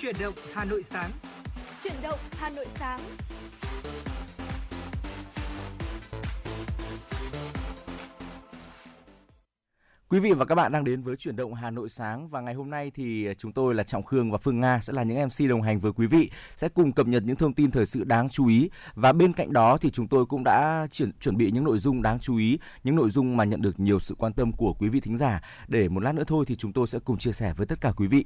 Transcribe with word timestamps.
Chuyển 0.00 0.16
động 0.20 0.34
Hà 0.52 0.64
Nội 0.64 0.84
sáng. 0.90 1.10
Chuyển 1.82 1.92
động 2.02 2.18
Hà 2.38 2.50
Nội 2.50 2.66
sáng. 2.74 3.00
Quý 10.08 10.18
vị 10.18 10.32
và 10.32 10.44
các 10.44 10.54
bạn 10.54 10.72
đang 10.72 10.84
đến 10.84 11.02
với 11.02 11.16
chuyển 11.16 11.36
động 11.36 11.54
Hà 11.54 11.70
Nội 11.70 11.88
sáng 11.88 12.28
và 12.28 12.40
ngày 12.40 12.54
hôm 12.54 12.70
nay 12.70 12.90
thì 12.94 13.28
chúng 13.38 13.52
tôi 13.52 13.74
là 13.74 13.82
Trọng 13.82 14.02
Khương 14.02 14.30
và 14.30 14.38
Phương 14.38 14.60
Nga 14.60 14.78
sẽ 14.82 14.92
là 14.92 15.02
những 15.02 15.26
MC 15.26 15.48
đồng 15.48 15.62
hành 15.62 15.78
với 15.78 15.92
quý 15.92 16.06
vị 16.06 16.30
sẽ 16.56 16.68
cùng 16.68 16.92
cập 16.92 17.06
nhật 17.06 17.22
những 17.26 17.36
thông 17.36 17.54
tin 17.54 17.70
thời 17.70 17.86
sự 17.86 18.04
đáng 18.04 18.28
chú 18.28 18.46
ý 18.46 18.70
và 18.94 19.12
bên 19.12 19.32
cạnh 19.32 19.52
đó 19.52 19.76
thì 19.76 19.90
chúng 19.90 20.08
tôi 20.08 20.26
cũng 20.26 20.44
đã 20.44 20.86
chuẩn 20.90 21.12
chuẩn 21.12 21.36
bị 21.36 21.50
những 21.50 21.64
nội 21.64 21.78
dung 21.78 22.02
đáng 22.02 22.18
chú 22.20 22.36
ý, 22.36 22.58
những 22.84 22.96
nội 22.96 23.10
dung 23.10 23.36
mà 23.36 23.44
nhận 23.44 23.62
được 23.62 23.80
nhiều 23.80 24.00
sự 24.00 24.14
quan 24.18 24.32
tâm 24.32 24.52
của 24.52 24.74
quý 24.78 24.88
vị 24.88 25.00
thính 25.00 25.16
giả 25.16 25.42
để 25.68 25.88
một 25.88 26.00
lát 26.00 26.14
nữa 26.14 26.24
thôi 26.26 26.44
thì 26.48 26.56
chúng 26.56 26.72
tôi 26.72 26.86
sẽ 26.86 26.98
cùng 26.98 27.18
chia 27.18 27.32
sẻ 27.32 27.54
với 27.56 27.66
tất 27.66 27.80
cả 27.80 27.92
quý 27.96 28.06
vị. 28.06 28.24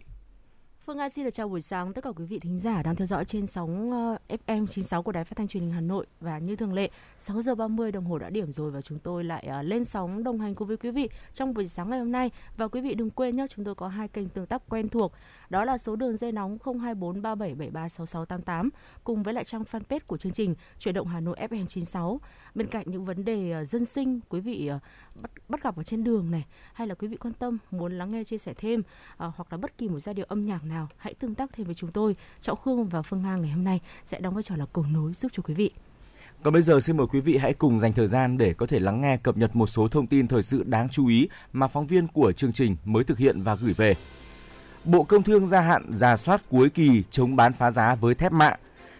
Phương 0.87 0.97
Nga 0.97 1.09
xin 1.09 1.25
được 1.25 1.31
chào 1.31 1.49
buổi 1.49 1.61
sáng 1.61 1.93
tất 1.93 2.05
cả 2.05 2.11
quý 2.17 2.25
vị 2.25 2.39
thính 2.39 2.59
giả 2.59 2.83
đang 2.83 2.97
theo 2.97 3.07
dõi 3.07 3.25
trên 3.25 3.47
sóng 3.47 3.93
ờ, 3.93 4.17
FM 4.47 4.67
96 4.67 5.03
của 5.03 5.13
Đài 5.13 5.25
Phát 5.25 5.37
thanh 5.37 5.49
Truyền 5.49 5.63
hình 5.63 5.73
Hà 5.73 5.81
Nội. 5.81 6.07
Và 6.21 6.39
như 6.39 6.57
thường 6.57 6.73
lệ 6.73 6.91
6 7.19 7.43
giờ 7.43 7.55
30 7.55 7.93
đồng 7.93 8.05
hồ 8.05 8.19
đã 8.19 8.31
điểm 8.31 8.53
rồi 8.53 8.71
và 8.71 8.83
chúng 8.83 8.99
tôi 8.99 9.25
lại 9.25 9.47
ờ, 9.49 9.63
lên 9.63 9.85
sóng 9.85 10.25
đồng 10.25 10.41
hành 10.41 10.55
cùng 10.55 10.69
với 10.69 10.77
quý 10.77 10.91
vị 10.91 11.09
trong 11.33 11.55
buổi 11.55 11.69
sáng 11.69 11.91
ngày 11.91 11.99
hôm 11.99 12.13
nay. 12.13 12.31
Và 12.57 12.69
quý 12.69 12.81
vị 12.81 12.95
đừng 12.95 13.11
quên 13.11 13.37
nhé 13.37 13.47
chúng 13.51 13.65
tôi 13.65 13.75
có 13.75 13.89
hai 13.89 14.09
kênh 14.09 14.29
tương 14.29 14.47
tác 14.47 14.63
quen 14.69 14.89
thuộc 14.89 15.13
đó 15.51 15.65
là 15.65 15.79
số 15.79 15.97
đường 15.97 16.17
dây 16.17 16.33
nóng 16.33 16.59
02437736688 16.59 18.69
cùng 19.05 19.23
với 19.23 19.35
lại 19.35 19.45
trang 19.45 19.63
fanpage 19.63 20.01
của 20.07 20.17
chương 20.17 20.33
trình 20.33 20.55
Chuyển 20.79 20.95
động 20.95 21.07
Hà 21.07 21.21
Nội 21.21 21.37
FM 21.51 21.67
96 21.67 22.21
bên 22.55 22.67
cạnh 22.67 22.85
những 22.89 23.05
vấn 23.05 23.25
đề 23.25 23.51
ờ, 23.51 23.65
dân 23.65 23.85
sinh 23.85 24.21
quý 24.29 24.41
vị 24.41 24.71
bắt, 25.23 25.31
bắt 25.49 25.63
gặp 25.63 25.77
ở 25.77 25.83
trên 25.83 26.05
đường 26.05 26.31
này 26.31 26.45
hay 26.73 26.87
là 26.87 26.95
quý 26.95 27.09
vị 27.09 27.17
quan 27.17 27.35
tâm 27.35 27.59
muốn 27.71 27.93
lắng 27.93 28.11
nghe 28.11 28.25
chia 28.25 28.39
sẻ 28.39 28.55
thêm 28.57 28.83
hoặc 29.17 29.47
là 29.51 29.59
bất 29.59 29.79
kỳ 29.79 29.89
một 29.89 29.99
giai 29.99 30.15
điệu 30.15 30.27
âm 30.29 30.47
nhạc 30.47 30.65
nào 30.65 30.74
nào 30.75 30.89
hãy 30.97 31.15
tương 31.15 31.35
tác 31.35 31.51
thêm 31.57 31.67
với 31.67 31.75
chúng 31.75 31.93
tôi 31.93 32.17
Trọng 32.41 32.59
Khương 32.65 32.89
và 32.89 33.03
Phương 33.03 33.23
Nga 33.23 33.37
ngày 33.37 33.51
hôm 33.51 33.65
nay 33.65 33.81
sẽ 34.05 34.21
đóng 34.21 34.35
vai 34.35 34.43
trò 34.43 34.57
là 34.57 34.67
cầu 34.73 34.85
nối 34.93 35.13
giúp 35.13 35.33
cho 35.35 35.43
quý 35.43 35.55
vị 35.55 35.71
còn 36.43 36.53
bây 36.53 36.63
giờ 36.63 36.81
xin 36.81 36.97
mời 36.97 37.07
quý 37.07 37.21
vị 37.21 37.37
hãy 37.37 37.55
cùng 37.55 37.81
dành 37.81 37.93
thời 37.93 38.07
gian 38.07 38.39
để 38.39 38.55
có 38.55 38.67
thể 38.67 38.79
lắng 38.79 39.01
nghe 39.01 39.17
cập 39.17 39.37
nhật 39.37 39.57
một 39.57 39.67
số 39.67 39.89
thông 39.89 40.07
tin 40.07 40.29
thời 40.29 40.43
sự 40.43 40.65
đáng 40.67 40.89
chú 40.89 41.07
ý 41.07 41.29
mà 41.53 41.69
phóng 41.69 41.87
viên 41.87 42.07
của 42.07 42.33
chương 42.33 42.53
trình 42.53 42.77
mới 42.85 43.05
thực 43.05 43.19
hiện 43.19 43.43
và 43.43 43.55
gửi 43.55 43.73
về. 43.73 43.95
Bộ 44.85 45.05
Công 45.05 45.23
Thương 45.23 45.47
gia 45.47 45.61
hạn 45.61 45.87
giả 45.91 46.17
soát 46.17 46.43
cuối 46.51 46.71
kỳ 46.71 47.03
chống 47.11 47.37
bán 47.37 47.53
phá 47.53 47.71
giá 47.71 47.95
với 47.95 48.15
thép 48.15 48.33
mạ. 48.33 48.57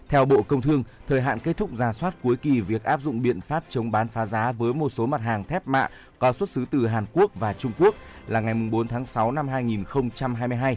Theo 0.09 0.25
Bộ 0.25 0.43
Công 0.43 0.61
Thương, 0.61 0.85
thời 1.07 1.21
hạn 1.21 1.39
kết 1.39 1.57
thúc 1.57 1.71
giả 1.75 1.93
soát 1.93 2.15
cuối 2.23 2.37
kỳ 2.37 2.61
việc 2.61 2.85
áp 2.85 3.01
dụng 3.01 3.23
biện 3.23 3.41
pháp 3.41 3.65
chống 3.69 3.91
bán 3.91 4.09
phá 4.09 4.27
giá 4.27 4.53
với 4.53 4.75
một 4.75 4.89
số 4.89 5.07
mặt 5.07 5.21
hàng 5.21 5.45
thép 5.45 5.69
mạ 5.69 5.89
có 6.19 6.33
xuất 6.33 6.49
xứ 6.49 6.65
từ 6.71 6.87
Hàn 6.87 7.07
Quốc 7.13 7.31
và 7.35 7.53
Trung 7.53 7.73
Quốc 7.79 7.95
là 8.27 8.41
ngày 8.41 8.55
4 8.71 8.89
tháng 8.89 9.05
6 9.05 9.33
năm 9.33 9.49
2022. 9.49 10.77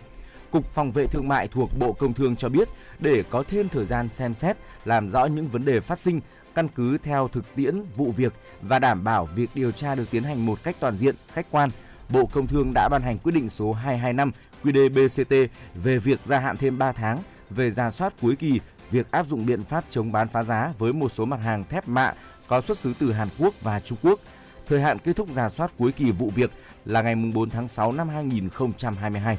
Cục 0.52 0.74
Phòng 0.74 0.92
vệ 0.92 1.08
Thương 1.08 1.28
mại 1.28 1.48
thuộc 1.48 1.70
Bộ 1.80 1.94
Công 1.94 2.14
Thương 2.14 2.36
cho 2.36 2.50
biết 2.50 2.68
để 3.00 3.24
có 3.30 3.44
thêm 3.48 3.70
thời 3.70 3.86
gian 3.86 4.10
xem 4.10 4.34
xét, 4.34 4.58
làm 4.86 5.10
rõ 5.10 5.26
những 5.26 5.48
vấn 5.48 5.66
đề 5.66 5.80
phát 5.80 6.00
sinh, 6.00 6.22
căn 6.56 6.68
cứ 6.68 6.98
theo 6.98 7.28
thực 7.28 7.56
tiễn 7.56 7.82
vụ 7.96 8.12
việc 8.12 8.34
và 8.62 8.80
đảm 8.80 9.04
bảo 9.04 9.26
việc 9.26 9.50
điều 9.56 9.72
tra 9.72 9.96
được 9.96 10.12
tiến 10.12 10.24
hành 10.24 10.46
một 10.46 10.64
cách 10.64 10.76
toàn 10.80 10.98
diện, 10.98 11.16
khách 11.34 11.46
quan, 11.52 11.70
Bộ 12.10 12.26
Công 12.26 12.48
Thương 12.48 12.72
đã 12.74 12.90
ban 12.92 13.02
hành 13.02 13.18
quyết 13.18 13.32
định 13.32 13.50
số 13.50 13.74
225 13.74 14.32
QĐ-BCT 14.64 15.48
về 15.76 16.00
việc 16.00 16.20
gia 16.26 16.40
hạn 16.40 16.58
thêm 16.58 16.78
3 16.78 16.92
tháng 16.92 17.20
về 17.50 17.70
ra 17.70 17.92
soát 17.92 18.14
cuối 18.22 18.36
kỳ 18.36 18.60
việc 18.92 19.12
áp 19.12 19.28
dụng 19.28 19.46
biện 19.46 19.64
pháp 19.64 19.84
chống 19.90 20.12
bán 20.12 20.28
phá 20.28 20.44
giá 20.44 20.74
với 20.78 20.94
một 20.94 21.12
số 21.12 21.26
mặt 21.26 21.40
hàng 21.44 21.64
thép 21.64 21.88
mạ 21.88 22.14
có 22.48 22.62
xuất 22.62 22.78
xứ 22.78 22.94
từ 23.00 23.12
Hàn 23.12 23.28
Quốc 23.40 23.54
và 23.62 23.80
Trung 23.80 23.98
Quốc. 24.02 24.20
Thời 24.68 24.82
hạn 24.82 25.00
kết 25.00 25.16
thúc 25.16 25.28
ra 25.36 25.50
soát 25.50 25.72
cuối 25.78 25.92
kỳ 25.92 26.12
vụ 26.12 26.32
việc 26.36 26.52
là 26.86 27.02
ngày 27.02 27.16
4 27.16 27.50
tháng 27.50 27.68
6 27.68 27.92
năm 27.92 28.10
2022. 28.10 29.38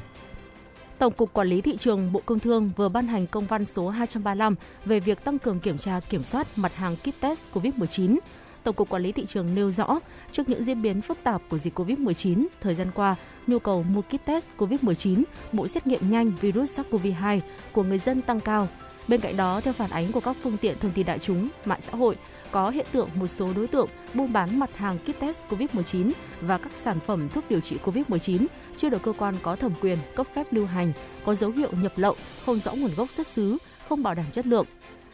Tổng 0.99 1.13
cục 1.13 1.33
Quản 1.33 1.47
lý 1.47 1.61
thị 1.61 1.77
trường 1.77 2.11
Bộ 2.11 2.21
Công 2.25 2.39
Thương 2.39 2.71
vừa 2.75 2.89
ban 2.89 3.07
hành 3.07 3.27
công 3.27 3.45
văn 3.45 3.65
số 3.65 3.89
235 3.89 4.55
về 4.85 4.99
việc 4.99 5.23
tăng 5.23 5.39
cường 5.39 5.59
kiểm 5.59 5.77
tra 5.77 5.99
kiểm 6.09 6.23
soát 6.23 6.47
mặt 6.55 6.75
hàng 6.75 6.95
kit 6.95 7.19
test 7.19 7.43
COVID-19. 7.53 8.17
Tổng 8.63 8.75
cục 8.75 8.89
Quản 8.89 9.03
lý 9.03 9.11
thị 9.11 9.25
trường 9.25 9.55
nêu 9.55 9.71
rõ, 9.71 9.99
trước 10.31 10.49
những 10.49 10.63
diễn 10.63 10.81
biến 10.81 11.01
phức 11.01 11.17
tạp 11.23 11.41
của 11.49 11.57
dịch 11.57 11.79
COVID-19, 11.79 12.45
thời 12.61 12.75
gian 12.75 12.91
qua, 12.95 13.15
nhu 13.47 13.59
cầu 13.59 13.83
mua 13.83 14.01
kit 14.01 14.25
test 14.25 14.47
COVID-19, 14.57 15.23
bộ 15.51 15.67
xét 15.67 15.87
nghiệm 15.87 16.11
nhanh 16.11 16.31
virus 16.41 16.79
SARS-CoV-2 16.79 17.39
của 17.71 17.83
người 17.83 17.99
dân 17.99 18.21
tăng 18.21 18.39
cao. 18.39 18.67
Bên 19.07 19.21
cạnh 19.21 19.37
đó, 19.37 19.61
theo 19.61 19.73
phản 19.73 19.89
ánh 19.89 20.11
của 20.11 20.19
các 20.19 20.35
phương 20.43 20.57
tiện 20.57 20.79
thông 20.79 20.91
tin 20.91 21.05
đại 21.05 21.19
chúng, 21.19 21.47
mạng 21.65 21.81
xã 21.81 21.97
hội, 21.97 22.15
có 22.51 22.69
hiện 22.69 22.85
tượng 22.91 23.09
một 23.15 23.27
số 23.27 23.53
đối 23.55 23.67
tượng 23.67 23.87
buôn 24.13 24.33
bán 24.33 24.59
mặt 24.59 24.77
hàng 24.77 24.97
kit 24.97 25.19
test 25.19 25.45
COVID-19 25.49 26.11
và 26.41 26.57
các 26.57 26.71
sản 26.75 26.99
phẩm 26.99 27.29
thuốc 27.29 27.43
điều 27.49 27.59
trị 27.59 27.77
COVID-19 27.85 28.45
chưa 28.77 28.89
được 28.89 29.03
cơ 29.03 29.13
quan 29.17 29.35
có 29.41 29.55
thẩm 29.55 29.71
quyền 29.81 29.97
cấp 30.15 30.27
phép 30.35 30.53
lưu 30.53 30.65
hành, 30.65 30.91
có 31.25 31.35
dấu 31.35 31.51
hiệu 31.51 31.69
nhập 31.81 31.93
lậu, 31.95 32.15
không 32.45 32.59
rõ 32.59 32.73
nguồn 32.73 32.91
gốc 32.95 33.11
xuất 33.11 33.27
xứ, 33.27 33.57
không 33.89 34.03
bảo 34.03 34.15
đảm 34.15 34.25
chất 34.33 34.47
lượng. 34.47 34.65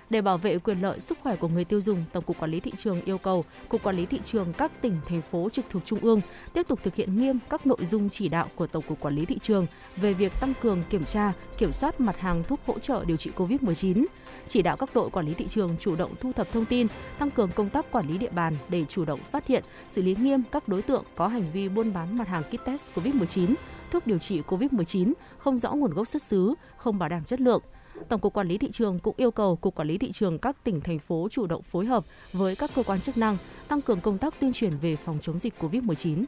Để 0.10 0.22
bảo 0.22 0.38
vệ 0.38 0.60
quyền 0.60 0.82
lợi 0.82 1.00
sức 1.00 1.18
khỏe 1.24 1.36
của 1.36 1.48
người 1.48 1.66
tiêu 1.66 1.82
dùng, 1.82 2.04
Tổng 2.14 2.24
cục 2.24 2.40
Quản 2.40 2.52
lý 2.52 2.60
thị 2.60 2.72
trường 2.78 3.02
yêu 3.02 3.18
cầu 3.18 3.46
Cục 3.70 3.84
Quản 3.84 3.96
lý 3.96 4.06
thị 4.06 4.20
trường 4.24 4.54
các 4.54 4.82
tỉnh 4.82 4.96
thành 5.08 5.22
phố 5.32 5.50
trực 5.50 5.66
thuộc 5.70 5.82
trung 5.86 6.00
ương 6.00 6.22
tiếp 6.54 6.68
tục 6.68 6.80
thực 6.84 6.96
hiện 6.96 7.16
nghiêm 7.16 7.40
các 7.50 7.68
nội 7.68 7.86
dung 7.86 8.10
chỉ 8.10 8.30
đạo 8.30 8.48
của 8.56 8.68
Tổng 8.68 8.84
cục 8.88 9.00
Quản 9.00 9.16
lý 9.16 9.26
thị 9.26 9.40
trường 9.40 9.68
về 9.96 10.14
việc 10.14 10.34
tăng 10.40 10.54
cường 10.62 10.84
kiểm 10.90 11.06
tra, 11.06 11.34
kiểm 11.58 11.72
soát 11.72 12.02
mặt 12.02 12.20
hàng 12.20 12.44
thuốc 12.44 12.60
hỗ 12.66 12.80
trợ 12.80 13.06
điều 13.06 13.18
trị 13.18 13.32
COVID-19, 13.36 14.06
chỉ 14.48 14.62
đạo 14.62 14.78
các 14.78 14.90
đội 14.94 15.10
quản 15.10 15.26
lý 15.26 15.34
thị 15.34 15.48
trường 15.48 15.76
chủ 15.80 15.96
động 15.96 16.12
thu 16.20 16.32
thập 16.34 16.52
thông 16.52 16.66
tin, 16.66 16.88
tăng 17.20 17.32
cường 17.32 17.52
công 17.52 17.70
tác 17.70 17.92
quản 17.92 18.08
lý 18.08 18.18
địa 18.18 18.30
bàn 18.30 18.54
để 18.70 18.86
chủ 18.90 19.06
động 19.06 19.20
phát 19.20 19.48
hiện, 19.48 19.64
xử 19.88 20.02
lý 20.02 20.16
nghiêm 20.20 20.44
các 20.52 20.68
đối 20.68 20.82
tượng 20.82 21.04
có 21.16 21.28
hành 21.28 21.46
vi 21.54 21.70
buôn 21.70 21.94
bán 21.94 22.18
mặt 22.18 22.28
hàng 22.28 22.44
kit 22.44 22.66
test 22.66 22.92
COVID-19, 22.96 23.54
thuốc 23.92 24.08
điều 24.08 24.18
trị 24.18 24.42
COVID-19 24.48 25.14
không 25.38 25.58
rõ 25.58 25.74
nguồn 25.74 25.94
gốc 25.94 26.08
xuất 26.08 26.22
xứ, 26.22 26.54
không 26.78 27.00
bảo 27.00 27.10
đảm 27.10 27.24
chất 27.24 27.42
lượng. 27.42 27.62
Tổng 28.10 28.22
cục 28.22 28.34
Quản 28.34 28.48
lý 28.48 28.58
thị 28.58 28.72
trường 28.72 29.00
cũng 29.00 29.16
yêu 29.18 29.32
cầu 29.32 29.56
Cục 29.56 29.76
Quản 29.76 29.88
lý 29.88 29.98
thị 29.98 30.12
trường 30.12 30.40
các 30.40 30.64
tỉnh 30.64 30.82
thành 30.82 31.00
phố 31.00 31.28
chủ 31.32 31.48
động 31.48 31.62
phối 31.62 31.86
hợp 31.86 32.06
với 32.34 32.56
các 32.56 32.72
cơ 32.76 32.84
quan 32.84 33.02
chức 33.02 33.18
năng 33.18 33.38
tăng 33.68 33.82
cường 33.82 34.02
công 34.02 34.18
tác 34.18 34.40
tuyên 34.40 34.54
truyền 34.54 34.78
về 34.78 34.96
phòng 34.96 35.20
chống 35.22 35.40
dịch 35.40 35.54
COVID-19. 35.60 36.24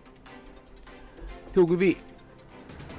Thưa 1.54 1.62
quý 1.62 1.76
vị, 1.76 1.96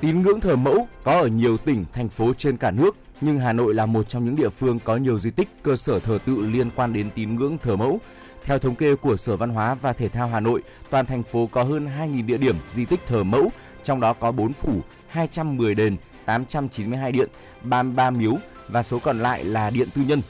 tín 0.00 0.22
ngưỡng 0.22 0.40
thờ 0.40 0.56
mẫu 0.56 0.88
có 1.04 1.12
ở 1.20 1.26
nhiều 1.26 1.56
tỉnh 1.56 1.84
thành 1.92 2.08
phố 2.08 2.32
trên 2.34 2.56
cả 2.56 2.70
nước 2.70 2.96
nhưng 3.20 3.38
Hà 3.38 3.52
Nội 3.52 3.74
là 3.74 3.86
một 3.86 4.08
trong 4.08 4.24
những 4.24 4.36
địa 4.36 4.48
phương 4.48 4.78
có 4.84 4.96
nhiều 4.96 5.18
di 5.18 5.30
tích, 5.30 5.48
cơ 5.62 5.76
sở 5.76 5.98
thờ 5.98 6.18
tự 6.24 6.36
liên 6.36 6.70
quan 6.70 6.92
đến 6.92 7.10
tín 7.14 7.34
ngưỡng 7.34 7.58
thờ 7.58 7.76
mẫu. 7.76 8.00
Theo 8.44 8.58
thống 8.58 8.74
kê 8.74 8.94
của 8.94 9.16
Sở 9.16 9.36
Văn 9.36 9.50
hóa 9.50 9.74
và 9.74 9.92
Thể 9.92 10.08
thao 10.08 10.28
Hà 10.28 10.40
Nội, 10.40 10.62
toàn 10.90 11.06
thành 11.06 11.22
phố 11.22 11.46
có 11.52 11.62
hơn 11.62 11.88
2.000 11.98 12.26
địa 12.26 12.36
điểm 12.36 12.56
di 12.70 12.84
tích 12.84 13.00
thờ 13.06 13.22
mẫu, 13.22 13.50
trong 13.82 14.00
đó 14.00 14.12
có 14.12 14.32
4 14.32 14.52
phủ, 14.52 14.80
210 15.08 15.74
đền, 15.74 15.96
892 16.24 17.12
điện, 17.12 17.28
33 17.62 18.10
miếu 18.10 18.36
và 18.68 18.82
số 18.82 18.98
còn 18.98 19.18
lại 19.18 19.44
là 19.44 19.70
điện 19.70 19.88
tư 19.94 20.02
nhân. 20.02 20.22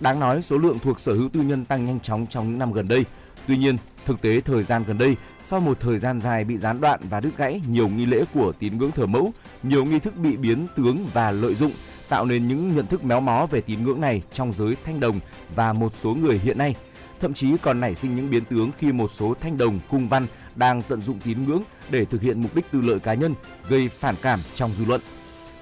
Đáng 0.00 0.20
nói, 0.20 0.42
số 0.42 0.58
lượng 0.58 0.78
thuộc 0.78 1.00
sở 1.00 1.14
hữu 1.14 1.28
tư 1.28 1.40
nhân 1.40 1.64
tăng 1.64 1.86
nhanh 1.86 2.00
chóng 2.00 2.26
trong 2.30 2.48
những 2.48 2.58
năm 2.58 2.72
gần 2.72 2.88
đây. 2.88 3.04
Tuy 3.46 3.56
nhiên, 3.56 3.76
thực 4.04 4.22
tế 4.22 4.40
thời 4.40 4.62
gian 4.62 4.84
gần 4.86 4.98
đây, 4.98 5.16
sau 5.42 5.60
một 5.60 5.80
thời 5.80 5.98
gian 5.98 6.20
dài 6.20 6.44
bị 6.44 6.56
gián 6.56 6.80
đoạn 6.80 7.00
và 7.10 7.20
đứt 7.20 7.30
gãy 7.36 7.60
nhiều 7.68 7.88
nghi 7.88 8.06
lễ 8.06 8.24
của 8.34 8.52
tín 8.52 8.78
ngưỡng 8.78 8.90
thờ 8.90 9.06
mẫu, 9.06 9.32
nhiều 9.62 9.84
nghi 9.84 9.98
thức 9.98 10.16
bị 10.16 10.36
biến 10.36 10.66
tướng 10.76 11.06
và 11.12 11.30
lợi 11.30 11.54
dụng 11.54 11.72
tạo 12.12 12.26
nên 12.26 12.48
những 12.48 12.76
nhận 12.76 12.86
thức 12.86 13.04
méo 13.04 13.20
mó 13.20 13.46
về 13.50 13.60
tín 13.60 13.84
ngưỡng 13.84 14.00
này 14.00 14.22
trong 14.32 14.52
giới 14.52 14.76
thanh 14.84 15.00
đồng 15.00 15.20
và 15.54 15.72
một 15.72 15.92
số 15.94 16.14
người 16.14 16.38
hiện 16.38 16.58
nay. 16.58 16.74
Thậm 17.20 17.34
chí 17.34 17.56
còn 17.62 17.80
nảy 17.80 17.94
sinh 17.94 18.16
những 18.16 18.30
biến 18.30 18.44
tướng 18.44 18.70
khi 18.78 18.92
một 18.92 19.10
số 19.10 19.34
thanh 19.40 19.58
đồng 19.58 19.80
cung 19.90 20.08
văn 20.08 20.26
đang 20.54 20.82
tận 20.82 21.02
dụng 21.02 21.20
tín 21.24 21.44
ngưỡng 21.44 21.62
để 21.90 22.04
thực 22.04 22.22
hiện 22.22 22.42
mục 22.42 22.54
đích 22.54 22.70
tư 22.70 22.80
lợi 22.80 23.00
cá 23.00 23.14
nhân, 23.14 23.34
gây 23.68 23.88
phản 23.88 24.14
cảm 24.22 24.40
trong 24.54 24.70
dư 24.78 24.84
luận. 24.84 25.00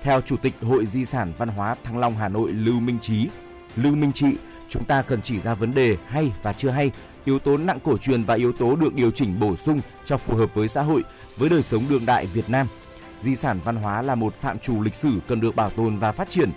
Theo 0.02 0.20
Chủ 0.20 0.36
tịch 0.36 0.54
Hội 0.62 0.86
Di 0.86 1.04
sản 1.04 1.32
Văn 1.38 1.48
hóa 1.48 1.76
Thăng 1.84 1.98
Long 1.98 2.16
Hà 2.16 2.28
Nội 2.28 2.52
Lưu 2.52 2.80
Minh 2.80 2.98
Trí, 3.00 3.28
Lưu 3.76 3.94
Minh 3.94 4.12
Trị, 4.12 4.28
chúng 4.68 4.84
ta 4.84 5.02
cần 5.02 5.22
chỉ 5.22 5.40
ra 5.40 5.54
vấn 5.54 5.74
đề 5.74 5.96
hay 6.06 6.32
và 6.42 6.52
chưa 6.52 6.70
hay, 6.70 6.90
yếu 7.24 7.38
tố 7.38 7.56
nặng 7.56 7.78
cổ 7.84 7.96
truyền 7.96 8.24
và 8.24 8.34
yếu 8.34 8.52
tố 8.52 8.76
được 8.76 8.94
điều 8.94 9.10
chỉnh 9.10 9.40
bổ 9.40 9.56
sung 9.56 9.80
cho 10.04 10.16
phù 10.16 10.36
hợp 10.36 10.54
với 10.54 10.68
xã 10.68 10.82
hội, 10.82 11.02
với 11.36 11.48
đời 11.48 11.62
sống 11.62 11.84
đương 11.88 12.06
đại 12.06 12.26
Việt 12.26 12.50
Nam– 12.50 12.66
di 13.20 13.36
sản 13.36 13.58
văn 13.64 13.76
hóa 13.76 14.02
là 14.02 14.14
một 14.14 14.34
phạm 14.34 14.58
trù 14.58 14.82
lịch 14.82 14.94
sử 14.94 15.12
cần 15.28 15.40
được 15.40 15.56
bảo 15.56 15.70
tồn 15.70 15.96
và 15.96 16.12
phát 16.12 16.28
triển. 16.28 16.50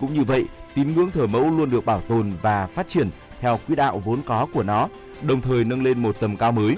Cũng 0.00 0.14
như 0.14 0.24
vậy, 0.24 0.44
tín 0.74 0.94
ngưỡng 0.94 1.10
thờ 1.10 1.26
mẫu 1.26 1.50
luôn 1.50 1.70
được 1.70 1.84
bảo 1.84 2.00
tồn 2.00 2.32
và 2.42 2.66
phát 2.66 2.88
triển 2.88 3.10
theo 3.40 3.60
quỹ 3.66 3.74
đạo 3.74 3.98
vốn 3.98 4.22
có 4.26 4.46
của 4.52 4.62
nó, 4.62 4.88
đồng 5.22 5.40
thời 5.40 5.64
nâng 5.64 5.82
lên 5.82 6.02
một 6.02 6.16
tầm 6.20 6.36
cao 6.36 6.52
mới. 6.52 6.76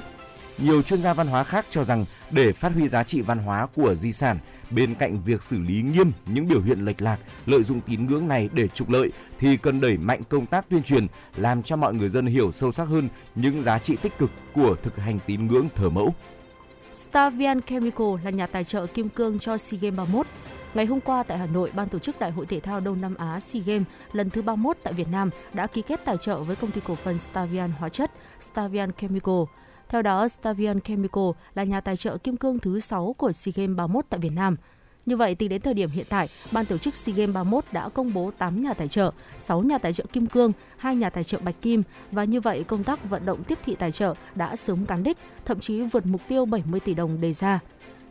Nhiều 0.59 0.83
chuyên 0.83 1.03
gia 1.03 1.15
văn 1.15 1.27
hóa 1.27 1.44
khác 1.44 1.67
cho 1.71 1.85
rằng 1.85 2.05
để 2.31 2.53
phát 2.53 2.73
huy 2.73 2.89
giá 2.89 3.05
trị 3.05 3.21
văn 3.21 3.39
hóa 3.39 3.67
của 3.75 3.94
di 3.94 4.12
sản, 4.12 4.39
bên 4.71 4.94
cạnh 4.94 5.23
việc 5.23 5.43
xử 5.43 5.59
lý 5.59 5.83
nghiêm 5.83 6.12
những 6.27 6.49
biểu 6.49 6.62
hiện 6.62 6.85
lệch 6.85 7.03
lạc, 7.03 7.19
lợi 7.47 7.62
dụng 7.62 7.81
tín 7.81 8.06
ngưỡng 8.06 8.29
này 8.29 8.49
để 8.53 8.69
trục 8.69 8.91
lợi 8.91 9.12
thì 9.39 9.56
cần 9.56 9.81
đẩy 9.81 9.97
mạnh 9.97 10.23
công 10.29 10.47
tác 10.47 10.69
tuyên 10.69 10.83
truyền, 10.83 11.06
làm 11.37 11.62
cho 11.62 11.77
mọi 11.77 11.94
người 11.94 12.09
dân 12.09 12.27
hiểu 12.27 12.53
sâu 12.53 12.73
sắc 12.73 12.85
hơn 12.85 13.09
những 13.35 13.62
giá 13.62 13.79
trị 13.79 13.97
tích 14.03 14.19
cực 14.19 14.31
của 14.55 14.77
thực 14.83 14.97
hành 14.97 15.19
tín 15.27 15.47
ngưỡng 15.47 15.69
thờ 15.75 15.91
mẫu. 15.91 16.15
Stavian 16.93 17.61
Chemical 17.62 18.06
là 18.25 18.31
nhà 18.31 18.47
tài 18.47 18.65
trợ 18.65 18.87
kim 18.87 19.09
cương 19.09 19.39
cho 19.39 19.59
SEA 19.59 19.79
Games 19.81 19.97
31. 19.97 20.27
Ngày 20.75 20.87
hôm 20.87 21.00
qua 21.00 21.23
tại 21.23 21.39
Hà 21.39 21.47
Nội, 21.47 21.71
Ban 21.75 21.89
tổ 21.89 21.99
chức 21.99 22.21
Đại 22.21 22.31
hội 22.31 22.47
Thể 22.47 22.61
thao 22.61 22.81
Đông 22.81 23.00
Nam 23.00 23.15
Á 23.15 23.41
SEA 23.41 23.62
Games 23.67 23.87
lần 24.12 24.31
thứ 24.31 24.43
31 24.43 24.77
tại 24.83 24.93
Việt 24.93 25.09
Nam 25.12 25.31
đã 25.53 25.67
ký 25.67 25.83
kết 25.83 26.05
tài 26.05 26.17
trợ 26.21 26.43
với 26.43 26.56
công 26.56 26.71
ty 26.71 26.81
cổ 26.85 26.94
phần 26.94 27.19
Stavian 27.19 27.73
Hóa 27.79 27.89
chất 27.89 28.11
Stavian 28.41 28.93
Chemical. 28.93 29.43
Theo 29.89 30.03
đó, 30.03 30.29
Stavian 30.29 30.81
Chemical 30.81 31.25
là 31.55 31.65
nhà 31.65 31.81
tài 31.81 31.97
trợ 31.97 32.19
kim 32.19 32.37
cương 32.37 32.59
thứ 32.59 32.81
6 32.81 33.15
của 33.19 33.33
SEA 33.33 33.53
Games 33.56 33.77
31 33.77 34.05
tại 34.11 34.21
Việt 34.21 34.33
Nam. 34.33 34.56
Như 35.07 35.17
vậy, 35.17 35.35
tính 35.35 35.49
đến 35.49 35.61
thời 35.61 35.75
điểm 35.75 35.91
hiện 35.91 36.07
tại, 36.09 36.29
ban 36.53 36.65
tổ 36.65 36.79
chức 36.79 36.97
SEA 36.97 37.15
Games 37.17 37.35
31 37.35 37.65
đã 37.73 37.89
công 37.89 38.13
bố 38.13 38.31
8 38.39 38.63
nhà 38.63 38.75
tài 38.75 38.89
trợ, 38.89 39.13
6 39.39 39.63
nhà 39.63 39.79
tài 39.79 39.93
trợ 39.93 40.05
kim 40.13 40.27
cương, 40.27 40.53
2 40.77 40.97
nhà 40.97 41.11
tài 41.11 41.25
trợ 41.25 41.39
bạch 41.45 41.63
kim 41.63 41.83
và 42.13 42.25
như 42.25 42.41
vậy 42.41 42.65
công 42.65 42.85
tác 42.85 43.11
vận 43.11 43.27
động 43.27 43.45
tiếp 43.45 43.59
thị 43.67 43.75
tài 43.75 43.93
trợ 43.93 44.15
đã 44.35 44.57
sớm 44.57 44.87
cán 44.87 45.03
đích, 45.03 45.19
thậm 45.45 45.61
chí 45.61 45.83
vượt 45.83 46.07
mục 46.07 46.21
tiêu 46.29 46.45
70 46.45 46.81
tỷ 46.81 46.95
đồng 46.95 47.21
đề 47.21 47.33
ra. 47.33 47.61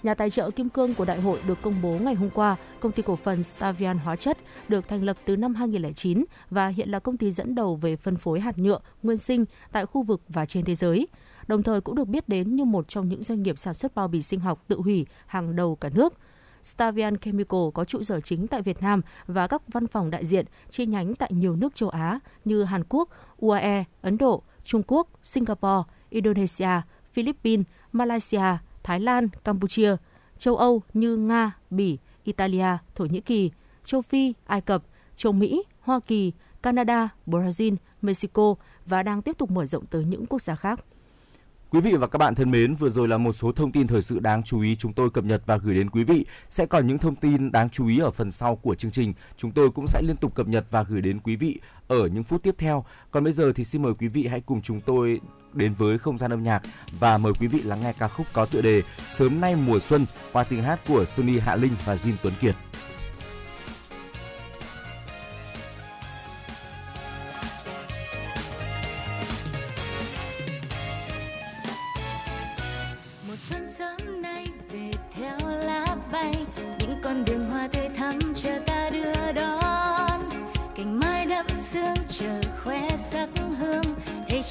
Nhà 0.04 0.14
tài 0.14 0.30
trợ 0.30 0.52
kim 0.52 0.70
cương 0.70 0.94
của 0.94 1.06
đại 1.06 1.22
hội 1.22 1.40
được 1.48 1.62
công 1.62 1.82
bố 1.82 1.90
ngày 1.90 2.14
hôm 2.14 2.30
qua, 2.30 2.56
công 2.80 2.92
ty 2.92 3.04
cổ 3.04 3.16
phần 3.16 3.44
Stavian 3.44 3.98
Hóa 3.98 4.16
chất 4.16 4.38
được 4.68 4.88
thành 4.88 5.04
lập 5.04 5.18
từ 5.26 5.36
năm 5.36 5.56
2009 5.56 6.26
và 6.50 6.68
hiện 6.68 6.90
là 6.90 7.00
công 7.00 7.18
ty 7.18 7.32
dẫn 7.32 7.56
đầu 7.56 7.76
về 7.76 7.96
phân 7.96 8.16
phối 8.16 8.40
hạt 8.40 8.58
nhựa 8.58 8.80
nguyên 9.04 9.18
sinh 9.18 9.46
tại 9.72 9.86
khu 9.86 10.04
vực 10.04 10.22
và 10.30 10.46
trên 10.46 10.66
thế 10.66 10.76
giới. 10.76 11.08
Đồng 11.48 11.64
thời 11.64 11.82
cũng 11.82 11.96
được 11.96 12.08
biết 12.08 12.30
đến 12.30 12.56
như 12.56 12.66
một 12.66 12.88
trong 12.88 13.10
những 13.10 13.24
doanh 13.24 13.44
nghiệp 13.44 13.60
sản 13.60 13.74
xuất 13.74 13.96
bao 13.96 14.08
bì 14.08 14.22
sinh 14.22 14.40
học 14.40 14.64
tự 14.68 14.82
hủy 14.82 15.06
hàng 15.26 15.56
đầu 15.56 15.76
cả 15.76 15.90
nước. 15.90 16.14
Stavian 16.63 17.18
Chemical 17.18 17.60
có 17.74 17.86
trụ 17.86 18.04
sở 18.04 18.22
chính 18.22 18.48
tại 18.48 18.62
Việt 18.62 18.81
Nam 18.81 19.02
và 19.28 19.48
các 19.48 19.62
văn 19.68 19.88
phòng 19.88 20.10
đại 20.10 20.25
diện 20.25 20.46
chi 20.69 20.86
nhánh 20.86 21.16
tại 21.16 21.30
nhiều 21.34 21.56
nước 21.56 21.75
châu 21.75 21.90
Á 21.90 22.19
như 22.46 22.63
Hàn 22.63 22.84
Quốc, 22.90 23.10
UAE, 23.38 23.84
Ấn 24.02 24.18
Độ, 24.18 24.44
Trung 24.63 24.84
Quốc, 24.88 25.08
Singapore, 25.24 25.84
Indonesia, 26.10 26.81
Philippines, 27.13 27.66
Malaysia, 27.92 28.58
Thái 28.84 29.00
Lan, 29.00 29.30
Campuchia, 29.44 29.96
châu 30.38 30.58
Âu 30.58 30.81
như 30.94 31.18
Nga, 31.18 31.52
Bỉ, 31.69 31.98
Italia, 32.24 32.78
Thổ 32.96 33.06
Nhĩ 33.06 33.22
Kỳ, 33.22 33.52
châu 33.84 34.02
Phi, 34.02 34.34
Ai 34.46 34.62
Cập, 34.62 34.84
châu 35.16 35.31
Mỹ, 35.31 35.64
Hoa 35.80 36.00
Kỳ, 36.07 36.31
Canada, 36.64 37.10
Brazil, 37.28 37.75
Mexico 38.02 38.56
và 38.86 39.04
đang 39.04 39.22
tiếp 39.22 39.38
tục 39.38 39.52
mở 39.52 39.66
rộng 39.66 39.86
tới 39.86 40.06
những 40.06 40.25
quốc 40.25 40.42
gia 40.42 40.56
khác. 40.56 40.80
Quý 41.73 41.81
vị 41.81 41.95
và 41.95 42.07
các 42.07 42.18
bạn 42.18 42.35
thân 42.35 42.51
mến, 42.51 42.75
vừa 42.75 42.89
rồi 42.89 43.07
là 43.07 43.18
một 43.18 43.33
số 43.33 43.51
thông 43.51 43.71
tin 43.71 43.88
thời 43.88 44.01
sự 44.01 44.19
đáng 44.19 44.44
chú 44.44 44.62
ý 44.62 44.75
chúng 44.75 44.94
tôi 44.94 45.09
cập 45.09 45.23
nhật 45.23 45.41
và 45.45 45.57
gửi 45.57 45.75
đến 45.75 45.89
quý 45.89 46.03
vị. 46.03 46.25
Sẽ 46.50 46.65
còn 46.65 46.88
những 46.88 46.97
thông 46.97 47.15
tin 47.15 47.51
đáng 47.51 47.69
chú 47.69 47.88
ý 47.88 48.00
ở 48.00 48.09
phần 48.09 48.31
sau 48.31 48.56
của 48.56 48.75
chương 48.75 48.91
trình. 48.91 49.13
Chúng 49.38 49.51
tôi 49.51 49.71
cũng 49.71 49.88
sẽ 49.88 50.01
liên 50.07 50.15
tục 50.15 50.35
cập 50.35 50.47
nhật 50.47 50.65
và 50.71 50.83
gửi 50.83 51.01
đến 51.01 51.19
quý 51.19 51.35
vị 51.35 51.59
ở 51.88 52.07
những 52.07 52.23
phút 52.23 52.44
tiếp 52.44 52.56
theo. 52.57 52.85
Còn 53.12 53.23
bây 53.23 53.33
giờ 53.33 53.53
thì 53.56 53.63
xin 53.63 53.81
mời 53.81 53.94
quý 53.94 54.07
vị 54.07 54.27
hãy 54.27 54.41
cùng 54.41 54.62
chúng 54.62 54.81
tôi 54.81 55.19
đến 55.53 55.73
với 55.73 55.97
không 55.97 56.18
gian 56.18 56.31
âm 56.31 56.44
nhạc 56.44 56.62
và 57.00 57.18
mời 57.18 57.33
quý 57.39 57.47
vị 57.47 57.62
lắng 57.62 57.79
nghe 57.81 57.94
ca 57.94 58.07
khúc 58.07 58.27
có 58.33 58.45
tựa 58.45 58.62
đề 58.62 58.81
Sớm 59.07 59.41
nay 59.41 59.56
mùa 59.56 59.79
xuân 59.79 60.06
qua 60.31 60.44
tiếng 60.44 60.63
hát 60.63 60.79
của 60.88 61.06
Sunny 61.06 61.39
Hạ 61.39 61.56
Linh 61.56 61.73
và 61.85 61.95
Jin 61.95 62.13
Tuấn 62.23 62.33
Kiệt. 62.41 62.56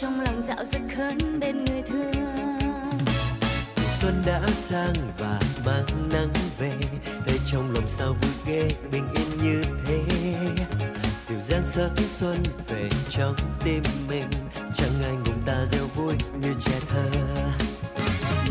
Trong 0.01 0.21
lòng 0.21 0.43
dạo 0.43 0.65
dực 0.65 0.97
hơn 0.97 1.41
bên 1.41 1.65
người 1.65 1.83
thương. 1.83 2.13
Xuân 4.01 4.23
đã 4.27 4.41
sang 4.55 4.95
và 5.19 5.41
mang 5.67 6.09
nắng 6.13 6.33
về 6.59 6.73
thấy 7.27 7.39
trong 7.47 7.75
lòng 7.75 7.87
sao 7.87 8.17
vui 8.23 8.33
ghê 8.47 8.69
bình 8.93 9.09
yên 9.15 9.45
như 9.45 9.63
thế. 9.87 10.03
Dịu 11.21 11.39
dàng 11.41 11.65
sắc 11.65 11.91
xuân 12.19 12.43
về 12.69 12.89
trong 13.09 13.35
tim 13.65 13.83
mình 14.09 14.27
chẳng 14.75 15.03
ai 15.05 15.13
ngùng 15.13 15.43
ta 15.47 15.67
reo 15.67 15.87
vui 15.97 16.15
như 16.41 16.55
trẻ 16.61 16.81
thơ. 16.89 17.11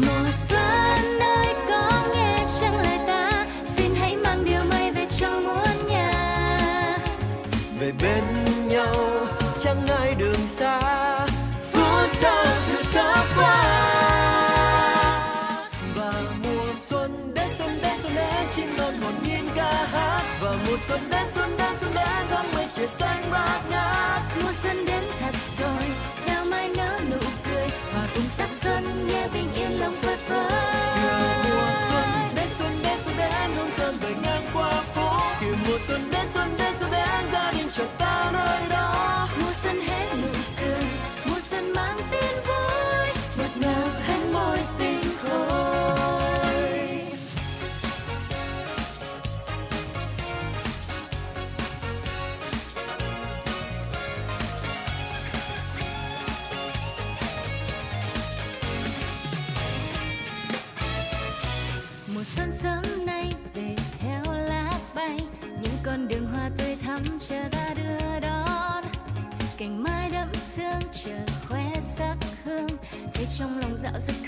Mùa 0.05 0.31
xuân 0.47 1.19
ơi 1.19 1.55
có 1.67 2.07
nghe 2.15 2.45
chẳng 2.61 2.75
lời 2.77 2.99
ta? 3.07 3.45
Xin 3.75 3.95
hãy 3.95 4.17
mang 4.17 4.45
điều 4.45 4.61
may 4.69 4.91
về 4.91 5.07
cho 5.17 5.39
muôn 5.39 5.87
nhà. 5.87 6.97
Về 7.79 7.91
bên 8.01 8.23
xanh 22.89 23.31
bát 23.31 23.61
ngát 23.69 24.21
mùa 24.43 24.51
xuân 24.63 24.85
đến 24.85 25.03
thật 25.19 25.35
rồi 25.59 25.83
đào 26.27 26.45
mai 26.45 26.69
nở 26.77 26.99
nụ 27.11 27.17
cười, 27.45 27.67
hòa 27.93 28.07
cùng 28.15 28.29
sắc 28.29 28.49
xuân. 28.61 29.08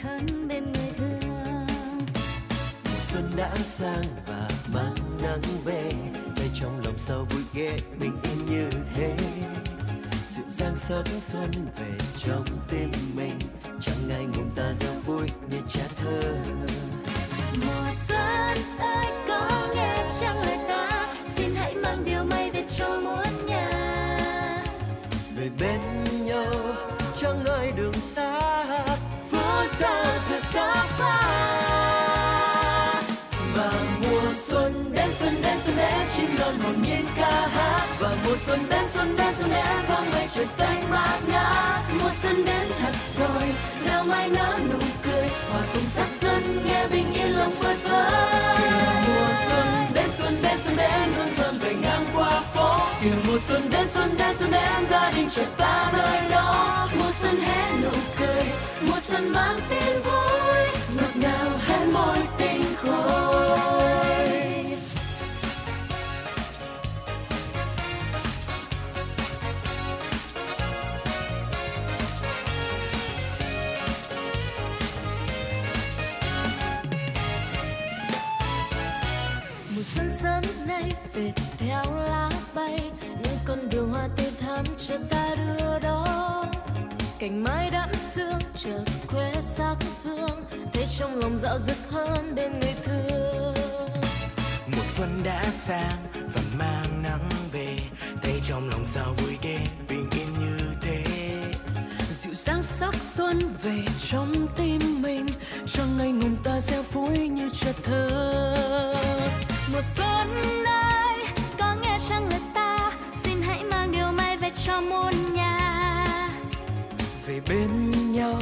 Hơn 0.03 0.47
bên 0.47 0.63
người 0.73 0.91
thương. 0.97 1.67
Xuân 3.07 3.23
đã 3.37 3.55
sang 3.63 4.03
và 4.27 4.49
mang 4.73 4.95
nắng 5.21 5.41
về 5.65 5.91
tay 6.35 6.49
trong 6.53 6.81
lòng 6.85 6.97
sao 6.97 7.25
vui 7.29 7.43
ghê 7.53 7.77
bình 7.99 8.17
yên 8.23 8.45
như 8.45 8.69
thế. 8.95 9.15
Dịu 10.29 10.45
dàng 10.49 10.75
sắc 10.75 11.03
xuân 11.07 11.51
về 11.79 11.91
trong 12.17 12.45
tim 12.69 12.91
mình 13.15 13.39
chẳng 13.81 14.09
ai 14.09 14.25
ngùng 14.25 14.49
ta 14.55 14.73
reo 14.73 14.93
vui 15.05 15.27
như 15.49 15.57
cha 15.73 15.83
thơ. 15.95 16.21
Mùa 17.65 17.91
xuân 18.07 18.77
ơi 18.79 19.10
phố 29.81 30.39
xa 30.53 30.85
thật 30.97 31.31
và 33.55 33.71
mùa 34.01 34.31
xuân 34.47 34.91
đến 34.93 35.09
xuân 35.19 35.33
đến 35.43 35.57
xuân 35.65 35.75
đến 35.77 36.07
chim 36.15 36.35
non 36.39 36.55
hồn 36.63 36.75
nhiên 36.81 37.05
ca 37.17 37.47
hát. 37.47 37.87
Và 37.99 38.15
mùa 38.25 38.35
xuân 38.45 38.59
đến 38.69 38.83
xuân 38.93 39.15
đến 39.17 39.33
xuân 39.37 39.49
đến 39.49 39.85
thoáng 39.87 40.11
mây 40.13 40.27
trời 40.35 40.45
xanh 40.45 40.83
bát 40.91 41.19
ngát. 41.27 41.81
Mùa 42.01 42.09
xuân 42.21 42.45
đến 42.45 42.67
thật 42.79 42.93
rồi 43.17 43.43
đào 43.85 44.03
mai 44.03 44.29
nở 44.29 44.59
nụ 44.71 44.79
cười. 45.03 45.29
Hòa 45.51 45.61
cùng 45.73 45.85
sắc 45.85 46.07
xuân, 46.21 46.63
nghe 46.65 46.87
bình 46.87 47.13
yên 47.13 47.37
lòng 47.37 47.55
phơi 47.55 47.75
phới. 47.75 48.61
Mùa 49.07 49.27
xuân 49.49 49.67
đến 49.93 50.09
xuân 50.17 50.33
đến 50.43 50.57
xuân 50.63 50.75
đến, 50.77 51.13
hương 51.15 51.35
thơm 51.35 51.59
về 51.59 51.73
ngang 51.73 52.05
qua 52.15 52.41
phố. 52.53 52.79
Kìa 53.01 53.15
mùa 53.27 53.37
xuân 53.47 53.69
đến 53.71 53.87
xuân 53.93 54.15
đến 54.17 54.35
xuân 54.37 54.51
đến, 54.51 54.85
gia 54.89 55.11
đình 55.11 55.29
chợt 55.29 55.47
ta 55.57 55.91
nơi 55.93 56.29
đó. 56.29 56.80
Cành 87.21 87.43
mai 87.43 87.69
đẫm 87.69 87.89
sương 88.13 88.39
chợt 88.55 88.83
khoe 89.07 89.31
sắc 89.41 89.75
hương 90.03 90.45
thấy 90.73 90.85
trong 90.99 91.15
lòng 91.15 91.37
dạo 91.37 91.57
dực 91.57 91.77
hơn 91.89 92.35
bên 92.35 92.59
người 92.59 92.73
thương. 92.83 93.53
Mùa 94.67 94.83
xuân 94.95 95.09
đã 95.23 95.43
sang 95.51 95.97
và 96.13 96.41
mang 96.59 97.03
nắng 97.03 97.29
về 97.51 97.77
thấy 98.21 98.41
trong 98.47 98.69
lòng 98.69 98.85
sao 98.85 99.13
vui 99.17 99.37
ghê 99.41 99.57
bình 99.89 100.09
yên 100.11 100.27
như 100.39 100.57
thế. 100.81 101.03
Dịu 102.11 102.33
dàng 102.33 102.61
sắc 102.61 102.95
xuân 102.95 103.39
về 103.63 103.83
trong 104.09 104.33
tim 104.57 105.01
mình 105.01 105.25
cho 105.65 105.83
ngày 105.97 106.11
ngùng 106.11 106.35
ta 106.43 106.59
reo 106.59 106.81
vui 106.81 107.17
như 107.27 107.49
chợt 107.49 107.75
thơ. 107.83 108.07
Mùa 109.73 109.81
xuân 109.95 110.27
ơi 110.65 111.17
có 111.59 111.75
nghe 111.83 111.97
chăng 112.09 112.29
lời 112.29 112.39
ta 112.53 112.91
xin 113.23 113.41
hãy 113.41 113.63
mang 113.63 113.91
điều 113.91 114.11
may 114.11 114.37
về 114.37 114.51
cho 114.65 114.81
muôn 114.81 115.20
về 117.31 117.39
bên 117.49 117.91
nhau 118.11 118.39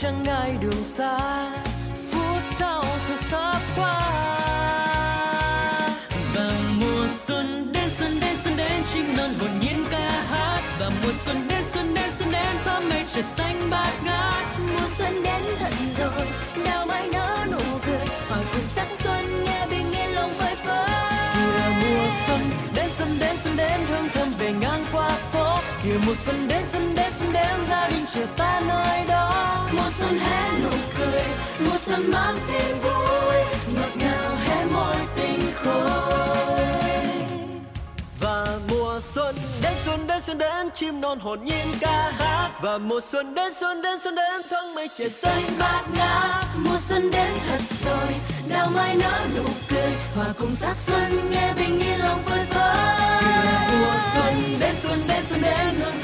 chẳng 0.00 0.24
ai 0.24 0.56
đường 0.60 0.84
xa 0.84 1.18
phút 2.10 2.42
sau 2.58 2.84
thật 3.08 3.16
xa 3.30 3.60
qua. 3.76 4.00
Và 6.34 6.50
mùa 6.80 7.06
xuân 7.26 7.72
đến 7.72 7.88
xuân 7.88 8.20
đến 8.20 8.36
xuân 8.44 8.56
đến 8.56 8.82
chim 8.92 9.16
non 9.16 9.30
hồn 9.40 9.50
nhiên 9.60 9.84
ca 9.90 10.10
hát. 10.30 10.62
Và 10.80 10.90
mùa 11.02 11.12
xuân 11.24 11.48
đến 11.48 11.64
xuân 11.72 11.94
đến 11.94 12.10
xuân 12.18 12.32
đến 12.32 12.56
thơm 12.64 12.88
mây 12.88 13.04
trời 13.14 13.22
xanh 13.22 13.70
bát 13.70 13.92
ngát. 14.04 14.46
Mùa 14.72 14.88
xuân 14.98 15.22
đến 15.22 15.42
thật 15.58 15.72
rồi 15.98 16.26
đào 16.64 16.86
mai 16.86 17.08
nở 17.12 17.46
nụ 17.50 17.78
cười. 17.86 18.06
Hòa 18.28 18.38
cùng 18.52 18.66
sắc 18.74 18.86
xuân 19.02 19.44
nghe 19.44 19.66
bình 19.66 19.92
yên 19.92 20.14
lòng 20.14 20.34
phơi 20.38 20.54
phới. 20.54 20.88
Kìa 21.34 21.70
mùa 21.80 22.08
xuân 22.26 22.40
đến 22.74 22.88
xuân 22.88 23.08
đến 23.20 23.36
xuân 23.44 23.56
đến 23.56 23.80
hương 23.88 24.08
thơm 24.14 24.32
về 24.38 24.52
ngang 24.52 24.86
qua 24.92 25.08
phố. 25.08 25.58
Kìa 25.84 25.98
mùa 26.06 26.14
xuân 26.14 26.48
đến 26.48 26.62
xuân 26.72 26.91
tiếng 27.42 27.66
gia 27.68 27.88
đình 27.88 28.04
chờ 28.14 28.26
ta 28.36 28.60
nơi 28.68 29.06
đó. 29.08 29.68
Mùa 29.72 29.90
xuân 29.98 30.18
hé 30.18 30.50
nụ 30.62 30.76
cười, 30.98 31.22
mùa 31.58 31.78
xuân 31.86 32.10
mang 32.10 32.38
tin 32.46 32.80
vui, 32.82 33.34
ngọt 33.74 33.96
ngào 33.96 34.36
hé 34.44 34.64
môi 34.64 34.96
tình 35.16 35.52
khôi. 35.54 36.60
Và 38.20 38.58
mùa 38.68 39.00
xuân 39.14 39.36
đến 39.62 39.72
xuân 39.84 40.06
đến 40.06 40.20
xuân 40.20 40.38
đến, 40.38 40.70
chim 40.74 41.00
non 41.00 41.18
hồn 41.18 41.44
nhiên 41.44 41.66
ca 41.80 42.12
hát. 42.18 42.50
Và 42.62 42.78
mùa 42.78 43.00
xuân 43.12 43.34
đến 43.34 43.52
xuân 43.60 43.82
đến 43.82 43.98
xuân 44.04 44.14
đến 44.14 44.42
tháng 44.50 44.74
mây 44.74 44.88
trời 44.98 45.10
xanh 45.10 45.42
bát 45.58 45.82
ngát 45.96 46.46
mùa 46.56 46.78
xuân 46.88 47.10
đến 47.10 47.32
thật 47.48 47.60
rồi, 47.84 48.14
đào 48.48 48.68
mai 48.74 48.94
nở 48.94 49.26
nụ 49.36 49.44
cười, 49.70 49.90
hòa 50.16 50.26
cùng 50.38 50.54
sắc 50.54 50.76
xuân 50.76 51.30
nghe 51.30 51.52
bình 51.52 51.80
yên 51.80 51.98
lòng 51.98 52.22
phơi 52.22 52.46
phới. 52.46 53.12
Mùa 53.80 53.94
xuân 54.14 54.56
đến 54.60 54.74
xuân 54.82 54.98
đến 55.08 55.24
xuân 55.28 55.42
đến, 55.42 55.74
hương 55.80 56.01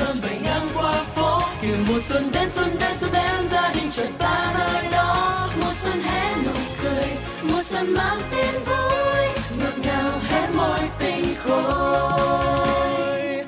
mùa 1.98 2.04
xuân 2.08 2.30
đến 2.32 2.48
xuân 2.50 2.76
đến 2.80 2.96
xuân 3.00 3.12
đến, 3.12 3.46
gia 3.50 3.72
đình 3.74 3.90
chờ 3.90 4.06
ta 4.18 4.54
nơi 4.58 4.84
đó. 4.92 5.48
Mùa 5.60 5.72
xuân 5.82 6.00
hé 6.00 6.34
nụ 6.44 6.50
cười, 6.82 7.08
mùa 7.42 7.62
xuân 7.62 7.94
mang 7.94 8.20
tin 8.30 8.54
vui, 8.66 9.24
ngọt 9.58 9.72
ngào 9.82 10.12
hé 10.28 10.48
môi 10.54 10.78
tình 10.98 11.34
khôi. 11.44 13.44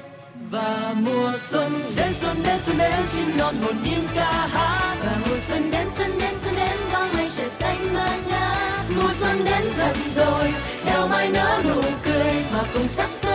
Và 0.50 0.94
mùa 0.94 1.32
xuân 1.50 1.82
đến 1.96 2.12
xuân 2.20 2.36
đến 2.46 2.58
xuân 2.66 2.78
đến, 2.78 2.92
chim 3.12 3.38
non 3.38 3.54
hồn 3.62 3.76
nhiên 3.84 4.06
ca 4.14 4.48
hát. 4.52 4.96
Và 5.04 5.12
mùa 5.28 5.36
xuân 5.48 5.70
đến 5.70 5.86
xuân 5.96 6.10
đến 6.20 6.34
xuân 6.44 6.54
đến, 6.56 6.76
có 6.92 7.06
mây 7.16 7.30
trời 7.36 7.50
xanh 7.50 7.94
mơ 7.94 8.08
ngát. 8.28 8.84
Mùa 8.96 9.12
xuân 9.20 9.44
đến 9.44 9.62
thật 9.76 9.94
rồi 10.14 10.52
đào 10.84 11.08
mai 11.08 11.30
nở 11.30 11.62
nụ 11.64 11.82
cười, 12.02 12.44
mà 12.52 12.62
cùng 12.74 12.88
sắc 12.88 13.08
xuân 13.22 13.29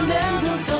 xuân 0.00 0.08
đến 0.08 0.58
xuân 0.66 0.79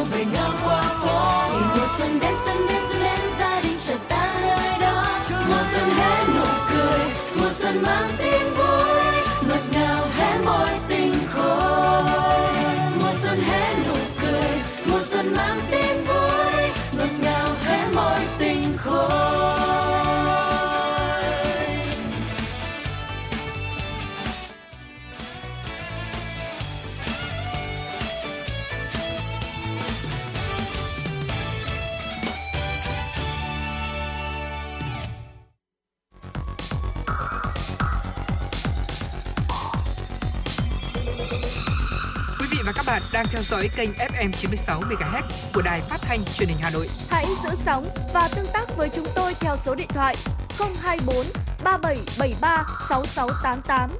dõi 43.50 43.68
kênh 43.76 43.90
FM 43.90 44.32
96 44.32 44.80
MHz 44.80 45.22
của 45.54 45.62
đài 45.62 45.80
phát 45.80 45.98
thanh 46.02 46.24
truyền 46.24 46.48
hình 46.48 46.58
Hà 46.60 46.70
Nội. 46.70 46.86
Hãy 47.08 47.26
giữ 47.44 47.50
sóng 47.54 47.84
và 48.14 48.28
tương 48.36 48.46
tác 48.52 48.76
với 48.76 48.88
chúng 48.88 49.06
tôi 49.14 49.34
theo 49.40 49.56
số 49.56 49.74
điện 49.74 49.88
thoại 49.88 50.16
024 50.58 51.16
3773 51.64 52.66
6688. 52.88 53.90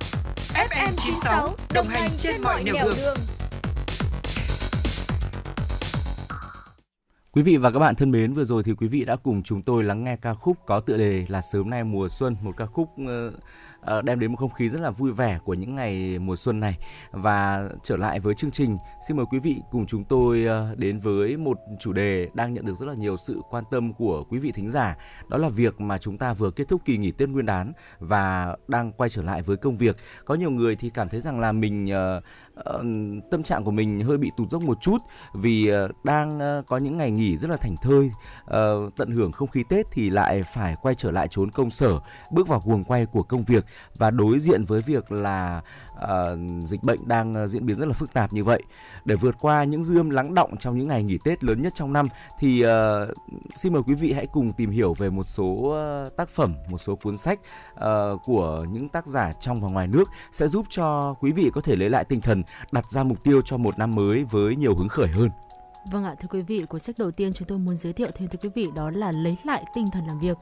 FM 0.55 0.93
96 0.97 1.55
đồng 1.75 1.87
hành 1.87 2.11
trên 2.19 2.43
mọi 2.43 2.65
nẻo 2.65 2.75
đường. 2.97 3.17
Quý 7.33 7.43
vị 7.43 7.57
và 7.57 7.71
các 7.71 7.79
bạn 7.79 7.95
thân 7.95 8.11
mến, 8.11 8.33
vừa 8.33 8.45
rồi 8.45 8.63
thì 8.63 8.73
quý 8.73 8.87
vị 8.87 9.05
đã 9.05 9.17
cùng 9.17 9.43
chúng 9.43 9.63
tôi 9.63 9.85
lắng 9.85 10.05
nghe 10.05 10.17
ca 10.17 10.35
khúc 10.35 10.57
có 10.67 10.81
tựa 10.81 10.97
đề 10.97 11.25
là 11.29 11.41
Sớm 11.41 11.71
nay 11.71 11.85
mùa 11.85 12.09
xuân, 12.09 12.37
một 12.43 12.57
ca 12.57 12.67
khúc 12.67 12.89
ờ, 13.07 13.33
Ờ, 13.81 14.03
đem 14.03 14.21
đến 14.21 14.31
một 14.31 14.37
không 14.37 14.53
khí 14.53 14.69
rất 14.69 14.81
là 14.81 14.91
vui 14.91 15.13
vẻ 15.13 15.39
của 15.45 15.55
những 15.55 15.75
ngày 15.75 16.19
mùa 16.19 16.37
xuân 16.37 16.61
này. 16.61 16.79
Và 17.11 17.69
trở 17.83 17.97
lại 17.97 18.21
với 18.21 18.35
chương 18.35 18.51
trình, 18.51 18.79
xin 19.09 19.17
mời 19.17 19.27
quý 19.31 19.39
vị 19.39 19.63
cùng 19.71 19.87
chúng 19.87 20.05
tôi 20.05 20.45
ờ, 20.45 20.75
đến 20.79 21.01
với 21.01 21.37
một 21.37 21.59
chủ 21.81 21.93
đề 21.93 22.29
đang 22.35 22.55
nhận 22.55 22.67
được 22.67 22.75
rất 22.75 22.87
là 22.87 22.95
nhiều 22.95 23.17
sự 23.17 23.41
quan 23.51 23.65
tâm 23.71 23.93
của 23.93 24.25
quý 24.31 24.39
vị 24.39 24.53
thính 24.53 24.71
giả. 24.71 24.97
Đó 25.29 25.39
là 25.39 25.49
việc 25.49 25.81
mà 25.81 25.99
chúng 25.99 26.19
ta 26.19 26.33
vừa 26.33 26.51
kết 26.51 26.69
thúc 26.69 26.81
kỳ 26.85 26.97
nghỉ 26.97 27.11
Tết 27.11 27.29
Nguyên 27.29 27.47
đán 27.47 27.73
và 27.99 28.57
đang 28.69 28.93
quay 28.93 29.11
trở 29.11 29.23
lại 29.23 29.43
với 29.43 29.57
công 29.57 29.77
việc. 29.77 29.97
Có 30.25 30.35
nhiều 30.35 30.51
người 30.51 30.77
thì 30.77 30.91
cảm 30.91 31.09
thấy 31.09 31.21
rằng 31.21 31.41
là 31.41 31.53
mình 31.53 31.91
ờ, 31.91 32.23
tâm 33.31 33.43
trạng 33.43 33.65
của 33.65 33.71
mình 33.71 34.01
hơi 34.01 34.19
bị 34.19 34.31
tụt 34.37 34.51
dốc 34.51 34.63
một 34.63 34.79
chút 34.81 34.99
vì 35.35 35.71
đang 36.05 36.63
có 36.67 36.79
những 36.79 36.97
ngày 36.97 37.11
nghỉ 37.11 37.37
rất 37.37 37.51
là 37.51 37.57
thành 37.57 37.77
thơi 37.83 38.11
tận 38.97 39.11
hưởng 39.11 39.33
không 39.33 39.49
khí 39.49 39.65
Tết 39.69 39.87
thì 39.93 40.11
lại 40.11 40.43
phải 40.43 40.77
quay 40.83 40.95
trở 40.95 41.11
lại 41.11 41.29
trốn 41.29 41.51
công 41.51 41.71
sở 41.71 41.99
bước 42.31 42.49
vào 42.49 42.63
guồng 42.67 42.85
quay 42.85 43.07
của 43.07 43.23
công 43.23 43.45
việc 43.45 43.65
và 43.97 44.11
đối 44.11 44.39
diện 44.39 44.65
với 44.65 44.81
việc 44.81 45.13
là 45.13 45.63
uh, 45.97 46.09
dịch 46.65 46.83
bệnh 46.83 47.09
đang 47.09 47.35
ờ, 47.35 47.47
diễn 47.47 47.67
biến 47.67 47.77
rất 47.77 47.87
là 47.87 47.93
phức 47.93 48.13
tạp 48.13 48.33
như 48.33 48.45
vậy 48.45 48.63
để 49.05 49.17
vượt 49.17 49.35
qua 49.41 49.65
những 49.65 49.85
dư 49.85 50.01
âm 50.01 50.11
lắng 50.11 50.35
động 50.35 50.57
trong 50.57 50.79
những 50.79 50.89
ngày 50.89 51.03
nghỉ 51.03 51.19
Tết 51.25 51.45
lớn 51.45 51.63
nhất 51.63 51.75
trong 51.75 51.93
năm 51.93 52.09
thì 52.39 52.65
uh, 52.67 52.71
xin 53.57 53.73
mời 53.73 53.83
quý 53.87 53.95
vị 53.95 54.13
hãy 54.13 54.27
cùng 54.27 54.53
tìm 54.53 54.71
hiểu 54.71 54.95
về 54.95 55.11
một 55.11 55.29
số 55.29 55.77
tác 56.17 56.29
phẩm 56.29 56.55
một 56.69 56.79
số 56.79 56.97
cuốn 56.97 57.17
sách 57.17 57.41
uh, 57.75 57.81
của 58.25 58.67
những 58.73 58.89
tác 58.89 59.07
giả 59.07 59.33
trong 59.41 59.61
và 59.61 59.69
ngoài 59.69 59.87
nước 59.87 60.05
sẽ 60.33 60.49
giúp 60.49 60.67
cho 60.69 61.15
quý 61.21 61.33
vị 61.33 61.51
có 61.55 61.61
thể 61.61 61.77
lấy 61.77 61.91
lại 61.91 62.05
tinh 62.05 62.21
thần 62.21 62.43
đặt 62.73 62.91
ra 62.91 63.03
mục 63.03 63.25
tiêu 63.25 63.43
cho 63.45 63.57
một 63.57 63.79
năm 63.79 63.95
mới 63.95 64.25
với 64.25 64.57
nhiều 64.57 64.75
hứng 64.75 64.89
khởi 64.89 65.09
hơn. 65.09 65.31
Vâng 65.93 66.05
ạ, 66.05 66.15
thưa 66.21 66.29
quý 66.31 66.43
vị, 66.43 66.65
cuốn 66.69 66.81
sách 66.81 66.99
đầu 66.99 67.11
tiên 67.11 67.33
chúng 67.33 67.49
tôi 67.49 67.59
muốn 67.59 67.77
giới 67.77 67.93
thiệu 67.93 68.09
thêm 68.15 68.29
tới 68.29 68.39
quý 68.43 68.49
vị 68.55 68.69
đó 68.75 68.91
là 68.91 69.13
lấy 69.13 69.37
lại 69.45 69.65
tinh 69.75 69.87
thần 69.93 70.07
làm 70.07 70.19
việc 70.19 70.39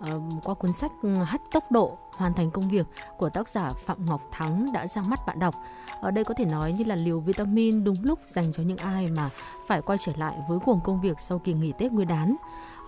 ờ, 0.00 0.20
qua 0.44 0.54
cuốn 0.54 0.72
sách 0.72 0.90
ừ, 1.02 1.14
Hắt 1.14 1.40
tốc 1.52 1.72
độ 1.72 1.98
hoàn 2.12 2.34
thành 2.34 2.50
công 2.50 2.68
việc 2.68 2.86
của 3.18 3.30
tác 3.30 3.48
giả 3.48 3.70
Phạm 3.84 4.06
Ngọc 4.06 4.22
Thắng 4.32 4.72
đã 4.72 4.86
ra 4.86 5.02
mắt 5.02 5.20
bạn 5.26 5.38
đọc. 5.38 5.54
Ở 6.00 6.10
đây 6.10 6.24
có 6.24 6.34
thể 6.34 6.44
nói 6.44 6.72
như 6.72 6.84
là 6.84 6.94
liều 6.94 7.20
vitamin 7.20 7.84
đúng 7.84 7.96
lúc 8.02 8.18
dành 8.26 8.52
cho 8.52 8.62
những 8.62 8.76
ai 8.76 9.06
mà 9.06 9.30
phải 9.66 9.82
quay 9.82 9.98
trở 9.98 10.12
lại 10.16 10.38
với 10.48 10.58
cuồng 10.58 10.80
công 10.84 11.00
việc 11.00 11.20
sau 11.20 11.38
kỳ 11.38 11.52
nghỉ 11.52 11.72
Tết 11.78 11.92
Nguyên 11.92 12.08
đán. 12.08 12.36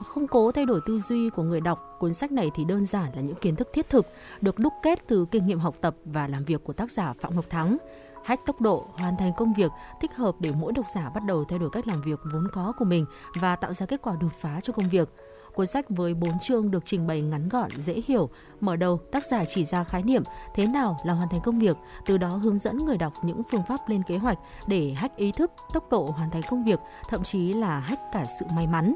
Không 0.04 0.26
cố 0.26 0.52
thay 0.52 0.66
đổi 0.66 0.80
tư 0.86 0.98
duy 1.00 1.30
của 1.30 1.42
người 1.42 1.60
đọc, 1.60 1.96
cuốn 1.98 2.14
sách 2.14 2.32
này 2.32 2.50
thì 2.54 2.64
đơn 2.64 2.84
giản 2.84 3.10
là 3.14 3.22
những 3.22 3.36
kiến 3.40 3.56
thức 3.56 3.68
thiết 3.72 3.90
thực 3.90 4.06
được 4.40 4.58
đúc 4.58 4.72
kết 4.82 4.98
từ 5.06 5.26
kinh 5.30 5.46
nghiệm 5.46 5.58
học 5.58 5.74
tập 5.80 5.94
và 6.04 6.28
làm 6.28 6.44
việc 6.44 6.64
của 6.64 6.72
tác 6.72 6.90
giả 6.90 7.12
Phạm 7.20 7.36
Ngọc 7.36 7.50
Thắng. 7.50 7.76
Hách 8.24 8.46
tốc 8.46 8.60
độ, 8.60 8.86
hoàn 8.94 9.16
thành 9.16 9.32
công 9.32 9.52
việc 9.52 9.72
thích 10.00 10.16
hợp 10.16 10.34
để 10.38 10.52
mỗi 10.52 10.72
độc 10.72 10.84
giả 10.94 11.10
bắt 11.14 11.24
đầu 11.24 11.44
thay 11.44 11.58
đổi 11.58 11.70
cách 11.70 11.86
làm 11.86 12.02
việc 12.02 12.20
vốn 12.32 12.48
có 12.52 12.72
của 12.78 12.84
mình 12.84 13.06
và 13.40 13.56
tạo 13.56 13.72
ra 13.72 13.86
kết 13.86 14.02
quả 14.02 14.16
đột 14.20 14.32
phá 14.40 14.60
cho 14.60 14.72
công 14.72 14.88
việc. 14.88 15.08
Cuốn 15.54 15.66
sách 15.66 15.90
với 15.90 16.14
4 16.14 16.38
chương 16.38 16.70
được 16.70 16.84
trình 16.84 17.06
bày 17.06 17.20
ngắn 17.20 17.48
gọn, 17.48 17.70
dễ 17.80 18.02
hiểu. 18.06 18.30
Mở 18.60 18.76
đầu, 18.76 19.00
tác 19.12 19.24
giả 19.24 19.44
chỉ 19.44 19.64
ra 19.64 19.84
khái 19.84 20.02
niệm 20.02 20.22
thế 20.54 20.66
nào 20.66 20.96
là 21.04 21.14
hoàn 21.14 21.28
thành 21.28 21.40
công 21.40 21.58
việc, 21.58 21.76
từ 22.06 22.18
đó 22.18 22.28
hướng 22.28 22.58
dẫn 22.58 22.78
người 22.78 22.96
đọc 22.96 23.12
những 23.22 23.42
phương 23.50 23.62
pháp 23.68 23.88
lên 23.88 24.02
kế 24.02 24.18
hoạch 24.18 24.38
để 24.66 24.92
hack 24.96 25.16
ý 25.16 25.32
thức, 25.32 25.52
tốc 25.72 25.90
độ 25.90 26.04
hoàn 26.16 26.30
thành 26.30 26.42
công 26.50 26.64
việc, 26.64 26.80
thậm 27.08 27.22
chí 27.22 27.52
là 27.52 27.78
hack 27.78 28.02
cả 28.12 28.24
sự 28.40 28.46
may 28.54 28.66
mắn. 28.66 28.94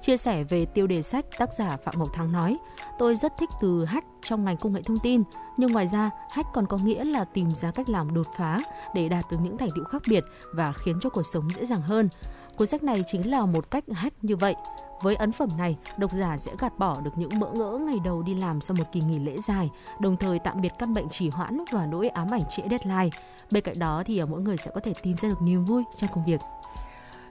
Chia 0.00 0.16
sẻ 0.16 0.44
về 0.44 0.64
tiêu 0.64 0.86
đề 0.86 1.02
sách, 1.02 1.24
tác 1.38 1.48
giả 1.58 1.76
Phạm 1.84 1.94
Ngọc 1.98 2.08
Thắng 2.12 2.32
nói, 2.32 2.56
tôi 2.98 3.16
rất 3.16 3.32
thích 3.38 3.48
từ 3.60 3.84
hack 3.84 4.06
trong 4.22 4.44
ngành 4.44 4.56
công 4.56 4.72
nghệ 4.72 4.82
thông 4.82 4.98
tin, 4.98 5.22
nhưng 5.56 5.72
ngoài 5.72 5.86
ra 5.86 6.10
hack 6.30 6.48
còn 6.52 6.66
có 6.66 6.76
nghĩa 6.76 7.04
là 7.04 7.24
tìm 7.24 7.50
ra 7.50 7.70
cách 7.70 7.88
làm 7.88 8.14
đột 8.14 8.26
phá 8.36 8.60
để 8.94 9.08
đạt 9.08 9.24
được 9.30 9.36
những 9.42 9.58
thành 9.58 9.68
tựu 9.76 9.84
khác 9.84 10.02
biệt 10.08 10.24
và 10.54 10.72
khiến 10.72 10.98
cho 11.00 11.10
cuộc 11.10 11.26
sống 11.26 11.52
dễ 11.52 11.64
dàng 11.64 11.80
hơn. 11.80 12.08
Cuốn 12.56 12.66
sách 12.66 12.82
này 12.82 13.04
chính 13.06 13.30
là 13.30 13.46
một 13.46 13.70
cách 13.70 13.84
hack 13.92 14.24
như 14.24 14.36
vậy. 14.36 14.54
Với 15.02 15.14
ấn 15.14 15.32
phẩm 15.32 15.48
này, 15.58 15.76
độc 15.98 16.12
giả 16.12 16.36
sẽ 16.36 16.52
gạt 16.58 16.78
bỏ 16.78 17.00
được 17.00 17.10
những 17.16 17.38
bỡ 17.40 17.52
ngỡ 17.52 17.78
ngày 17.78 17.96
đầu 18.04 18.22
đi 18.22 18.34
làm 18.34 18.60
sau 18.60 18.76
một 18.76 18.84
kỳ 18.92 19.00
nghỉ 19.00 19.18
lễ 19.18 19.38
dài, 19.38 19.70
đồng 20.00 20.16
thời 20.16 20.38
tạm 20.38 20.60
biệt 20.60 20.72
căn 20.78 20.94
bệnh 20.94 21.08
trì 21.08 21.28
hoãn 21.28 21.64
và 21.72 21.86
nỗi 21.86 22.08
ám 22.08 22.30
ảnh 22.30 22.42
trễ 22.50 22.62
deadline. 22.70 23.16
Bên 23.50 23.64
cạnh 23.64 23.78
đó 23.78 24.02
thì 24.06 24.18
à, 24.18 24.26
mỗi 24.26 24.40
người 24.40 24.56
sẽ 24.56 24.70
có 24.74 24.80
thể 24.84 24.92
tìm 25.02 25.16
ra 25.16 25.28
được 25.28 25.42
niềm 25.42 25.64
vui 25.64 25.84
trong 25.96 26.10
công 26.14 26.24
việc. 26.24 26.40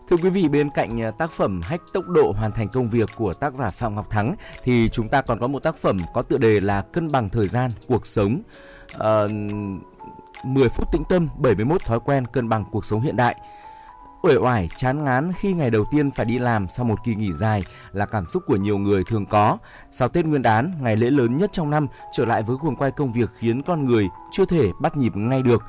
Thưa 0.10 0.18
quý 0.18 0.30
vị, 0.30 0.48
bên 0.48 0.70
cạnh 0.70 1.02
à, 1.02 1.12
tác 1.12 1.32
phẩm 1.32 1.62
Hách 1.62 1.82
tốc 1.94 2.08
độ 2.08 2.34
hoàn 2.38 2.52
thành 2.52 2.68
công 2.70 2.88
việc 2.88 3.10
của 3.16 3.34
tác 3.34 3.54
giả 3.54 3.70
Phạm 3.70 3.96
Ngọc 3.96 4.10
Thắng 4.10 4.36
thì 4.64 4.90
chúng 4.90 5.10
ta 5.10 5.22
còn 5.22 5.40
có 5.40 5.48
một 5.48 5.64
tác 5.64 5.76
phẩm 5.76 6.00
có 6.14 6.22
tựa 6.22 6.38
đề 6.38 6.60
là 6.60 6.82
Cân 6.82 7.12
bằng 7.12 7.30
thời 7.30 7.48
gian, 7.48 7.72
cuộc 7.88 8.08
sống. 8.08 8.42
Ờ, 8.94 9.28
à, 9.28 9.34
10 10.44 10.70
phút 10.70 10.92
tĩnh 10.92 11.04
tâm, 11.10 11.30
71 11.38 11.82
thói 11.86 12.00
quen 12.00 12.28
cân 12.28 12.50
bằng 12.50 12.66
cuộc 12.72 12.86
sống 12.86 13.02
hiện 13.02 13.16
đại. 13.16 13.36
Uể 14.22 14.36
oải, 14.36 14.70
chán 14.76 15.04
ngán 15.04 15.32
khi 15.34 15.54
ngày 15.54 15.70
đầu 15.70 15.86
tiên 15.92 16.12
phải 16.12 16.26
đi 16.26 16.40
làm 16.40 16.70
sau 16.70 16.86
một 16.86 17.04
kỳ 17.04 17.16
nghỉ 17.16 17.32
dài 17.32 17.64
là 17.92 18.06
cảm 18.06 18.26
xúc 18.26 18.44
của 18.48 18.56
nhiều 18.56 18.78
người 18.78 19.04
thường 19.04 19.26
có. 19.26 19.58
Sau 19.92 20.10
Tết 20.10 20.26
Nguyên 20.26 20.42
đán, 20.42 20.72
ngày 20.82 20.96
lễ 20.96 21.10
lớn 21.10 21.38
nhất 21.38 21.50
trong 21.54 21.70
năm, 21.70 21.88
trở 22.12 22.26
lại 22.26 22.44
với 22.44 22.58
cuồng 22.58 22.76
quay 22.76 22.92
công 22.92 23.12
việc 23.12 23.30
khiến 23.40 23.64
con 23.64 23.86
người 23.86 24.08
chưa 24.32 24.46
thể 24.46 24.72
bắt 24.82 24.98
nhịp 24.98 25.16
ngay 25.16 25.42
được. 25.42 25.64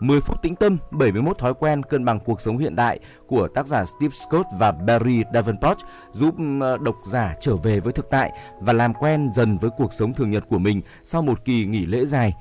10 0.00 0.20
phút 0.20 0.42
tĩnh 0.42 0.56
tâm, 0.56 0.78
71 0.90 1.38
thói 1.38 1.54
quen 1.54 1.82
cân 1.82 2.04
bằng 2.04 2.20
cuộc 2.20 2.40
sống 2.40 2.58
hiện 2.58 2.76
đại 2.76 2.98
của 3.26 3.48
tác 3.48 3.66
giả 3.66 3.84
Steve 3.84 4.14
Scott 4.14 4.46
và 4.58 4.72
Barry 4.72 5.22
Davenport 5.32 5.78
giúp 6.12 6.34
ờ, 6.60 6.76
độc 6.76 6.96
giả 7.06 7.34
trở 7.40 7.56
về 7.56 7.80
với 7.80 7.92
thực 7.92 8.10
tại 8.10 8.32
và 8.60 8.72
làm 8.72 8.94
quen 8.94 9.30
dần 9.34 9.58
với 9.58 9.70
cuộc 9.78 9.92
sống 9.92 10.14
thường 10.14 10.30
nhật 10.30 10.44
của 10.48 10.58
mình 10.58 10.82
sau 11.04 11.22
một 11.22 11.44
kỳ 11.44 11.66
nghỉ 11.66 11.86
lễ 11.86 12.06
dài. 12.06 12.34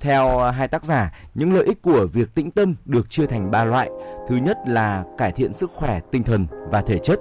Theo 0.00 0.38
ờ, 0.38 0.50
hai 0.50 0.68
tác 0.68 0.84
giả, 0.84 1.14
những 1.34 1.54
lợi 1.54 1.64
ích 1.64 1.82
của 1.82 2.06
việc 2.12 2.34
tĩnh 2.34 2.50
tâm 2.50 2.74
được 2.84 3.10
chia 3.10 3.26
thành 3.26 3.50
ba 3.50 3.64
loại. 3.64 3.90
Thứ 4.28 4.36
nhất 4.36 4.58
là 4.66 5.04
cải 5.18 5.32
thiện 5.32 5.52
sức 5.52 5.70
khỏe 5.70 6.00
tinh 6.10 6.22
thần 6.22 6.46
và 6.70 6.82
thể 6.82 6.98
chất. 6.98 7.20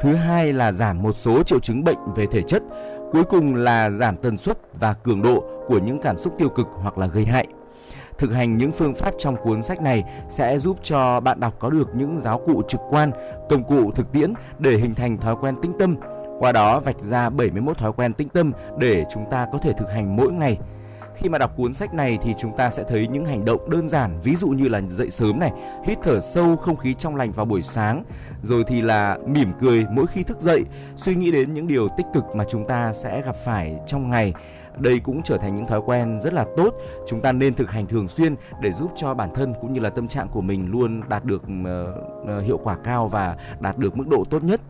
Thứ 0.00 0.14
hai 0.14 0.52
là 0.52 0.72
giảm 0.72 1.02
một 1.02 1.12
số 1.12 1.42
triệu 1.42 1.60
chứng 1.60 1.84
bệnh 1.84 1.98
về 2.16 2.26
thể 2.26 2.42
chất. 2.42 2.62
Cuối 3.12 3.24
cùng 3.24 3.54
là 3.54 3.90
giảm 3.90 4.16
tần 4.16 4.38
suất 4.38 4.58
và 4.80 4.92
cường 4.92 5.22
độ 5.22 5.44
của 5.66 5.78
những 5.78 5.98
cảm 6.02 6.18
xúc 6.18 6.34
tiêu 6.38 6.48
cực 6.48 6.66
hoặc 6.72 6.98
là 6.98 7.06
gây 7.06 7.24
hại. 7.24 7.46
Thực 8.18 8.32
hành 8.32 8.56
những 8.56 8.72
phương 8.72 8.94
pháp 8.94 9.14
trong 9.18 9.36
cuốn 9.44 9.62
sách 9.62 9.82
này 9.82 10.04
sẽ 10.28 10.58
giúp 10.58 10.78
cho 10.82 11.20
bạn 11.20 11.40
đọc 11.40 11.54
có 11.58 11.70
được 11.70 11.94
những 11.94 12.20
giáo 12.20 12.40
cụ 12.46 12.62
trực 12.68 12.80
quan, 12.90 13.10
công 13.48 13.64
cụ 13.64 13.90
thực 13.90 14.12
tiễn 14.12 14.32
để 14.58 14.76
hình 14.76 14.94
thành 14.94 15.18
thói 15.18 15.36
quen 15.40 15.54
tĩnh 15.62 15.72
tâm. 15.78 15.96
Qua 16.38 16.52
đó 16.52 16.80
vạch 16.80 16.98
ra 16.98 17.30
71 17.30 17.78
thói 17.78 17.92
quen 17.92 18.12
tĩnh 18.12 18.28
tâm 18.28 18.52
để 18.78 19.04
chúng 19.14 19.24
ta 19.30 19.46
có 19.52 19.58
thể 19.58 19.72
thực 19.72 19.90
hành 19.90 20.16
mỗi 20.16 20.32
ngày 20.32 20.58
khi 21.16 21.28
mà 21.28 21.38
đọc 21.38 21.56
cuốn 21.56 21.74
sách 21.74 21.94
này 21.94 22.18
thì 22.22 22.34
chúng 22.38 22.56
ta 22.56 22.70
sẽ 22.70 22.82
thấy 22.88 23.08
những 23.08 23.24
hành 23.24 23.44
động 23.44 23.70
đơn 23.70 23.88
giản 23.88 24.20
ví 24.20 24.36
dụ 24.36 24.48
như 24.48 24.68
là 24.68 24.80
dậy 24.88 25.10
sớm 25.10 25.38
này 25.38 25.52
hít 25.84 25.98
thở 26.02 26.20
sâu 26.20 26.56
không 26.56 26.76
khí 26.76 26.94
trong 26.94 27.16
lành 27.16 27.32
vào 27.32 27.46
buổi 27.46 27.62
sáng 27.62 28.04
rồi 28.42 28.64
thì 28.66 28.82
là 28.82 29.18
mỉm 29.26 29.52
cười 29.60 29.86
mỗi 29.90 30.06
khi 30.06 30.22
thức 30.22 30.40
dậy 30.40 30.64
suy 30.96 31.14
nghĩ 31.14 31.32
đến 31.32 31.54
những 31.54 31.66
điều 31.66 31.88
tích 31.96 32.06
cực 32.14 32.24
mà 32.34 32.44
chúng 32.50 32.66
ta 32.68 32.92
sẽ 32.92 33.22
gặp 33.22 33.36
phải 33.44 33.80
trong 33.86 34.10
ngày 34.10 34.34
đây 34.78 34.98
cũng 34.98 35.22
trở 35.22 35.38
thành 35.38 35.56
những 35.56 35.66
thói 35.66 35.80
quen 35.86 36.20
rất 36.20 36.34
là 36.34 36.44
tốt 36.56 36.74
chúng 37.06 37.20
ta 37.20 37.32
nên 37.32 37.54
thực 37.54 37.70
hành 37.70 37.86
thường 37.86 38.08
xuyên 38.08 38.36
để 38.60 38.72
giúp 38.72 38.92
cho 38.96 39.14
bản 39.14 39.28
thân 39.34 39.54
cũng 39.60 39.72
như 39.72 39.80
là 39.80 39.90
tâm 39.90 40.08
trạng 40.08 40.28
của 40.28 40.40
mình 40.40 40.70
luôn 40.70 41.02
đạt 41.08 41.24
được 41.24 41.42
uh, 41.42 42.44
hiệu 42.44 42.60
quả 42.64 42.76
cao 42.84 43.08
và 43.08 43.36
đạt 43.60 43.78
được 43.78 43.96
mức 43.96 44.08
độ 44.08 44.24
tốt 44.30 44.44
nhất 44.44 44.60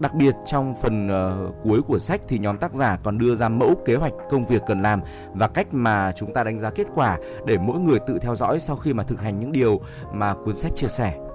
Đặc 0.00 0.14
biệt 0.14 0.34
trong 0.46 0.74
phần 0.82 1.08
uh, 1.08 1.54
cuối 1.62 1.82
của 1.82 1.98
sách 1.98 2.20
thì 2.28 2.38
nhóm 2.38 2.58
tác 2.58 2.74
giả 2.74 2.98
còn 3.02 3.18
đưa 3.18 3.36
ra 3.36 3.48
mẫu 3.48 3.74
kế 3.84 3.94
hoạch 3.94 4.12
công 4.30 4.46
việc 4.46 4.62
cần 4.66 4.82
làm 4.82 5.00
và 5.34 5.48
cách 5.48 5.74
mà 5.74 6.12
chúng 6.16 6.32
ta 6.32 6.44
đánh 6.44 6.58
giá 6.58 6.70
kết 6.70 6.86
quả 6.94 7.18
để 7.46 7.58
mỗi 7.58 7.80
người 7.80 7.98
tự 7.98 8.18
theo 8.18 8.34
dõi 8.34 8.60
sau 8.60 8.76
khi 8.76 8.92
mà 8.92 9.02
thực 9.02 9.20
hành 9.20 9.40
những 9.40 9.52
điều 9.52 9.80
mà 10.12 10.34
cuốn 10.34 10.56
sách 10.56 10.72
chia 10.74 10.88
sẻ. 10.88 11.27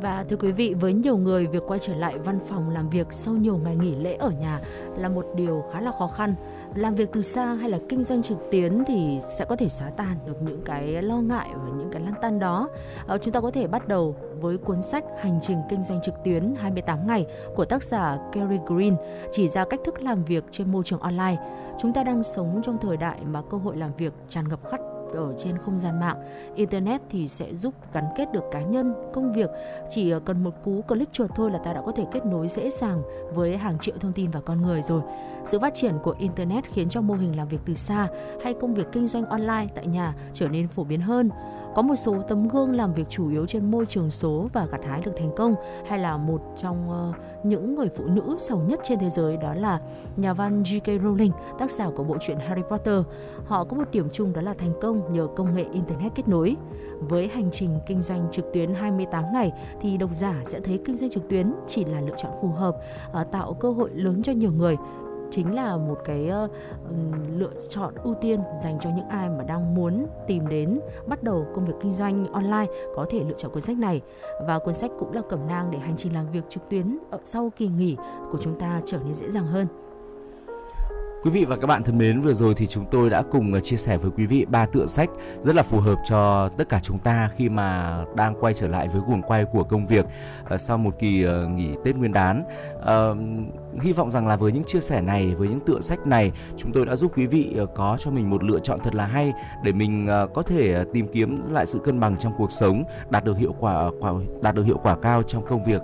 Và 0.00 0.24
thưa 0.28 0.36
quý 0.36 0.52
vị, 0.52 0.74
với 0.74 0.92
nhiều 0.92 1.16
người 1.16 1.46
việc 1.46 1.62
quay 1.66 1.80
trở 1.80 1.94
lại 1.94 2.18
văn 2.18 2.38
phòng 2.48 2.70
làm 2.70 2.90
việc 2.90 3.06
sau 3.10 3.34
nhiều 3.34 3.60
ngày 3.64 3.76
nghỉ 3.76 3.94
lễ 3.94 4.14
ở 4.14 4.30
nhà 4.30 4.60
là 4.96 5.08
một 5.08 5.26
điều 5.36 5.64
khá 5.72 5.80
là 5.80 5.92
khó 5.98 6.06
khăn 6.06 6.34
làm 6.74 6.94
việc 6.94 7.08
từ 7.12 7.22
xa 7.22 7.54
hay 7.54 7.70
là 7.70 7.78
kinh 7.88 8.02
doanh 8.02 8.22
trực 8.22 8.38
tuyến 8.50 8.84
thì 8.86 9.18
sẽ 9.38 9.44
có 9.44 9.56
thể 9.56 9.68
xóa 9.68 9.90
tan 9.90 10.16
được 10.26 10.42
những 10.42 10.62
cái 10.64 11.02
lo 11.02 11.16
ngại 11.16 11.48
và 11.54 11.70
những 11.76 11.88
cái 11.92 12.02
lăn 12.02 12.14
tăn 12.22 12.38
đó. 12.38 12.68
Ờ, 13.06 13.18
chúng 13.18 13.32
ta 13.34 13.40
có 13.40 13.50
thể 13.50 13.66
bắt 13.66 13.88
đầu 13.88 14.16
với 14.40 14.58
cuốn 14.58 14.82
sách 14.82 15.04
Hành 15.20 15.40
trình 15.42 15.58
kinh 15.70 15.82
doanh 15.82 16.00
trực 16.02 16.14
tuyến 16.24 16.54
28 16.58 17.06
ngày 17.06 17.26
của 17.56 17.64
tác 17.64 17.82
giả 17.82 18.18
Gary 18.32 18.58
Green 18.66 18.96
chỉ 19.32 19.48
ra 19.48 19.64
cách 19.64 19.80
thức 19.84 20.02
làm 20.02 20.24
việc 20.24 20.44
trên 20.50 20.72
môi 20.72 20.84
trường 20.84 21.00
online. 21.00 21.36
Chúng 21.80 21.92
ta 21.92 22.02
đang 22.04 22.22
sống 22.22 22.60
trong 22.64 22.78
thời 22.78 22.96
đại 22.96 23.18
mà 23.24 23.42
cơ 23.50 23.56
hội 23.56 23.76
làm 23.76 23.90
việc 23.98 24.12
tràn 24.28 24.48
ngập 24.48 24.70
khắp 24.70 24.80
ở 25.12 25.34
trên 25.38 25.58
không 25.58 25.78
gian 25.78 26.00
mạng. 26.00 26.16
Internet 26.54 27.00
thì 27.10 27.28
sẽ 27.28 27.54
giúp 27.54 27.74
gắn 27.92 28.04
kết 28.16 28.32
được 28.32 28.44
cá 28.50 28.62
nhân, 28.62 28.94
công 29.12 29.32
việc. 29.32 29.50
Chỉ 29.90 30.10
ờ, 30.10 30.20
cần 30.20 30.44
một 30.44 30.54
cú 30.64 30.82
click 30.82 31.12
chuột 31.12 31.30
thôi 31.34 31.50
là 31.50 31.58
ta 31.58 31.72
đã 31.72 31.82
có 31.86 31.92
thể 31.92 32.04
kết 32.12 32.26
nối 32.26 32.48
dễ 32.48 32.70
dàng 32.70 33.02
với 33.34 33.56
hàng 33.56 33.78
triệu 33.78 33.94
thông 34.00 34.12
tin 34.12 34.30
và 34.30 34.40
con 34.40 34.62
người 34.62 34.82
rồi. 34.82 35.02
Sự 35.44 35.58
phát 35.58 35.74
triển 35.74 35.94
của 36.02 36.14
Internet 36.18 36.64
khiến 36.64 36.88
cho 36.88 37.00
mô 37.00 37.14
hình 37.14 37.36
làm 37.36 37.48
việc 37.48 37.60
từ 37.64 37.74
xa 37.74 38.08
hay 38.42 38.54
công 38.54 38.74
việc 38.74 38.86
kinh 38.92 39.06
doanh 39.06 39.26
online 39.26 39.66
tại 39.74 39.86
nhà 39.86 40.14
trở 40.32 40.48
nên 40.48 40.68
phổ 40.68 40.84
biến 40.84 41.00
hơn. 41.00 41.30
Có 41.74 41.82
một 41.82 41.96
số 41.96 42.22
tấm 42.28 42.48
gương 42.48 42.74
làm 42.74 42.94
việc 42.94 43.04
chủ 43.08 43.30
yếu 43.30 43.46
trên 43.46 43.70
môi 43.70 43.86
trường 43.86 44.10
số 44.10 44.48
và 44.52 44.66
gặt 44.66 44.80
hái 44.84 45.00
được 45.00 45.12
thành 45.16 45.30
công 45.36 45.54
hay 45.86 45.98
là 45.98 46.16
một 46.16 46.40
trong 46.62 47.10
uh, 47.10 47.16
những 47.44 47.74
người 47.74 47.88
phụ 47.88 48.04
nữ 48.04 48.36
giàu 48.40 48.58
nhất 48.58 48.80
trên 48.84 48.98
thế 48.98 49.10
giới 49.10 49.36
đó 49.36 49.54
là 49.54 49.80
nhà 50.16 50.32
văn 50.32 50.62
J.K. 50.62 51.02
Rowling, 51.02 51.30
tác 51.58 51.70
giả 51.70 51.90
của 51.96 52.04
bộ 52.04 52.16
truyện 52.20 52.38
Harry 52.38 52.62
Potter. 52.70 53.02
Họ 53.44 53.64
có 53.64 53.76
một 53.76 53.90
điểm 53.92 54.08
chung 54.12 54.32
đó 54.32 54.42
là 54.42 54.54
thành 54.54 54.72
công 54.80 55.12
nhờ 55.12 55.28
công 55.36 55.54
nghệ 55.54 55.64
internet 55.72 56.12
kết 56.14 56.28
nối. 56.28 56.56
Với 56.98 57.28
hành 57.28 57.50
trình 57.52 57.78
kinh 57.86 58.02
doanh 58.02 58.28
trực 58.32 58.52
tuyến 58.52 58.74
28 58.74 59.24
ngày 59.32 59.52
thì 59.80 59.96
độc 59.96 60.10
giả 60.14 60.34
sẽ 60.44 60.60
thấy 60.60 60.80
kinh 60.84 60.96
doanh 60.96 61.10
trực 61.10 61.28
tuyến 61.28 61.52
chỉ 61.66 61.84
là 61.84 62.00
lựa 62.00 62.14
chọn 62.16 62.32
phù 62.42 62.48
hợp, 62.48 62.76
uh, 63.20 63.30
tạo 63.32 63.54
cơ 63.54 63.70
hội 63.70 63.90
lớn 63.94 64.22
cho 64.22 64.32
nhiều 64.32 64.52
người 64.52 64.76
chính 65.32 65.54
là 65.54 65.76
một 65.76 65.98
cái 66.04 66.30
uh, 66.44 66.50
lựa 67.36 67.50
chọn 67.68 67.94
ưu 68.02 68.14
tiên 68.14 68.40
dành 68.62 68.78
cho 68.80 68.90
những 68.96 69.08
ai 69.08 69.28
mà 69.28 69.44
đang 69.44 69.74
muốn 69.74 70.06
tìm 70.26 70.48
đến 70.48 70.80
bắt 71.06 71.22
đầu 71.22 71.46
công 71.54 71.64
việc 71.64 71.74
kinh 71.82 71.92
doanh 71.92 72.32
online 72.32 72.66
có 72.96 73.06
thể 73.10 73.24
lựa 73.28 73.36
chọn 73.36 73.52
cuốn 73.52 73.62
sách 73.62 73.78
này 73.78 74.00
và 74.46 74.58
cuốn 74.58 74.74
sách 74.74 74.90
cũng 74.98 75.12
là 75.12 75.22
cẩm 75.28 75.46
nang 75.48 75.70
để 75.70 75.78
hành 75.78 75.96
trình 75.96 76.14
làm 76.14 76.30
việc 76.30 76.44
trực 76.48 76.62
tuyến 76.70 76.98
ở 77.10 77.18
sau 77.24 77.52
kỳ 77.56 77.68
nghỉ 77.68 77.96
của 78.32 78.38
chúng 78.40 78.58
ta 78.58 78.80
trở 78.86 78.98
nên 79.04 79.14
dễ 79.14 79.30
dàng 79.30 79.46
hơn. 79.46 79.66
Quý 81.22 81.30
vị 81.30 81.44
và 81.44 81.56
các 81.56 81.66
bạn 81.66 81.82
thân 81.82 81.98
mến, 81.98 82.20
vừa 82.20 82.32
rồi 82.32 82.54
thì 82.54 82.66
chúng 82.66 82.84
tôi 82.90 83.10
đã 83.10 83.22
cùng 83.22 83.52
ờ, 83.52 83.60
chia 83.60 83.76
sẻ 83.76 83.96
với 83.96 84.10
quý 84.16 84.26
vị 84.26 84.46
ba 84.48 84.66
tựa 84.66 84.86
sách 84.86 85.10
rất 85.40 85.54
là 85.54 85.62
phù 85.62 85.80
hợp 85.80 85.98
cho 86.08 86.48
tất 86.48 86.68
cả 86.68 86.80
chúng 86.82 86.98
ta 86.98 87.30
khi 87.36 87.48
mà 87.48 87.98
đang 88.16 88.34
quay 88.40 88.54
trở 88.54 88.68
lại 88.68 88.88
với 88.88 89.02
guồng 89.06 89.22
quay 89.22 89.44
của 89.44 89.62
công 89.62 89.86
việc 89.86 90.06
sau 90.58 90.78
một 90.78 90.98
kỳ 90.98 91.26
nghỉ 91.48 91.74
Tết 91.84 91.96
Nguyên 91.96 92.12
đán. 92.12 92.44
Uh, 92.76 93.16
hy 93.80 93.92
vọng 93.92 94.10
rằng 94.10 94.26
là 94.26 94.36
với 94.36 94.52
những 94.52 94.64
chia 94.64 94.80
sẻ 94.80 95.00
này, 95.00 95.34
với 95.34 95.48
những 95.48 95.60
tựa 95.60 95.80
sách 95.80 96.06
này, 96.06 96.32
chúng 96.56 96.72
tôi 96.72 96.86
đã 96.86 96.96
giúp 96.96 97.12
quý 97.16 97.26
vị 97.26 97.54
ờ, 97.56 97.66
có 97.66 97.96
cho 98.00 98.10
mình 98.10 98.30
một 98.30 98.44
lựa 98.44 98.58
chọn 98.58 98.78
thật 98.84 98.94
là 98.94 99.06
hay 99.06 99.32
để 99.62 99.72
mình 99.72 100.06
ờ, 100.06 100.28
có 100.34 100.42
thể 100.42 100.74
ờ, 100.74 100.84
tìm 100.92 101.08
kiếm 101.12 101.52
lại 101.52 101.66
sự 101.66 101.78
cân 101.78 102.00
bằng 102.00 102.16
trong 102.18 102.32
cuộc 102.38 102.52
sống, 102.52 102.84
đạt 103.10 103.24
được 103.24 103.38
hiệu 103.38 103.54
quả 103.60 103.90
đạt 104.42 104.54
được 104.54 104.62
hiệu 104.62 104.78
quả 104.82 104.96
cao 105.02 105.22
trong 105.22 105.46
công 105.46 105.64
việc 105.64 105.82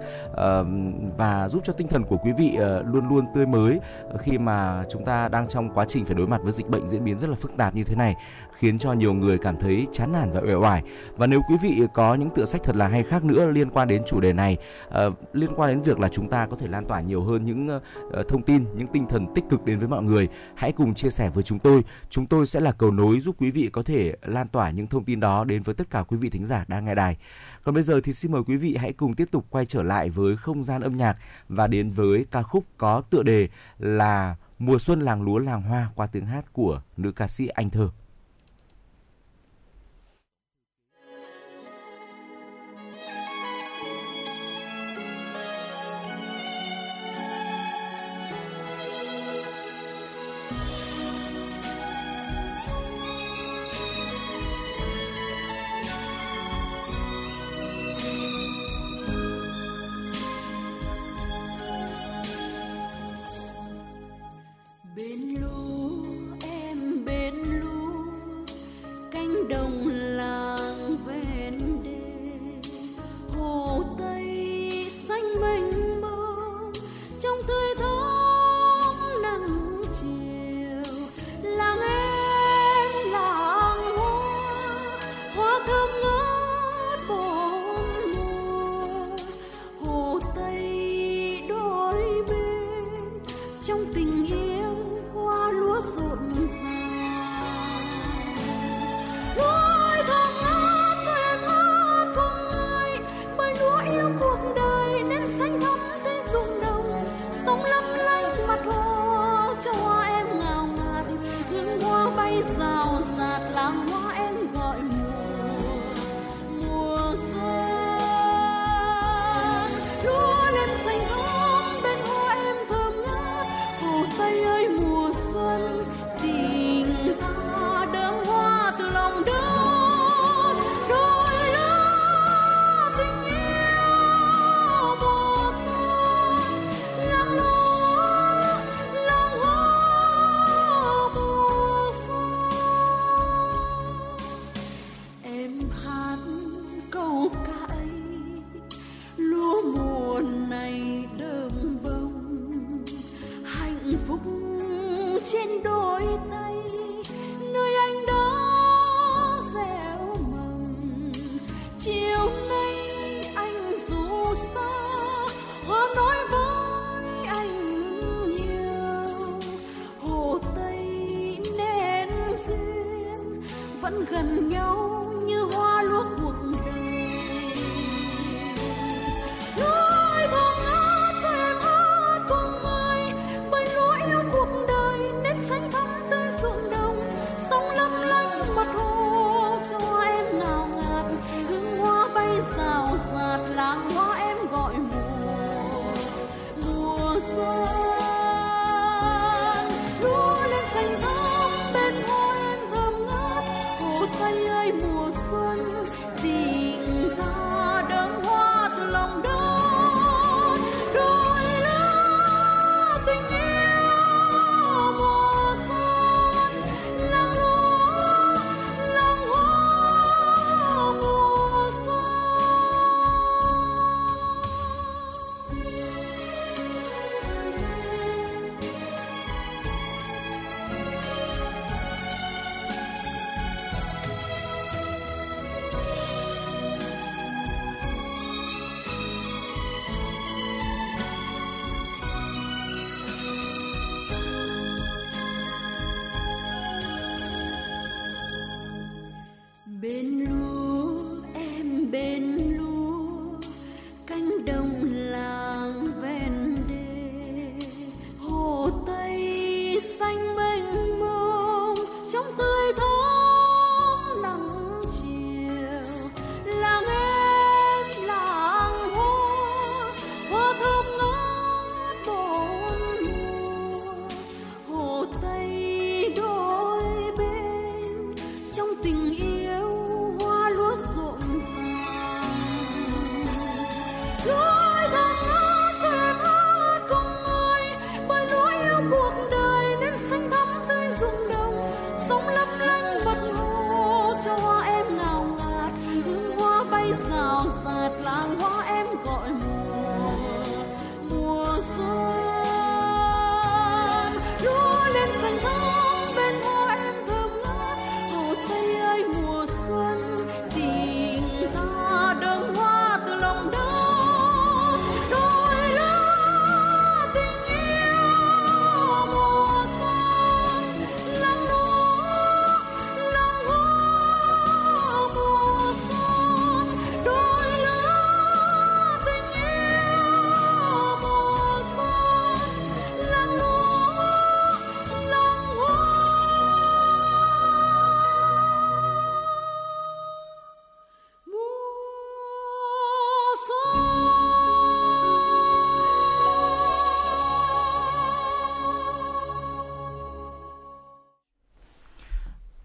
và 1.17 1.49
giúp 1.49 1.63
cho 1.65 1.73
tinh 1.73 1.89
thần 1.89 2.05
của 2.05 2.17
quý 2.17 2.33
vị 2.39 2.59
luôn 2.85 3.09
luôn 3.09 3.27
tươi 3.35 3.47
mới 3.47 3.81
khi 4.19 4.39
mà 4.39 4.85
chúng 4.91 5.05
ta 5.05 5.29
đang 5.29 5.49
trong 5.49 5.75
quá 5.75 5.85
trình 5.89 6.05
phải 6.05 6.15
đối 6.15 6.27
mặt 6.27 6.41
với 6.43 6.53
dịch 6.53 6.69
bệnh 6.69 6.87
diễn 6.87 7.05
biến 7.05 7.19
rất 7.19 7.31
là 7.31 7.37
phức 7.37 7.57
tạp 7.57 7.75
như 7.75 7.85
thế 7.85 7.95
này 7.95 8.15
khiến 8.59 8.79
cho 8.79 8.93
nhiều 8.93 9.15
người 9.15 9.39
cảm 9.39 9.57
thấy 9.61 9.87
chán 9.93 10.13
nản 10.13 10.31
và 10.31 10.41
uể 10.41 10.55
oải. 10.55 10.83
Và 11.17 11.27
nếu 11.27 11.41
quý 11.49 11.57
vị 11.63 11.83
có 11.95 12.15
những 12.15 12.31
tựa 12.31 12.45
sách 12.45 12.61
thật 12.65 12.77
là 12.77 12.89
hay 12.89 13.03
khác 13.03 13.25
nữa 13.25 13.47
liên 13.47 13.71
quan 13.71 13.89
đến 13.89 14.03
chủ 14.07 14.21
đề 14.21 14.33
này 14.33 14.57
uh, 14.89 14.95
liên 15.33 15.51
quan 15.57 15.71
đến 15.71 15.83
việc 15.83 16.01
là 16.01 16.09
chúng 16.09 16.29
ta 16.29 16.47
có 16.47 16.57
thể 16.57 16.69
lan 16.69 16.85
tỏa 16.85 17.01
nhiều 17.01 17.23
hơn 17.23 17.45
những 17.45 17.77
uh, 17.77 18.29
thông 18.29 18.43
tin 18.43 18.65
những 18.77 18.87
tinh 18.93 19.07
thần 19.07 19.27
tích 19.35 19.45
cực 19.51 19.65
đến 19.65 19.79
với 19.79 19.89
mọi 19.89 20.03
người 20.03 20.29
hãy 20.55 20.73
cùng 20.73 20.95
chia 20.95 21.11
sẻ 21.11 21.31
với 21.31 21.43
chúng 21.43 21.59
tôi. 21.59 21.85
Chúng 22.11 22.27
tôi 22.27 22.47
sẽ 22.47 22.61
là 22.61 22.73
cầu 22.73 22.91
nối 22.91 23.21
giúp 23.21 23.37
quý 23.39 23.51
vị 23.51 23.69
có 23.73 23.83
thể 23.83 24.17
lan 24.23 24.49
tỏa 24.49 24.71
những 24.71 24.87
thông 24.87 25.05
tin 25.05 25.21
đó 25.21 25.45
đến 25.45 25.63
với 25.63 25.75
tất 25.75 25.91
cả 25.91 26.03
quý 26.03 26.17
vị 26.17 26.31
thính 26.31 26.47
giả 26.47 26.65
đang 26.69 26.85
nghe 26.85 26.95
đài. 26.95 27.17
Còn 27.65 27.75
bây 27.75 27.83
giờ 27.83 28.01
thì 28.05 28.13
xin 28.13 28.33
mời 28.33 28.43
quý 28.47 28.57
vị 28.57 28.77
hãy 28.81 28.93
cùng 28.93 29.15
tiếp 29.15 29.29
tục 29.31 29.47
quay 29.51 29.67
trở 29.67 29.83
lại 29.83 30.11
với 30.11 30.37
không 30.37 30.65
gian 30.65 30.83
âm 30.83 30.97
nhạc 30.97 31.17
và 31.49 31.67
đến 31.67 31.91
với 31.91 32.27
ca 32.31 32.43
khúc 32.43 32.65
có 32.79 33.03
tựa 33.11 33.23
đề 33.23 33.49
là 33.79 34.37
Mùa 34.59 34.79
xuân 34.79 35.01
làng 35.01 35.23
lúa 35.23 35.39
làng 35.39 35.63
hoa 35.63 35.91
qua 35.95 36.07
tiếng 36.07 36.27
hát 36.27 36.53
của 36.53 36.83
nữ 36.97 37.13
ca 37.13 37.29
sĩ 37.29 37.47
Anh 37.47 37.71
Thơ. 37.71 37.91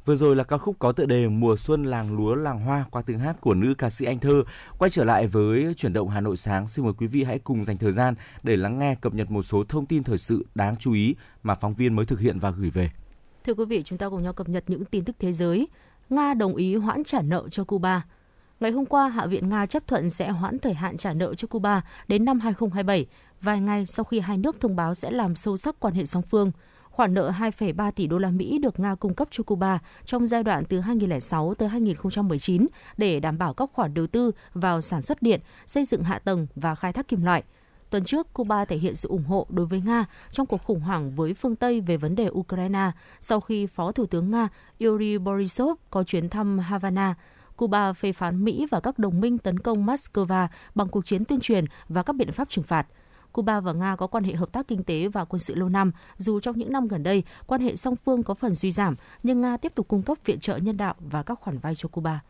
Vừa 0.06 0.16
rồi 0.16 0.36
là 0.36 0.44
ca 0.44 0.58
khúc 0.58 0.76
có 0.80 0.92
tựa 0.92 1.06
đề 1.06 1.28
Mùa 1.28 1.58
xuân 1.58 1.84
làng 1.84 2.18
lúa 2.18 2.36
làng 2.36 2.60
hoa 2.60 2.86
qua 2.92 3.02
tiếng 3.02 3.20
hát 3.20 3.42
của 3.42 3.54
nữ 3.54 3.74
ca 3.78 3.90
sĩ 3.90 4.06
Anh 4.06 4.20
Thơ. 4.20 4.44
Quay 4.78 4.90
trở 4.90 5.04
lại 5.04 5.28
với 5.28 5.74
chuyển 5.78 5.94
động 5.94 6.10
Hà 6.10 6.22
Nội 6.22 6.38
sáng, 6.38 6.68
xin 6.68 6.86
mời 6.86 6.94
quý 6.98 7.08
vị 7.08 7.24
hãy 7.24 7.40
cùng 7.40 7.64
dành 7.64 7.78
thời 7.78 7.92
gian 7.92 8.14
để 8.44 8.58
lắng 8.58 8.80
nghe 8.80 8.96
cập 8.96 9.14
nhật 9.14 9.32
một 9.32 9.44
số 9.44 9.64
thông 9.64 9.86
tin 9.86 10.04
thời 10.04 10.18
sự 10.18 10.46
đáng 10.56 10.76
chú 10.80 10.94
ý 10.94 11.16
mà 11.44 11.56
phóng 11.56 11.74
viên 11.74 11.96
mới 11.96 12.06
thực 12.06 12.20
hiện 12.20 12.40
và 12.40 12.52
gửi 12.52 12.70
về. 12.70 12.92
Thưa 13.46 13.54
quý 13.54 13.66
vị, 13.66 13.84
chúng 13.86 13.98
ta 13.98 14.10
cùng 14.10 14.24
nhau 14.24 14.34
cập 14.34 14.50
nhật 14.50 14.64
những 14.68 14.86
tin 14.86 15.06
tức 15.06 15.16
thế 15.20 15.34
giới. 15.34 15.68
Nga 16.10 16.34
đồng 16.34 16.56
ý 16.56 16.76
hoãn 16.76 17.04
trả 17.04 17.22
nợ 17.22 17.50
cho 17.52 17.64
Cuba. 17.64 18.02
Ngày 18.60 18.72
hôm 18.72 18.86
qua, 18.86 19.10
Hạ 19.10 19.26
viện 19.26 19.50
Nga 19.50 19.66
chấp 19.66 19.88
thuận 19.88 20.10
sẽ 20.10 20.30
hoãn 20.30 20.60
thời 20.60 20.74
hạn 20.74 20.98
trả 20.98 21.14
nợ 21.14 21.36
cho 21.36 21.48
Cuba 21.48 21.82
đến 22.08 22.26
năm 22.26 22.40
2027, 22.40 23.06
vài 23.42 23.62
ngày 23.62 23.86
sau 23.86 24.04
khi 24.04 24.20
hai 24.20 24.38
nước 24.38 24.60
thông 24.60 24.76
báo 24.76 24.96
sẽ 24.96 25.12
làm 25.12 25.36
sâu 25.36 25.58
sắc 25.58 25.80
quan 25.80 25.94
hệ 25.94 26.06
song 26.06 26.24
phương. 26.24 26.52
Khoản 26.94 27.14
nợ 27.14 27.32
2,3 27.40 27.92
tỷ 27.92 28.08
đô 28.08 28.18
la 28.18 28.30
Mỹ 28.30 28.60
được 28.60 28.80
Nga 28.80 28.96
cung 28.96 29.14
cấp 29.14 29.28
cho 29.32 29.44
Cuba 29.44 29.80
trong 30.06 30.28
giai 30.28 30.44
đoạn 30.44 30.66
từ 30.66 30.80
2006 30.80 31.54
tới 31.54 31.70
2019 31.70 32.68
để 32.98 33.20
đảm 33.20 33.38
bảo 33.38 33.54
các 33.54 33.70
khoản 33.74 33.94
đầu 33.94 34.08
tư 34.08 34.32
vào 34.54 34.82
sản 34.82 35.02
xuất 35.02 35.22
điện, 35.22 35.40
xây 35.66 35.86
dựng 35.86 36.04
hạ 36.04 36.20
tầng 36.20 36.48
và 36.56 36.76
khai 36.76 36.94
thác 36.94 37.08
kim 37.08 37.24
loại. 37.24 37.44
Tuần 37.90 38.04
trước, 38.04 38.34
Cuba 38.34 38.66
thể 38.66 38.78
hiện 38.78 38.96
sự 38.96 39.10
ủng 39.10 39.24
hộ 39.24 39.48
đối 39.50 39.66
với 39.66 39.82
Nga 39.86 40.06
trong 40.32 40.46
cuộc 40.46 40.64
khủng 40.64 40.80
hoảng 40.80 41.12
với 41.16 41.34
phương 41.34 41.56
Tây 41.56 41.82
về 41.82 41.98
vấn 41.98 42.16
đề 42.16 42.30
Ukraine 42.30 42.92
sau 43.20 43.40
khi 43.40 43.68
Phó 43.68 43.92
Thủ 43.92 44.06
tướng 44.06 44.32
Nga 44.32 44.48
Yuri 44.80 45.18
Borisov 45.18 45.78
có 45.90 46.04
chuyến 46.04 46.30
thăm 46.30 46.60
Havana. 46.60 47.16
Cuba 47.56 47.94
phê 47.94 48.12
phán 48.12 48.44
Mỹ 48.44 48.66
và 48.72 48.80
các 48.80 49.00
đồng 49.00 49.22
minh 49.22 49.38
tấn 49.38 49.60
công 49.60 49.86
Moscow 49.86 50.48
bằng 50.76 50.88
cuộc 50.88 51.06
chiến 51.06 51.26
tuyên 51.26 51.40
truyền 51.40 51.66
và 51.90 52.04
các 52.04 52.16
biện 52.16 52.32
pháp 52.32 52.50
trừng 52.50 52.66
phạt. 52.66 52.88
Cuba 53.34 53.60
và 53.60 53.74
Nga 53.74 53.96
có 53.96 54.08
quan 54.08 54.24
hệ 54.24 54.34
hợp 54.34 54.52
tác 54.52 54.68
kinh 54.68 54.84
tế 54.84 55.08
và 55.08 55.26
quân 55.26 55.40
sự 55.40 55.56
lâu 55.56 55.70
năm, 55.70 55.92
dù 56.18 56.40
trong 56.40 56.58
những 56.58 56.72
năm 56.72 56.88
gần 56.88 57.04
đây, 57.04 57.24
quan 57.48 57.62
hệ 57.62 57.76
song 57.76 57.96
phương 57.96 58.24
có 58.24 58.34
phần 58.34 58.56
suy 58.56 58.72
giảm, 58.72 58.96
nhưng 59.24 59.42
Nga 59.42 59.58
tiếp 59.58 59.76
tục 59.76 59.88
cung 59.88 60.02
cấp 60.02 60.18
viện 60.26 60.40
trợ 60.40 60.58
nhân 60.58 60.78
đạo 60.78 60.96
và 61.00 61.24
các 61.24 61.40
khoản 61.40 61.58
vay 61.58 61.76
cho 61.76 61.90
Cuba. 61.90 62.22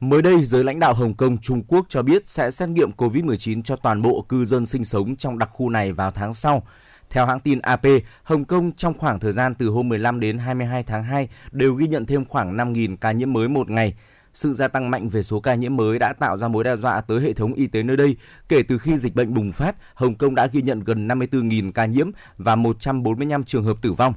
Mới 0.00 0.22
đây, 0.22 0.44
giới 0.44 0.64
lãnh 0.64 0.80
đạo 0.80 0.94
Hồng 0.94 1.14
Kông 1.14 1.38
Trung 1.38 1.62
Quốc 1.68 1.86
cho 1.88 2.02
biết 2.02 2.28
sẽ 2.28 2.50
xét 2.50 2.68
nghiệm 2.68 2.90
COVID-19 2.96 3.62
cho 3.62 3.76
toàn 3.76 4.02
bộ 4.02 4.24
cư 4.28 4.44
dân 4.44 4.66
sinh 4.66 4.84
sống 4.84 5.16
trong 5.16 5.38
đặc 5.38 5.48
khu 5.52 5.70
này 5.70 5.92
vào 5.92 6.10
tháng 6.10 6.34
sau. 6.34 6.62
Theo 7.10 7.26
hãng 7.26 7.40
tin 7.40 7.58
AP, 7.58 7.86
Hồng 8.22 8.44
Kông 8.44 8.72
trong 8.72 8.94
khoảng 8.98 9.20
thời 9.20 9.32
gian 9.32 9.54
từ 9.54 9.68
hôm 9.68 9.88
15 9.88 10.20
đến 10.20 10.38
22 10.38 10.82
tháng 10.82 11.04
2 11.04 11.28
đều 11.52 11.74
ghi 11.74 11.86
nhận 11.86 12.06
thêm 12.06 12.24
khoảng 12.24 12.56
5.000 12.56 12.96
ca 12.96 13.12
nhiễm 13.12 13.32
mới 13.32 13.48
một 13.48 13.70
ngày. 13.70 13.94
Sự 14.36 14.54
gia 14.54 14.68
tăng 14.68 14.90
mạnh 14.90 15.08
về 15.08 15.22
số 15.22 15.40
ca 15.40 15.54
nhiễm 15.54 15.76
mới 15.76 15.98
đã 15.98 16.12
tạo 16.12 16.38
ra 16.38 16.48
mối 16.48 16.64
đe 16.64 16.76
dọa 16.76 17.00
tới 17.00 17.20
hệ 17.20 17.32
thống 17.32 17.54
y 17.54 17.66
tế 17.66 17.82
nơi 17.82 17.96
đây. 17.96 18.16
Kể 18.48 18.62
từ 18.62 18.78
khi 18.78 18.96
dịch 18.96 19.14
bệnh 19.14 19.34
bùng 19.34 19.52
phát, 19.52 19.76
Hồng 19.94 20.14
Kông 20.14 20.34
đã 20.34 20.46
ghi 20.46 20.62
nhận 20.62 20.80
gần 20.80 21.08
54.000 21.08 21.72
ca 21.72 21.86
nhiễm 21.86 22.10
và 22.36 22.56
145 22.56 23.44
trường 23.44 23.64
hợp 23.64 23.76
tử 23.82 23.92
vong. 23.92 24.14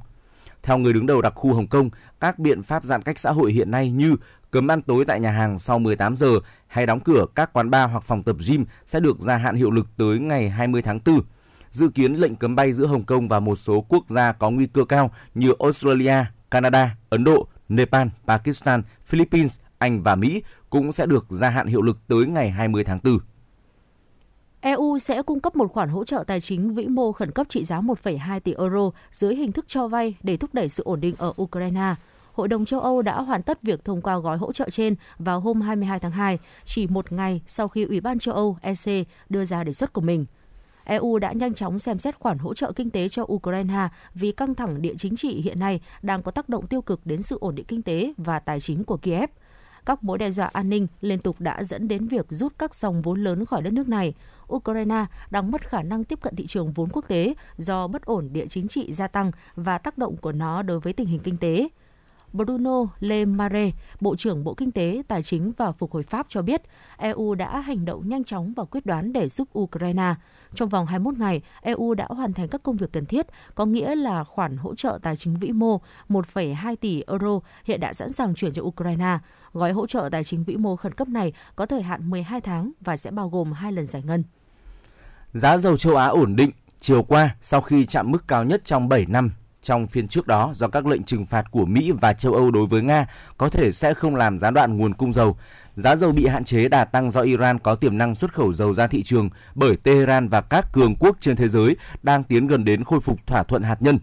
Theo 0.64 0.78
người 0.78 0.94
đứng 0.94 1.06
đầu 1.06 1.22
đặc 1.22 1.34
khu 1.36 1.54
Hồng 1.54 1.68
Kông, 1.68 1.90
các 2.20 2.40
biện 2.40 2.64
pháp 2.64 2.84
giãn 2.86 3.02
cách 3.02 3.20
xã 3.20 3.32
hội 3.32 3.52
hiện 3.52 3.72
nay 3.72 3.92
như 3.92 4.16
cấm 4.52 4.72
ăn 4.72 4.82
tối 4.82 5.06
tại 5.06 5.20
nhà 5.20 5.32
hàng 5.32 5.58
sau 5.58 5.80
18 5.80 6.16
giờ 6.16 6.32
hay 6.68 6.86
đóng 6.86 7.00
cửa 7.00 7.26
các 7.36 7.54
quán 7.54 7.70
bar 7.70 7.92
hoặc 7.92 8.04
phòng 8.04 8.24
tập 8.24 8.36
gym 8.48 8.66
sẽ 8.86 9.00
được 9.00 9.20
gia 9.20 9.38
hạn 9.38 9.56
hiệu 9.56 9.72
lực 9.72 9.88
tới 9.98 10.20
ngày 10.20 10.50
20 10.50 10.82
tháng 10.82 11.00
4. 11.06 11.22
Dự 11.72 11.90
kiến 11.90 12.14
lệnh 12.14 12.36
cấm 12.36 12.56
bay 12.56 12.74
giữa 12.74 12.86
Hồng 12.86 13.04
Kông 13.04 13.28
và 13.28 13.40
một 13.40 13.56
số 13.56 13.86
quốc 13.90 14.10
gia 14.10 14.32
có 14.32 14.50
nguy 14.50 14.66
cơ 14.68 14.86
cao 14.86 15.12
như 15.36 15.54
Australia, 15.60 16.26
Canada, 16.52 16.96
Ấn 17.10 17.24
Độ, 17.24 17.48
Nepal, 17.70 18.08
Pakistan, 18.28 18.84
Philippines, 19.06 19.60
anh 19.80 20.04
và 20.04 20.16
Mỹ 20.16 20.44
cũng 20.70 20.92
sẽ 20.92 21.06
được 21.06 21.26
gia 21.30 21.50
hạn 21.50 21.68
hiệu 21.68 21.82
lực 21.82 21.98
tới 22.08 22.28
ngày 22.28 22.50
20 22.50 22.84
tháng 22.84 23.00
4. 23.04 23.20
EU 24.62 25.00
sẽ 25.00 25.24
cung 25.24 25.40
cấp 25.40 25.56
một 25.56 25.72
khoản 25.74 25.90
hỗ 25.90 26.04
trợ 26.04 26.24
tài 26.28 26.42
chính 26.42 26.74
vĩ 26.74 26.88
mô 26.88 27.12
khẩn 27.12 27.32
cấp 27.32 27.48
trị 27.50 27.64
giá 27.64 27.80
1,2 27.82 28.40
tỷ 28.40 28.54
euro 28.54 28.92
dưới 29.12 29.36
hình 29.36 29.52
thức 29.52 29.66
cho 29.68 29.88
vay 29.88 30.16
để 30.24 30.38
thúc 30.38 30.54
đẩy 30.54 30.70
sự 30.70 30.84
ổn 30.84 31.02
định 31.02 31.16
ở 31.18 31.34
Ukraine. 31.42 31.96
Hội 32.34 32.48
đồng 32.48 32.66
châu 32.66 32.80
Âu 32.80 33.02
đã 33.02 33.22
hoàn 33.22 33.44
tất 33.44 33.64
việc 33.64 33.86
thông 33.86 34.02
qua 34.02 34.18
gói 34.18 34.38
hỗ 34.38 34.54
trợ 34.54 34.70
trên 34.70 34.96
vào 35.20 35.40
hôm 35.40 35.62
22 35.62 36.00
tháng 36.00 36.12
2, 36.12 36.40
chỉ 36.64 36.88
một 36.88 37.12
ngày 37.12 37.42
sau 37.48 37.68
khi 37.68 37.84
Ủy 37.84 38.02
ban 38.02 38.20
châu 38.20 38.36
Âu 38.36 38.58
EC 38.62 39.08
đưa 39.30 39.46
ra 39.46 39.64
đề 39.64 39.74
xuất 39.74 39.94
của 39.94 40.02
mình. 40.02 40.26
EU 40.84 41.20
đã 41.20 41.32
nhanh 41.32 41.54
chóng 41.54 41.80
xem 41.80 42.00
xét 42.00 42.20
khoản 42.20 42.38
hỗ 42.38 42.54
trợ 42.54 42.72
kinh 42.72 42.90
tế 42.90 43.10
cho 43.10 43.26
Ukraine 43.34 43.88
vì 44.14 44.32
căng 44.32 44.56
thẳng 44.56 44.82
địa 44.82 44.94
chính 44.98 45.16
trị 45.16 45.42
hiện 45.42 45.60
nay 45.60 45.82
đang 46.02 46.24
có 46.24 46.32
tác 46.32 46.50
động 46.50 46.68
tiêu 46.68 46.82
cực 46.82 47.06
đến 47.06 47.22
sự 47.22 47.38
ổn 47.42 47.56
định 47.56 47.66
kinh 47.66 47.82
tế 47.82 48.14
và 48.18 48.40
tài 48.40 48.60
chính 48.60 48.84
của 48.84 48.98
Kiev. 48.98 49.30
Các 49.86 50.04
mối 50.04 50.18
đe 50.18 50.32
dọa 50.32 50.50
an 50.54 50.70
ninh 50.70 50.88
liên 51.02 51.20
tục 51.20 51.36
đã 51.40 51.64
dẫn 51.64 51.88
đến 51.88 52.08
việc 52.08 52.26
rút 52.30 52.54
các 52.58 52.76
dòng 52.76 53.02
vốn 53.02 53.24
lớn 53.24 53.46
khỏi 53.46 53.62
đất 53.62 53.74
nước 53.74 53.90
này. 53.90 54.14
Ukraine 54.54 55.06
đang 55.30 55.52
mất 55.52 55.70
khả 55.70 55.82
năng 55.82 56.04
tiếp 56.04 56.22
cận 56.22 56.36
thị 56.36 56.48
trường 56.48 56.72
vốn 56.72 56.90
quốc 56.94 57.06
tế 57.08 57.34
do 57.58 57.88
bất 57.88 58.06
ổn 58.06 58.30
địa 58.32 58.48
chính 58.48 58.68
trị 58.68 58.92
gia 58.92 59.08
tăng 59.08 59.32
và 59.56 59.78
tác 59.78 59.98
động 59.98 60.18
của 60.18 60.32
nó 60.32 60.62
đối 60.62 60.80
với 60.80 60.94
tình 60.94 61.08
hình 61.08 61.20
kinh 61.20 61.38
tế. 61.38 61.70
Bruno 62.34 62.88
Le 63.00 63.26
Maire, 63.26 63.72
Bộ 64.00 64.16
trưởng 64.16 64.44
Bộ 64.44 64.54
Kinh 64.54 64.72
tế, 64.72 65.02
Tài 65.08 65.24
chính 65.24 65.52
và 65.58 65.72
Phục 65.72 65.92
hồi 65.92 66.04
Pháp 66.04 66.26
cho 66.30 66.42
biết 66.42 66.62
EU 66.98 67.36
đã 67.36 67.60
hành 67.60 67.86
động 67.86 68.10
nhanh 68.10 68.24
chóng 68.24 68.54
và 68.54 68.64
quyết 68.66 68.86
đoán 68.86 69.14
để 69.14 69.30
giúp 69.30 69.48
Ukraine. 69.60 70.16
Trong 70.56 70.70
vòng 70.70 70.86
21 70.86 71.18
ngày, 71.18 71.42
EU 71.62 71.94
đã 71.94 72.08
hoàn 72.10 72.34
thành 72.34 72.48
các 72.48 72.64
công 72.64 72.76
việc 72.76 72.92
cần 72.92 73.06
thiết, 73.06 73.28
có 73.56 73.66
nghĩa 73.66 73.96
là 73.96 74.24
khoản 74.24 74.58
hỗ 74.58 74.76
trợ 74.76 75.00
tài 75.02 75.16
chính 75.16 75.36
vĩ 75.36 75.52
mô 75.52 75.82
1,2 76.10 76.76
tỷ 76.76 77.04
euro 77.08 77.40
hiện 77.64 77.80
đã 77.80 77.94
sẵn 77.94 78.10
sàng 78.10 78.36
chuyển 78.36 78.54
cho 78.54 78.62
Ukraine. 78.62 79.18
Gói 79.54 79.72
hỗ 79.72 79.88
trợ 79.88 80.10
tài 80.12 80.24
chính 80.24 80.44
vĩ 80.44 80.56
mô 80.58 80.76
khẩn 80.76 80.94
cấp 80.94 81.08
này 81.08 81.34
có 81.56 81.66
thời 81.66 81.82
hạn 81.82 82.10
12 82.10 82.42
tháng 82.42 82.72
và 82.82 82.98
sẽ 82.98 83.12
bao 83.12 83.30
gồm 83.30 83.52
hai 83.52 83.72
lần 83.72 83.86
giải 83.86 84.04
ngân. 84.04 84.24
Giá 85.34 85.58
dầu 85.58 85.78
châu 85.78 85.96
Á 85.96 86.06
ổn 86.06 86.36
định 86.36 86.52
chiều 86.80 87.04
qua 87.04 87.36
sau 87.42 87.62
khi 87.62 87.86
chạm 87.86 88.12
mức 88.12 88.28
cao 88.28 88.44
nhất 88.44 88.62
trong 88.66 88.90
7 88.90 89.06
năm 89.06 89.32
trong 89.62 89.88
phiên 89.88 90.08
trước 90.08 90.28
đó 90.28 90.52
do 90.56 90.68
các 90.68 90.86
lệnh 90.86 91.04
trừng 91.04 91.26
phạt 91.26 91.52
của 91.52 91.66
Mỹ 91.66 91.92
và 91.92 92.14
châu 92.14 92.34
Âu 92.34 92.52
đối 92.52 92.66
với 92.66 92.82
Nga 92.82 93.08
có 93.38 93.50
thể 93.50 93.72
sẽ 93.72 93.94
không 93.94 94.16
làm 94.16 94.40
gián 94.40 94.54
đoạn 94.54 94.78
nguồn 94.78 94.94
cung 94.94 95.14
dầu. 95.14 95.38
Giá 95.76 95.96
dầu 95.96 96.12
bị 96.12 96.28
hạn 96.28 96.44
chế 96.44 96.68
đà 96.68 96.86
tăng 96.86 97.12
do 97.12 97.22
Iran 97.22 97.60
có 97.60 97.76
tiềm 97.76 97.98
năng 97.98 98.16
xuất 98.16 98.34
khẩu 98.34 98.54
dầu 98.54 98.74
ra 98.74 98.88
thị 98.88 99.04
trường 99.04 99.30
bởi 99.56 99.78
Tehran 99.78 100.30
và 100.30 100.42
các 100.42 100.72
cường 100.74 100.96
quốc 100.96 101.18
trên 101.20 101.36
thế 101.36 101.48
giới 101.48 101.76
đang 102.04 102.24
tiến 102.24 102.48
gần 102.48 102.66
đến 102.66 102.84
khôi 102.84 103.02
phục 103.02 103.28
thỏa 103.28 103.44
thuận 103.44 103.64
hạt 103.64 103.82
nhân. 103.82 104.00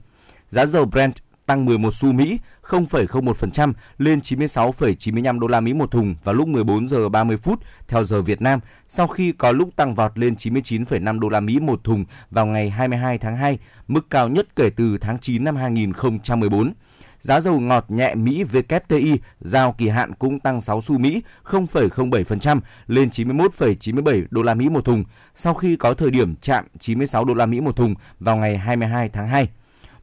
Giá 0.50 0.66
dầu 0.66 0.84
Brent 0.84 1.14
tăng 1.46 1.64
11 1.64 1.94
xu 1.94 2.12
Mỹ, 2.12 2.38
0,01% 2.68 3.72
lên 3.98 4.20
96,95 4.20 5.38
đô 5.38 5.46
la 5.46 5.60
Mỹ 5.60 5.72
một 5.72 5.90
thùng 5.90 6.14
vào 6.24 6.34
lúc 6.34 6.48
14 6.48 6.88
giờ 6.88 7.08
30 7.08 7.36
phút 7.36 7.60
theo 7.88 8.04
giờ 8.04 8.22
Việt 8.22 8.42
Nam, 8.42 8.60
sau 8.88 9.06
khi 9.06 9.32
có 9.32 9.52
lúc 9.52 9.76
tăng 9.76 9.94
vọt 9.94 10.18
lên 10.18 10.34
99,5 10.34 11.18
đô 11.18 11.28
la 11.28 11.40
Mỹ 11.40 11.60
một 11.60 11.84
thùng 11.84 12.04
vào 12.30 12.46
ngày 12.46 12.70
22 12.70 13.18
tháng 13.18 13.36
2, 13.36 13.58
mức 13.88 14.10
cao 14.10 14.28
nhất 14.28 14.56
kể 14.56 14.70
từ 14.70 14.98
tháng 14.98 15.18
9 15.18 15.44
năm 15.44 15.56
2014. 15.56 16.72
Giá 17.18 17.40
dầu 17.40 17.60
ngọt 17.60 17.84
nhẹ 17.88 18.14
Mỹ 18.14 18.44
WTI 18.52 19.16
giao 19.40 19.72
kỳ 19.78 19.88
hạn 19.88 20.14
cũng 20.14 20.40
tăng 20.40 20.60
6 20.60 20.80
xu 20.80 20.98
Mỹ, 20.98 21.22
0,07% 21.44 22.60
lên 22.86 23.08
91,97 23.08 24.24
đô 24.30 24.42
la 24.42 24.54
Mỹ 24.54 24.68
một 24.68 24.84
thùng, 24.84 25.04
sau 25.34 25.54
khi 25.54 25.76
có 25.76 25.94
thời 25.94 26.10
điểm 26.10 26.34
chạm 26.36 26.64
96 26.78 27.24
đô 27.24 27.34
la 27.34 27.46
Mỹ 27.46 27.60
một 27.60 27.76
thùng 27.76 27.94
vào 28.20 28.36
ngày 28.36 28.58
22 28.58 29.08
tháng 29.08 29.28
2. 29.28 29.48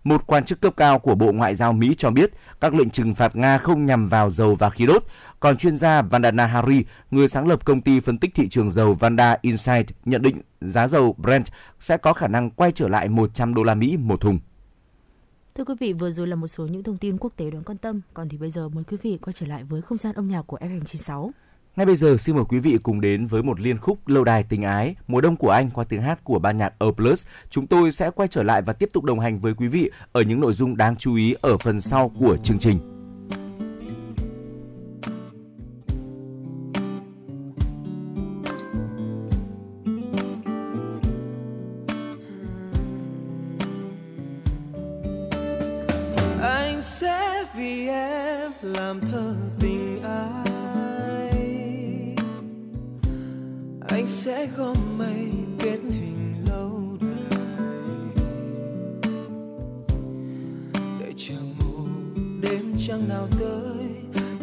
Một 0.04 0.28
quan 0.28 0.46
chức 0.46 0.62
cấp 0.62 0.74
cao 0.78 1.00
của 1.00 1.16
Bộ 1.16 1.32
Ngoại 1.32 1.56
giao 1.56 1.74
Mỹ 1.74 1.96
cho 1.98 2.12
biết 2.12 2.32
các 2.62 2.74
lệnh 2.74 2.90
trừng 2.90 3.16
phạt 3.16 3.36
Nga 3.36 3.58
không 3.58 3.86
nhằm 3.86 4.10
vào 4.10 4.32
dầu 4.32 4.56
và 4.56 4.70
khí 4.70 4.86
đốt. 4.86 5.04
Còn 5.40 5.58
chuyên 5.58 5.78
gia 5.78 6.02
Vandana 6.02 6.46
Hari, 6.46 6.84
người 7.12 7.28
sáng 7.28 7.48
lập 7.48 7.66
công 7.66 7.82
ty 7.82 8.00
phân 8.00 8.18
tích 8.18 8.32
thị 8.36 8.50
trường 8.50 8.72
dầu 8.72 8.94
Vanda 8.94 9.38
Insight, 9.42 9.88
nhận 10.06 10.22
định 10.22 10.42
giá 10.62 10.88
dầu 10.88 11.16
Brent 11.18 11.46
sẽ 11.80 11.98
có 11.98 12.14
khả 12.14 12.28
năng 12.28 12.50
quay 12.50 12.72
trở 12.72 12.88
lại 12.88 13.10
100 13.10 13.54
đô 13.54 13.64
la 13.64 13.76
Mỹ 13.76 13.98
một 13.98 14.22
thùng. 14.22 14.40
Thưa 15.56 15.64
quý 15.64 15.74
vị, 15.80 15.94
vừa 15.94 16.12
rồi 16.12 16.28
là 16.28 16.36
một 16.36 16.48
số 16.48 16.68
những 16.68 16.84
thông 16.84 16.98
tin 16.98 17.18
quốc 17.18 17.34
tế 17.36 17.52
đáng 17.52 17.64
quan 17.64 17.78
tâm. 17.78 18.02
Còn 18.14 18.30
thì 18.30 18.38
bây 18.38 18.52
giờ 18.52 18.70
mời 18.70 18.84
quý 18.84 18.98
vị 19.02 19.18
quay 19.22 19.34
trở 19.34 19.46
lại 19.46 19.64
với 19.64 19.82
không 19.82 19.98
gian 19.98 20.16
âm 20.16 20.28
nhạc 20.28 20.42
của 20.42 20.58
FM96. 20.58 21.30
Ngay 21.76 21.86
bây 21.86 21.96
giờ, 21.96 22.18
xin 22.18 22.36
mời 22.36 22.46
quý 22.50 22.60
vị 22.60 22.78
cùng 22.84 23.02
đến 23.02 23.26
với 23.26 23.44
một 23.44 23.62
liên 23.62 23.78
khúc 23.78 24.08
lâu 24.08 24.24
đài 24.24 24.44
tình 24.44 24.64
ái, 24.64 24.96
Mùa 25.08 25.22
đông 25.22 25.36
của 25.36 25.50
anh 25.50 25.70
qua 25.70 25.84
tiếng 25.84 26.02
hát 26.02 26.24
của 26.24 26.40
ban 26.40 26.58
nhạc 26.58 26.74
O+. 26.80 26.92
Chúng 27.50 27.68
tôi 27.68 27.92
sẽ 27.92 28.12
quay 28.12 28.28
trở 28.28 28.44
lại 28.44 28.62
và 28.62 28.74
tiếp 28.74 28.90
tục 28.94 29.04
đồng 29.04 29.20
hành 29.20 29.40
với 29.40 29.54
quý 29.54 29.68
vị 29.68 29.92
ở 30.12 30.22
những 30.22 30.40
nội 30.40 30.54
dung 30.54 30.78
đáng 30.78 30.96
chú 30.96 31.16
ý 31.16 31.36
ở 31.42 31.58
phần 31.58 31.82
sau 31.82 32.10
của 32.20 32.38
chương 32.44 32.60
trình. 32.60 32.80
anh 46.42 46.82
sẽ 46.82 47.46
vì 47.58 47.88
em 47.88 48.50
làm 48.62 49.02
thơ 49.02 49.36
tình 49.60 49.73
anh 53.94 54.08
sẽ 54.08 54.48
gom 54.58 54.98
mây 54.98 55.32
kết 55.60 55.80
hình 55.90 56.46
lâu 56.50 56.98
đời 57.02 57.40
đợi 61.00 61.14
chờ 61.18 61.36
mù 61.60 61.88
đến 62.42 62.76
trăng 62.88 63.10
nào 63.10 63.28
tới, 63.40 63.86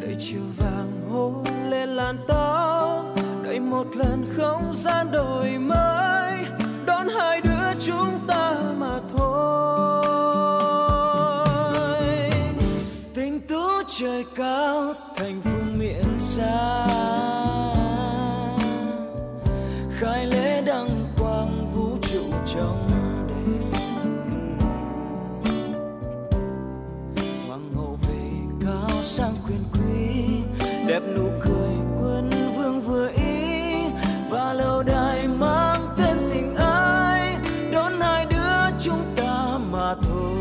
đợi 0.01 0.17
chiều 0.19 0.41
vàng 0.57 1.09
hôn 1.11 1.45
lên 1.71 1.89
làn 1.89 2.19
tóc 2.29 3.05
đợi 3.45 3.61
một 3.61 3.87
lần 3.97 4.35
không 4.37 4.75
gian 4.75 5.07
đổi 5.13 5.59
mới, 5.59 6.45
đón 6.87 7.09
hai 7.09 7.41
đứa 7.41 7.81
chúng 7.87 8.21
ta 8.27 8.55
mà 8.79 9.01
thôi. 9.17 10.05
Tình 13.15 13.41
tú 13.41 13.83
trời 13.99 14.25
cao, 14.37 14.93
thành 15.17 15.41
phương 15.45 15.79
miện 15.79 16.05
xa. 16.17 17.20
Đẹp 31.01 31.13
nụ 31.17 31.31
cười 31.41 31.75
quân 32.01 32.31
vương 32.57 32.81
vừa 32.81 33.09
ý 33.09 33.85
và 34.31 34.53
lâu 34.53 34.83
đài 34.83 35.29
mang 35.29 35.81
tên 35.99 36.19
tình 36.33 36.55
ai 36.57 37.37
đón 37.73 38.01
hai 38.01 38.27
đứa 38.27 38.77
chúng 38.81 39.03
ta 39.17 39.59
mà 39.71 39.95
thôi. 40.03 40.40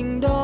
Ân 0.00 0.20
tình 0.20 0.39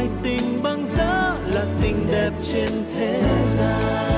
có 0.00 0.06
tình 0.22 0.62
băng 0.62 0.86
giá 0.86 1.36
là 1.46 1.66
tình 1.82 2.06
đẹp 2.12 2.30
trên 2.52 2.70
thế 2.94 3.22
gian. 3.56 4.09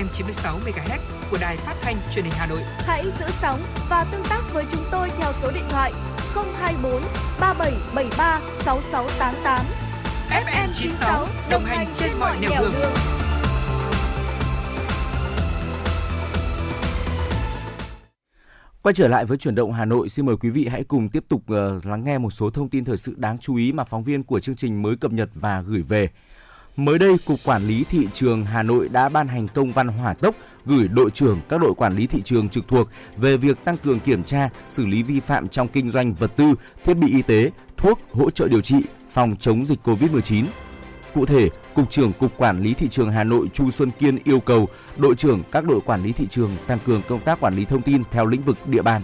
FM 0.00 0.06
96 0.12 0.58
MHz 0.66 0.98
của 1.30 1.38
đài 1.40 1.56
phát 1.56 1.74
thanh 1.82 1.96
truyền 2.10 2.24
hình 2.24 2.34
Hà 2.36 2.46
Nội. 2.46 2.60
Hãy 2.78 3.04
giữ 3.18 3.26
sóng 3.40 3.60
và 3.90 4.04
tương 4.12 4.24
tác 4.30 4.40
với 4.52 4.64
chúng 4.70 4.82
tôi 4.90 5.10
theo 5.18 5.32
số 5.32 5.50
điện 5.54 5.64
thoại 5.70 5.92
024 6.34 7.02
3773 7.40 8.40
6688. 8.64 9.64
FM 10.30 10.68
96 10.74 11.26
đồng 11.50 11.64
hành 11.64 11.88
trên 11.94 12.10
mọi 12.20 12.36
nẻo 12.40 12.50
đường. 12.60 12.72
Quay 18.82 18.92
trở 18.92 19.08
lại 19.08 19.24
với 19.24 19.38
chuyển 19.38 19.54
động 19.54 19.72
Hà 19.72 19.84
Nội, 19.84 20.08
xin 20.08 20.26
mời 20.26 20.36
quý 20.36 20.50
vị 20.50 20.66
hãy 20.66 20.84
cùng 20.84 21.08
tiếp 21.08 21.24
tục 21.28 21.42
ờ, 21.46 21.80
lắng 21.84 22.04
nghe 22.04 22.18
một 22.18 22.30
số 22.30 22.50
thông 22.50 22.68
tin 22.68 22.84
thời 22.84 22.96
sự 22.96 23.14
đáng 23.16 23.38
chú 23.38 23.56
ý 23.56 23.72
mà 23.72 23.84
phóng 23.84 24.04
viên 24.04 24.22
của 24.22 24.40
chương 24.40 24.56
trình 24.56 24.82
mới 24.82 24.96
cập 24.96 25.12
nhật 25.12 25.28
và 25.34 25.60
gửi 25.60 25.82
về. 25.82 26.08
Mới 26.84 26.98
đây, 26.98 27.16
Cục 27.24 27.40
Quản 27.44 27.66
lý 27.66 27.84
Thị 27.84 28.08
trường 28.12 28.44
Hà 28.44 28.62
Nội 28.62 28.88
đã 28.88 29.08
ban 29.08 29.28
hành 29.28 29.48
công 29.48 29.72
văn 29.72 29.88
hỏa 29.88 30.14
tốc 30.14 30.34
gửi 30.66 30.88
đội 30.88 31.10
trưởng 31.10 31.40
các 31.48 31.60
đội 31.60 31.74
quản 31.74 31.96
lý 31.96 32.06
thị 32.06 32.22
trường 32.24 32.48
trực 32.48 32.68
thuộc 32.68 32.88
về 33.16 33.36
việc 33.36 33.64
tăng 33.64 33.76
cường 33.76 34.00
kiểm 34.00 34.24
tra, 34.24 34.48
xử 34.68 34.86
lý 34.86 35.02
vi 35.02 35.20
phạm 35.20 35.48
trong 35.48 35.68
kinh 35.68 35.90
doanh 35.90 36.14
vật 36.14 36.36
tư, 36.36 36.54
thiết 36.84 36.94
bị 36.94 37.12
y 37.12 37.22
tế, 37.22 37.50
thuốc, 37.76 38.00
hỗ 38.12 38.30
trợ 38.30 38.48
điều 38.48 38.60
trị, 38.60 38.76
phòng 39.10 39.36
chống 39.40 39.64
dịch 39.64 39.78
COVID-19. 39.84 40.44
Cụ 41.14 41.26
thể, 41.26 41.48
Cục 41.74 41.90
trưởng 41.90 42.12
Cục 42.12 42.36
Quản 42.36 42.62
lý 42.62 42.74
Thị 42.74 42.88
trường 42.88 43.10
Hà 43.10 43.24
Nội 43.24 43.48
Chu 43.54 43.70
Xuân 43.70 43.90
Kiên 43.98 44.18
yêu 44.24 44.40
cầu 44.40 44.68
đội 44.96 45.14
trưởng 45.14 45.42
các 45.52 45.64
đội 45.64 45.80
quản 45.80 46.02
lý 46.02 46.12
thị 46.12 46.26
trường 46.30 46.50
tăng 46.66 46.78
cường 46.86 47.02
công 47.08 47.20
tác 47.20 47.40
quản 47.40 47.56
lý 47.56 47.64
thông 47.64 47.82
tin 47.82 48.02
theo 48.10 48.26
lĩnh 48.26 48.42
vực 48.42 48.58
địa 48.66 48.82
bàn. 48.82 49.02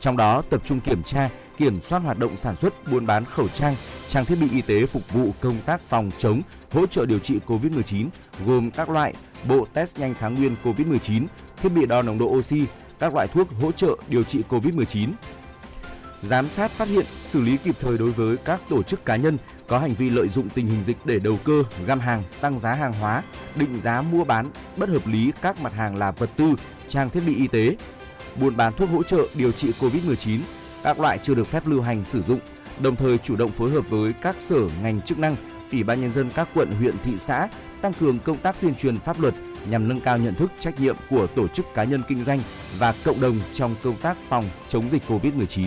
Trong 0.00 0.16
đó 0.16 0.42
tập 0.50 0.62
trung 0.64 0.80
kiểm 0.80 1.02
tra, 1.02 1.30
kiểm 1.56 1.80
soát 1.80 1.98
hoạt 1.98 2.18
động 2.18 2.36
sản 2.36 2.56
xuất, 2.56 2.92
buôn 2.92 3.06
bán 3.06 3.24
khẩu 3.24 3.48
trang, 3.48 3.76
trang 4.08 4.24
thiết 4.24 4.36
bị 4.40 4.48
y 4.52 4.62
tế 4.62 4.86
phục 4.86 5.12
vụ 5.12 5.32
công 5.40 5.60
tác 5.66 5.80
phòng 5.88 6.10
chống, 6.18 6.40
hỗ 6.72 6.86
trợ 6.86 7.06
điều 7.06 7.18
trị 7.18 7.40
COVID-19 7.46 8.08
gồm 8.46 8.70
các 8.70 8.90
loại 8.90 9.14
bộ 9.48 9.66
test 9.72 9.98
nhanh 9.98 10.14
kháng 10.14 10.34
nguyên 10.34 10.56
COVID-19, 10.64 11.26
thiết 11.56 11.68
bị 11.68 11.86
đo 11.86 12.02
nồng 12.02 12.18
độ 12.18 12.26
oxy, 12.26 12.64
các 12.98 13.14
loại 13.14 13.28
thuốc 13.28 13.48
hỗ 13.60 13.72
trợ 13.72 13.96
điều 14.08 14.22
trị 14.22 14.42
COVID-19, 14.48 15.08
giám 16.22 16.48
sát 16.48 16.70
phát 16.70 16.88
hiện, 16.88 17.06
xử 17.24 17.42
lý 17.42 17.56
kịp 17.56 17.74
thời 17.80 17.98
đối 17.98 18.10
với 18.10 18.36
các 18.36 18.60
tổ 18.68 18.82
chức 18.82 19.04
cá 19.04 19.16
nhân 19.16 19.38
có 19.68 19.78
hành 19.78 19.94
vi 19.94 20.10
lợi 20.10 20.28
dụng 20.28 20.48
tình 20.48 20.66
hình 20.66 20.82
dịch 20.82 20.96
để 21.04 21.18
đầu 21.18 21.38
cơ, 21.44 21.62
găm 21.86 22.00
hàng, 22.00 22.22
tăng 22.40 22.58
giá 22.58 22.74
hàng 22.74 22.92
hóa, 22.92 23.22
định 23.54 23.80
giá 23.80 24.02
mua 24.02 24.24
bán 24.24 24.46
bất 24.76 24.88
hợp 24.88 25.06
lý 25.06 25.32
các 25.42 25.60
mặt 25.60 25.72
hàng 25.72 25.96
là 25.96 26.10
vật 26.10 26.30
tư, 26.36 26.54
trang 26.88 27.10
thiết 27.10 27.20
bị 27.26 27.36
y 27.36 27.48
tế, 27.48 27.76
buôn 28.40 28.56
bán 28.56 28.72
thuốc 28.72 28.90
hỗ 28.90 29.02
trợ 29.02 29.28
điều 29.34 29.52
trị 29.52 29.72
COVID-19, 29.80 30.38
các 30.82 31.00
loại 31.00 31.18
chưa 31.22 31.34
được 31.34 31.46
phép 31.46 31.66
lưu 31.66 31.82
hành 31.82 32.04
sử 32.04 32.22
dụng, 32.22 32.40
đồng 32.80 32.96
thời 32.96 33.18
chủ 33.18 33.36
động 33.36 33.50
phối 33.50 33.70
hợp 33.70 33.90
với 33.90 34.12
các 34.12 34.40
sở 34.40 34.60
ngành 34.82 35.00
chức 35.00 35.18
năng, 35.18 35.36
Ủy 35.72 35.82
ban 35.82 36.00
nhân 36.00 36.12
dân 36.12 36.30
các 36.30 36.48
quận, 36.54 36.70
huyện, 36.70 36.94
thị 37.04 37.12
xã 37.16 37.48
tăng 37.82 37.92
cường 37.92 38.18
công 38.18 38.36
tác 38.36 38.56
tuyên 38.60 38.74
truyền 38.74 38.98
pháp 38.98 39.20
luật 39.20 39.34
nhằm 39.70 39.88
nâng 39.88 40.00
cao 40.00 40.18
nhận 40.18 40.34
thức 40.34 40.52
trách 40.60 40.80
nhiệm 40.80 40.96
của 41.10 41.26
tổ 41.26 41.48
chức 41.48 41.66
cá 41.74 41.84
nhân 41.84 42.02
kinh 42.08 42.24
doanh 42.24 42.40
và 42.78 42.94
cộng 43.04 43.20
đồng 43.20 43.40
trong 43.52 43.74
công 43.82 43.96
tác 43.96 44.16
phòng 44.28 44.44
chống 44.68 44.90
dịch 44.90 45.02
COVID-19. 45.08 45.66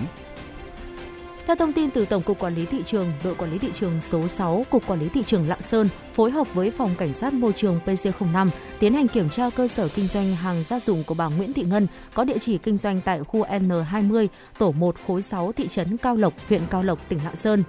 Theo 1.48 1.56
thông 1.56 1.74
tin 1.74 1.90
từ 1.92 2.06
Tổng 2.06 2.24
cục 2.24 2.40
Quản 2.40 2.56
lý 2.56 2.66
thị 2.66 2.84
trường, 2.86 3.12
đội 3.24 3.36
quản 3.36 3.52
lý 3.52 3.58
thị 3.58 3.70
trường 3.74 4.02
số 4.02 4.28
6, 4.28 4.66
Cục 4.70 4.88
Quản 4.88 5.00
lý 5.00 5.10
thị 5.10 5.24
trường 5.24 5.50
Lạng 5.50 5.62
Sơn 5.62 5.90
phối 6.14 6.32
hợp 6.32 6.54
với 6.54 6.72
Phòng 6.72 6.96
Cảnh 6.98 7.14
sát 7.14 7.34
môi 7.34 7.54
trường 7.54 7.80
PC05 7.86 8.48
tiến 8.80 8.94
hành 8.94 9.08
kiểm 9.08 9.30
tra 9.30 9.50
cơ 9.50 9.68
sở 9.68 9.88
kinh 9.88 10.08
doanh 10.08 10.36
hàng 10.36 10.64
gia 10.64 10.80
dụng 10.80 11.04
của 11.04 11.16
bà 11.16 11.28
Nguyễn 11.28 11.54
Thị 11.54 11.64
Ngân 11.64 11.88
có 12.14 12.24
địa 12.24 12.38
chỉ 12.38 12.58
kinh 12.58 12.78
doanh 12.78 13.02
tại 13.02 13.24
khu 13.24 13.46
N20, 13.46 14.28
tổ 14.58 14.72
1 14.72 14.96
khối 15.08 15.22
6 15.22 15.52
thị 15.52 15.68
trấn 15.68 15.98
Cao 15.98 16.16
Lộc, 16.16 16.34
huyện 16.50 16.62
Cao 16.70 16.84
Lộc, 16.84 17.10
tỉnh 17.10 17.20
Lạng 17.26 17.36
Sơn. 17.36 17.64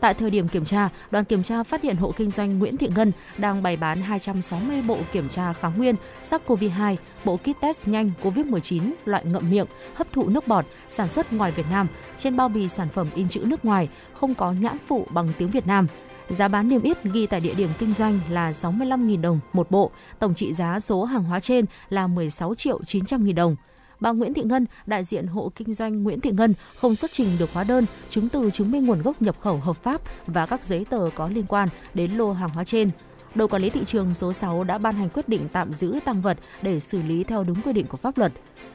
Tại 0.00 0.14
thời 0.14 0.30
điểm 0.30 0.48
kiểm 0.48 0.64
tra, 0.64 0.88
đoàn 1.10 1.24
kiểm 1.24 1.42
tra 1.42 1.62
phát 1.62 1.82
hiện 1.82 1.96
hộ 1.96 2.12
kinh 2.16 2.30
doanh 2.30 2.58
Nguyễn 2.58 2.76
Thị 2.76 2.88
Ngân 2.94 3.12
đang 3.38 3.62
bày 3.62 3.76
bán 3.76 4.02
260 4.02 4.82
bộ 4.82 4.98
kiểm 5.12 5.28
tra 5.28 5.52
kháng 5.52 5.72
nguyên 5.76 5.94
SARS-CoV-2, 6.22 6.96
bộ 7.24 7.36
kit 7.36 7.60
test 7.60 7.80
nhanh 7.86 8.10
COVID-19 8.22 8.90
loại 9.04 9.24
ngậm 9.24 9.50
miệng, 9.50 9.66
hấp 9.94 10.12
thụ 10.12 10.28
nước 10.28 10.48
bọt, 10.48 10.64
sản 10.88 11.08
xuất 11.08 11.32
ngoài 11.32 11.52
Việt 11.52 11.66
Nam, 11.70 11.86
trên 12.18 12.36
bao 12.36 12.48
bì 12.48 12.68
sản 12.68 12.88
phẩm 12.88 13.06
in 13.14 13.28
chữ 13.28 13.44
nước 13.46 13.64
ngoài, 13.64 13.88
không 14.12 14.34
có 14.34 14.52
nhãn 14.52 14.76
phụ 14.86 15.06
bằng 15.10 15.28
tiếng 15.38 15.48
Việt 15.48 15.66
Nam. 15.66 15.86
Giá 16.28 16.48
bán 16.48 16.68
niêm 16.68 16.82
yết 16.82 17.04
ghi 17.04 17.26
tại 17.26 17.40
địa 17.40 17.54
điểm 17.54 17.70
kinh 17.78 17.94
doanh 17.94 18.20
là 18.30 18.50
65.000 18.50 19.20
đồng 19.20 19.40
một 19.52 19.70
bộ, 19.70 19.90
tổng 20.18 20.34
trị 20.34 20.52
giá 20.52 20.80
số 20.80 21.04
hàng 21.04 21.24
hóa 21.24 21.40
trên 21.40 21.64
là 21.90 22.06
16 22.06 22.54
triệu 22.54 22.84
900 22.84 23.24
000 23.24 23.34
đồng 23.34 23.56
bà 24.00 24.12
Nguyễn 24.12 24.34
Thị 24.34 24.42
Ngân, 24.42 24.66
đại 24.86 25.04
diện 25.04 25.26
hộ 25.26 25.52
kinh 25.56 25.74
doanh 25.74 26.02
Nguyễn 26.02 26.20
Thị 26.20 26.30
Ngân 26.30 26.54
không 26.76 26.96
xuất 26.96 27.12
trình 27.12 27.28
được 27.38 27.52
hóa 27.52 27.64
đơn, 27.64 27.86
chứng 28.10 28.28
từ 28.28 28.50
chứng 28.50 28.70
minh 28.70 28.86
nguồn 28.86 29.02
gốc 29.02 29.22
nhập 29.22 29.36
khẩu 29.40 29.56
hợp 29.56 29.76
pháp 29.76 30.00
và 30.26 30.46
các 30.46 30.64
giấy 30.64 30.86
tờ 30.90 31.10
có 31.14 31.28
liên 31.28 31.46
quan 31.48 31.68
đến 31.94 32.12
lô 32.12 32.32
hàng 32.32 32.50
hóa 32.50 32.64
trên 32.64 32.90
đội 33.34 33.48
quản 33.48 33.62
lý 33.62 33.70
thị 33.70 33.84
trường 33.84 34.14
số 34.14 34.32
6 34.32 34.64
đã 34.64 34.78
ban 34.78 34.94
hành 34.94 35.08
quyết 35.08 35.28
định 35.28 35.42
tạm 35.52 35.72
giữ 35.72 35.98
tăng 36.04 36.20
vật 36.20 36.38
để 36.62 36.80
xử 36.80 37.02
lý 37.02 37.24
theo 37.24 37.44
đúng 37.44 37.62
quy 37.62 37.72
định 37.72 37.86
của 37.86 37.96
pháp 37.96 38.18
luật. 38.18 38.32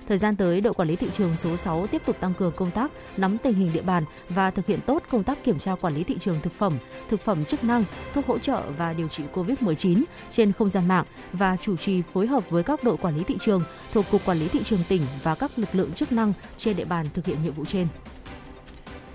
Thời 0.08 0.18
gian 0.18 0.36
tới, 0.36 0.62
đội 0.62 0.74
quản 0.74 0.88
lý 0.88 0.96
thị 0.96 1.08
trường 1.12 1.38
số 1.38 1.58
6 1.58 1.88
tiếp 1.88 2.02
tục 2.06 2.18
tăng 2.20 2.34
cường 2.34 2.52
công 2.56 2.72
tác 2.72 2.92
nắm 3.18 3.38
tình 3.38 3.54
hình 3.54 3.74
địa 3.74 3.82
bàn 3.82 4.04
và 4.30 4.52
thực 4.52 4.66
hiện 4.66 4.80
tốt 4.86 5.04
công 5.10 5.24
tác 5.24 5.44
kiểm 5.44 5.60
tra 5.60 5.76
quản 5.76 5.96
lý 5.96 6.04
thị 6.04 6.18
trường 6.20 6.42
thực 6.42 6.54
phẩm, 6.54 6.78
thực 7.10 7.22
phẩm 7.22 7.46
chức 7.46 7.64
năng, 7.64 7.84
thuốc 8.14 8.28
hỗ 8.28 8.40
trợ 8.40 8.62
và 8.78 8.94
điều 8.94 9.08
trị 9.08 9.24
COVID-19 9.34 10.04
trên 10.30 10.52
không 10.52 10.70
gian 10.70 10.88
mạng 10.88 11.06
và 11.34 11.58
chủ 11.62 11.78
trì 11.78 12.02
phối 12.14 12.28
hợp 12.28 12.50
với 12.50 12.64
các 12.64 12.84
đội 12.84 12.98
quản 12.98 13.18
lý 13.18 13.24
thị 13.24 13.38
trường 13.40 13.64
thuộc 13.94 14.06
Cục 14.12 14.26
Quản 14.26 14.40
lý 14.40 14.48
thị 14.48 14.64
trường 14.64 14.84
tỉnh 14.90 15.02
và 15.24 15.36
các 15.36 15.52
lực 15.56 15.70
lượng 15.76 15.92
chức 15.92 16.12
năng 16.12 16.34
trên 16.58 16.76
địa 16.76 16.86
bàn 16.86 17.06
thực 17.14 17.26
hiện 17.26 17.38
nhiệm 17.44 17.54
vụ 17.54 17.66
trên. 17.66 17.88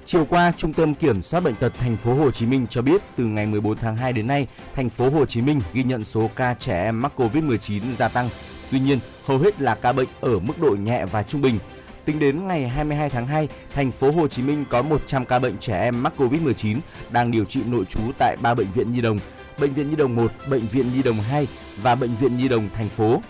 Chiều 0.04 0.24
qua, 0.24 0.52
Trung 0.56 0.72
tâm 0.72 0.94
Kiểm 0.94 1.22
soát 1.22 1.40
bệnh 1.40 1.54
tật 1.54 1.74
thành 1.74 1.96
phố 1.96 2.14
Hồ 2.14 2.30
Chí 2.30 2.46
Minh 2.46 2.66
cho 2.70 2.82
biết 2.82 3.02
từ 3.16 3.24
ngày 3.24 3.46
14 3.46 3.76
tháng 3.76 3.96
2 3.96 4.12
đến 4.12 4.26
nay, 4.26 4.46
thành 4.74 4.90
phố 4.90 5.10
Hồ 5.10 5.26
Chí 5.26 5.42
Minh 5.42 5.60
ghi 5.72 5.82
nhận 5.82 6.04
số 6.04 6.30
ca 6.36 6.54
trẻ 6.54 6.84
em 6.84 7.00
mắc 7.00 7.12
Covid-19 7.16 7.94
gia 7.94 8.08
tăng. 8.08 8.28
Tuy 8.70 8.80
nhiên, 8.80 8.98
hầu 9.24 9.38
hết 9.38 9.60
là 9.60 9.74
ca 9.74 9.92
bệnh 9.92 10.08
ở 10.20 10.38
mức 10.38 10.54
độ 10.60 10.76
nhẹ 10.82 11.06
và 11.06 11.22
trung 11.22 11.40
bình. 11.40 11.58
Tính 12.04 12.18
đến 12.18 12.46
ngày 12.46 12.68
22 12.68 13.10
tháng 13.10 13.26
2, 13.26 13.48
thành 13.74 13.90
phố 13.90 14.10
Hồ 14.10 14.28
Chí 14.28 14.42
Minh 14.42 14.64
có 14.70 14.82
100 14.82 15.24
ca 15.24 15.38
bệnh 15.38 15.58
trẻ 15.58 15.80
em 15.80 16.02
mắc 16.02 16.12
Covid-19 16.16 16.78
đang 17.10 17.30
điều 17.30 17.44
trị 17.44 17.60
nội 17.66 17.84
trú 17.84 18.00
tại 18.18 18.36
3 18.42 18.54
bệnh 18.54 18.72
viện 18.74 18.92
nhi 18.92 19.00
đồng, 19.00 19.18
Bệnh 19.60 19.72
viện 19.72 19.90
Nhi 19.90 19.96
đồng 19.96 20.16
1, 20.16 20.32
Bệnh 20.50 20.68
viện 20.68 20.92
Nhi 20.94 21.02
đồng 21.02 21.20
2 21.20 21.46
và 21.82 21.94
Bệnh 21.94 22.16
viện 22.16 22.36
Nhi 22.36 22.48
đồng 22.48 22.68
thành 22.74 22.88
phố. 22.88 23.22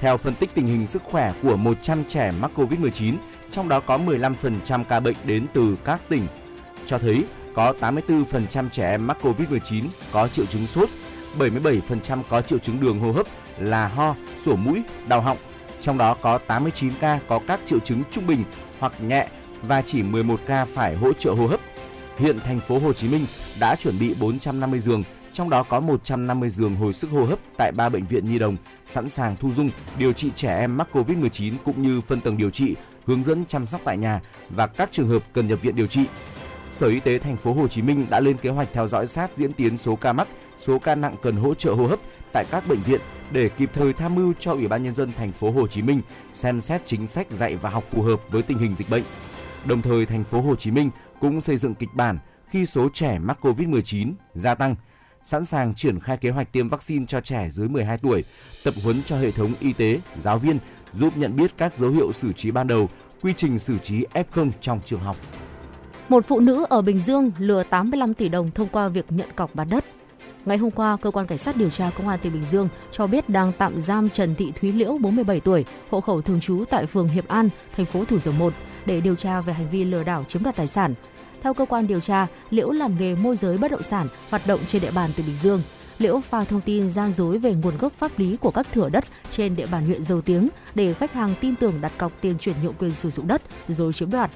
Theo 0.00 0.16
phân 0.16 0.34
tích 0.34 0.50
tình 0.54 0.66
hình 0.66 0.86
sức 0.86 1.02
khỏe 1.02 1.32
của 1.42 1.56
100 1.56 2.04
trẻ 2.08 2.32
mắc 2.40 2.50
Covid-19, 2.56 3.14
trong 3.50 3.68
đó 3.68 3.80
có 3.80 3.98
15% 3.98 4.84
ca 4.84 5.00
bệnh 5.00 5.16
đến 5.24 5.46
từ 5.52 5.76
các 5.84 6.00
tỉnh, 6.08 6.26
cho 6.86 6.98
thấy 6.98 7.24
có 7.54 7.74
84% 7.80 8.68
trẻ 8.72 8.90
em 8.90 9.06
mắc 9.06 9.16
COVID-19 9.22 9.84
có 10.12 10.28
triệu 10.28 10.46
chứng 10.46 10.66
sốt, 10.66 10.88
77% 11.38 12.22
có 12.28 12.42
triệu 12.42 12.58
chứng 12.58 12.80
đường 12.80 12.98
hô 12.98 13.12
hấp 13.12 13.26
là 13.58 13.88
ho, 13.88 14.14
sổ 14.38 14.56
mũi, 14.56 14.82
đau 15.08 15.20
họng. 15.20 15.38
Trong 15.80 15.98
đó 15.98 16.16
có 16.22 16.38
89 16.38 16.92
ca 17.00 17.20
có 17.28 17.40
các 17.46 17.60
triệu 17.64 17.78
chứng 17.78 18.02
trung 18.10 18.26
bình 18.26 18.44
hoặc 18.78 18.92
nhẹ 19.02 19.26
và 19.62 19.82
chỉ 19.82 20.02
11 20.02 20.40
ca 20.46 20.64
phải 20.64 20.96
hỗ 20.96 21.12
trợ 21.12 21.32
hô 21.32 21.46
hấp. 21.46 21.60
Hiện 22.18 22.38
thành 22.40 22.60
phố 22.60 22.78
Hồ 22.78 22.92
Chí 22.92 23.08
Minh 23.08 23.26
đã 23.60 23.76
chuẩn 23.76 23.98
bị 23.98 24.14
450 24.20 24.80
giường, 24.80 25.02
trong 25.32 25.50
đó 25.50 25.62
có 25.62 25.80
150 25.80 26.50
giường 26.50 26.76
hồi 26.76 26.92
sức 26.92 27.10
hô 27.10 27.24
hấp 27.24 27.38
tại 27.58 27.72
3 27.76 27.88
bệnh 27.88 28.06
viện 28.06 28.30
nhi 28.30 28.38
đồng, 28.38 28.56
sẵn 28.88 29.10
sàng 29.10 29.36
thu 29.36 29.52
dung 29.52 29.70
điều 29.98 30.12
trị 30.12 30.30
trẻ 30.36 30.58
em 30.58 30.76
mắc 30.76 30.88
COVID-19 30.92 31.54
cũng 31.64 31.82
như 31.82 32.00
phân 32.00 32.20
tầng 32.20 32.36
điều 32.36 32.50
trị 32.50 32.74
hướng 33.06 33.24
dẫn 33.24 33.44
chăm 33.44 33.66
sóc 33.66 33.80
tại 33.84 33.96
nhà 33.96 34.20
và 34.50 34.66
các 34.66 34.92
trường 34.92 35.08
hợp 35.08 35.22
cần 35.32 35.48
nhập 35.48 35.58
viện 35.62 35.76
điều 35.76 35.86
trị. 35.86 36.04
Sở 36.70 36.86
Y 36.86 37.00
tế 37.00 37.18
thành 37.18 37.36
phố 37.36 37.52
Hồ 37.52 37.68
Chí 37.68 37.82
Minh 37.82 38.06
đã 38.10 38.20
lên 38.20 38.36
kế 38.36 38.50
hoạch 38.50 38.68
theo 38.72 38.88
dõi 38.88 39.06
sát 39.06 39.30
diễn 39.36 39.52
tiến 39.52 39.76
số 39.76 39.96
ca 39.96 40.12
mắc, 40.12 40.28
số 40.56 40.78
ca 40.78 40.94
nặng 40.94 41.16
cần 41.22 41.36
hỗ 41.36 41.54
trợ 41.54 41.72
hô 41.72 41.86
hấp 41.86 41.98
tại 42.32 42.44
các 42.50 42.68
bệnh 42.68 42.82
viện 42.82 43.00
để 43.32 43.48
kịp 43.48 43.70
thời 43.74 43.92
tham 43.92 44.14
mưu 44.14 44.32
cho 44.38 44.52
Ủy 44.52 44.68
ban 44.68 44.82
nhân 44.82 44.94
dân 44.94 45.12
thành 45.12 45.32
phố 45.32 45.50
Hồ 45.50 45.66
Chí 45.66 45.82
Minh 45.82 46.00
xem 46.34 46.60
xét 46.60 46.86
chính 46.86 47.06
sách 47.06 47.30
dạy 47.30 47.56
và 47.56 47.70
học 47.70 47.84
phù 47.90 48.02
hợp 48.02 48.20
với 48.30 48.42
tình 48.42 48.58
hình 48.58 48.74
dịch 48.74 48.90
bệnh. 48.90 49.02
Đồng 49.64 49.82
thời 49.82 50.06
thành 50.06 50.24
phố 50.24 50.40
Hồ 50.40 50.56
Chí 50.56 50.70
Minh 50.70 50.90
cũng 51.20 51.40
xây 51.40 51.56
dựng 51.56 51.74
kịch 51.74 51.88
bản 51.94 52.18
khi 52.48 52.66
số 52.66 52.88
trẻ 52.92 53.18
mắc 53.18 53.38
Covid-19 53.46 54.12
gia 54.34 54.54
tăng, 54.54 54.76
sẵn 55.24 55.44
sàng 55.44 55.74
triển 55.74 56.00
khai 56.00 56.16
kế 56.16 56.30
hoạch 56.30 56.52
tiêm 56.52 56.68
vaccine 56.68 57.06
cho 57.08 57.20
trẻ 57.20 57.48
dưới 57.52 57.68
12 57.68 57.98
tuổi, 57.98 58.24
tập 58.64 58.74
huấn 58.84 59.02
cho 59.06 59.16
hệ 59.16 59.30
thống 59.30 59.52
y 59.60 59.72
tế, 59.72 60.00
giáo 60.20 60.38
viên 60.38 60.58
giúp 60.92 61.16
nhận 61.16 61.36
biết 61.36 61.52
các 61.56 61.78
dấu 61.78 61.90
hiệu 61.90 62.12
xử 62.12 62.32
trí 62.32 62.50
ban 62.50 62.66
đầu, 62.66 62.88
quy 63.22 63.32
trình 63.36 63.58
xử 63.58 63.78
trí 63.78 64.04
F0 64.14 64.50
trong 64.60 64.80
trường 64.84 65.00
học. 65.00 65.16
Một 66.08 66.24
phụ 66.28 66.40
nữ 66.40 66.66
ở 66.68 66.82
Bình 66.82 67.00
Dương 67.00 67.32
lừa 67.38 67.62
85 67.62 68.14
tỷ 68.14 68.28
đồng 68.28 68.50
thông 68.50 68.68
qua 68.68 68.88
việc 68.88 69.06
nhận 69.12 69.32
cọc 69.36 69.54
bán 69.54 69.68
đất. 69.70 69.84
Ngày 70.44 70.58
hôm 70.58 70.70
qua, 70.70 70.96
cơ 71.02 71.10
quan 71.10 71.26
cảnh 71.26 71.38
sát 71.38 71.56
điều 71.56 71.70
tra 71.70 71.90
công 71.90 72.08
an 72.08 72.18
tỉnh 72.22 72.32
Bình 72.32 72.44
Dương 72.44 72.68
cho 72.92 73.06
biết 73.06 73.28
đang 73.28 73.52
tạm 73.52 73.80
giam 73.80 74.10
Trần 74.10 74.34
Thị 74.34 74.52
Thúy 74.60 74.72
Liễu 74.72 74.98
47 74.98 75.40
tuổi, 75.40 75.64
hộ 75.90 76.00
khẩu 76.00 76.22
thường 76.22 76.40
trú 76.40 76.64
tại 76.70 76.86
phường 76.86 77.08
Hiệp 77.08 77.28
An, 77.28 77.48
thành 77.76 77.86
phố 77.86 78.04
Thủ 78.04 78.18
Dầu 78.20 78.34
Một 78.34 78.52
để 78.86 79.00
điều 79.00 79.14
tra 79.14 79.40
về 79.40 79.52
hành 79.52 79.70
vi 79.70 79.84
lừa 79.84 80.02
đảo 80.02 80.24
chiếm 80.24 80.42
đoạt 80.42 80.56
tài 80.56 80.66
sản. 80.66 80.94
Theo 81.42 81.54
cơ 81.54 81.64
quan 81.64 81.86
điều 81.86 82.00
tra, 82.00 82.26
Liễu 82.50 82.70
làm 82.70 82.96
nghề 82.98 83.14
môi 83.14 83.36
giới 83.36 83.58
bất 83.58 83.70
động 83.70 83.82
sản, 83.82 84.08
hoạt 84.30 84.46
động 84.46 84.60
trên 84.66 84.82
địa 84.82 84.90
bàn 84.90 85.10
tỉnh 85.16 85.26
Bình 85.26 85.36
Dương. 85.36 85.62
Liễu 85.98 86.20
pha 86.20 86.44
thông 86.44 86.60
tin 86.60 86.88
gian 86.88 87.12
dối 87.12 87.38
về 87.38 87.54
nguồn 87.54 87.78
gốc 87.78 87.92
pháp 87.92 88.18
lý 88.18 88.36
của 88.36 88.50
các 88.50 88.66
thửa 88.72 88.88
đất 88.88 89.04
trên 89.30 89.56
địa 89.56 89.66
bàn 89.66 89.86
huyện 89.86 90.02
Dầu 90.02 90.20
Tiếng 90.20 90.48
để 90.74 90.94
khách 90.94 91.12
hàng 91.12 91.34
tin 91.40 91.56
tưởng 91.56 91.74
đặt 91.80 91.92
cọc 91.98 92.12
tiền 92.20 92.38
chuyển 92.38 92.56
nhượng 92.62 92.74
quyền 92.78 92.94
sử 92.94 93.10
dụng 93.10 93.26
đất 93.26 93.42
rồi 93.68 93.92
chiếm 93.92 94.10
đoạt. 94.10 94.30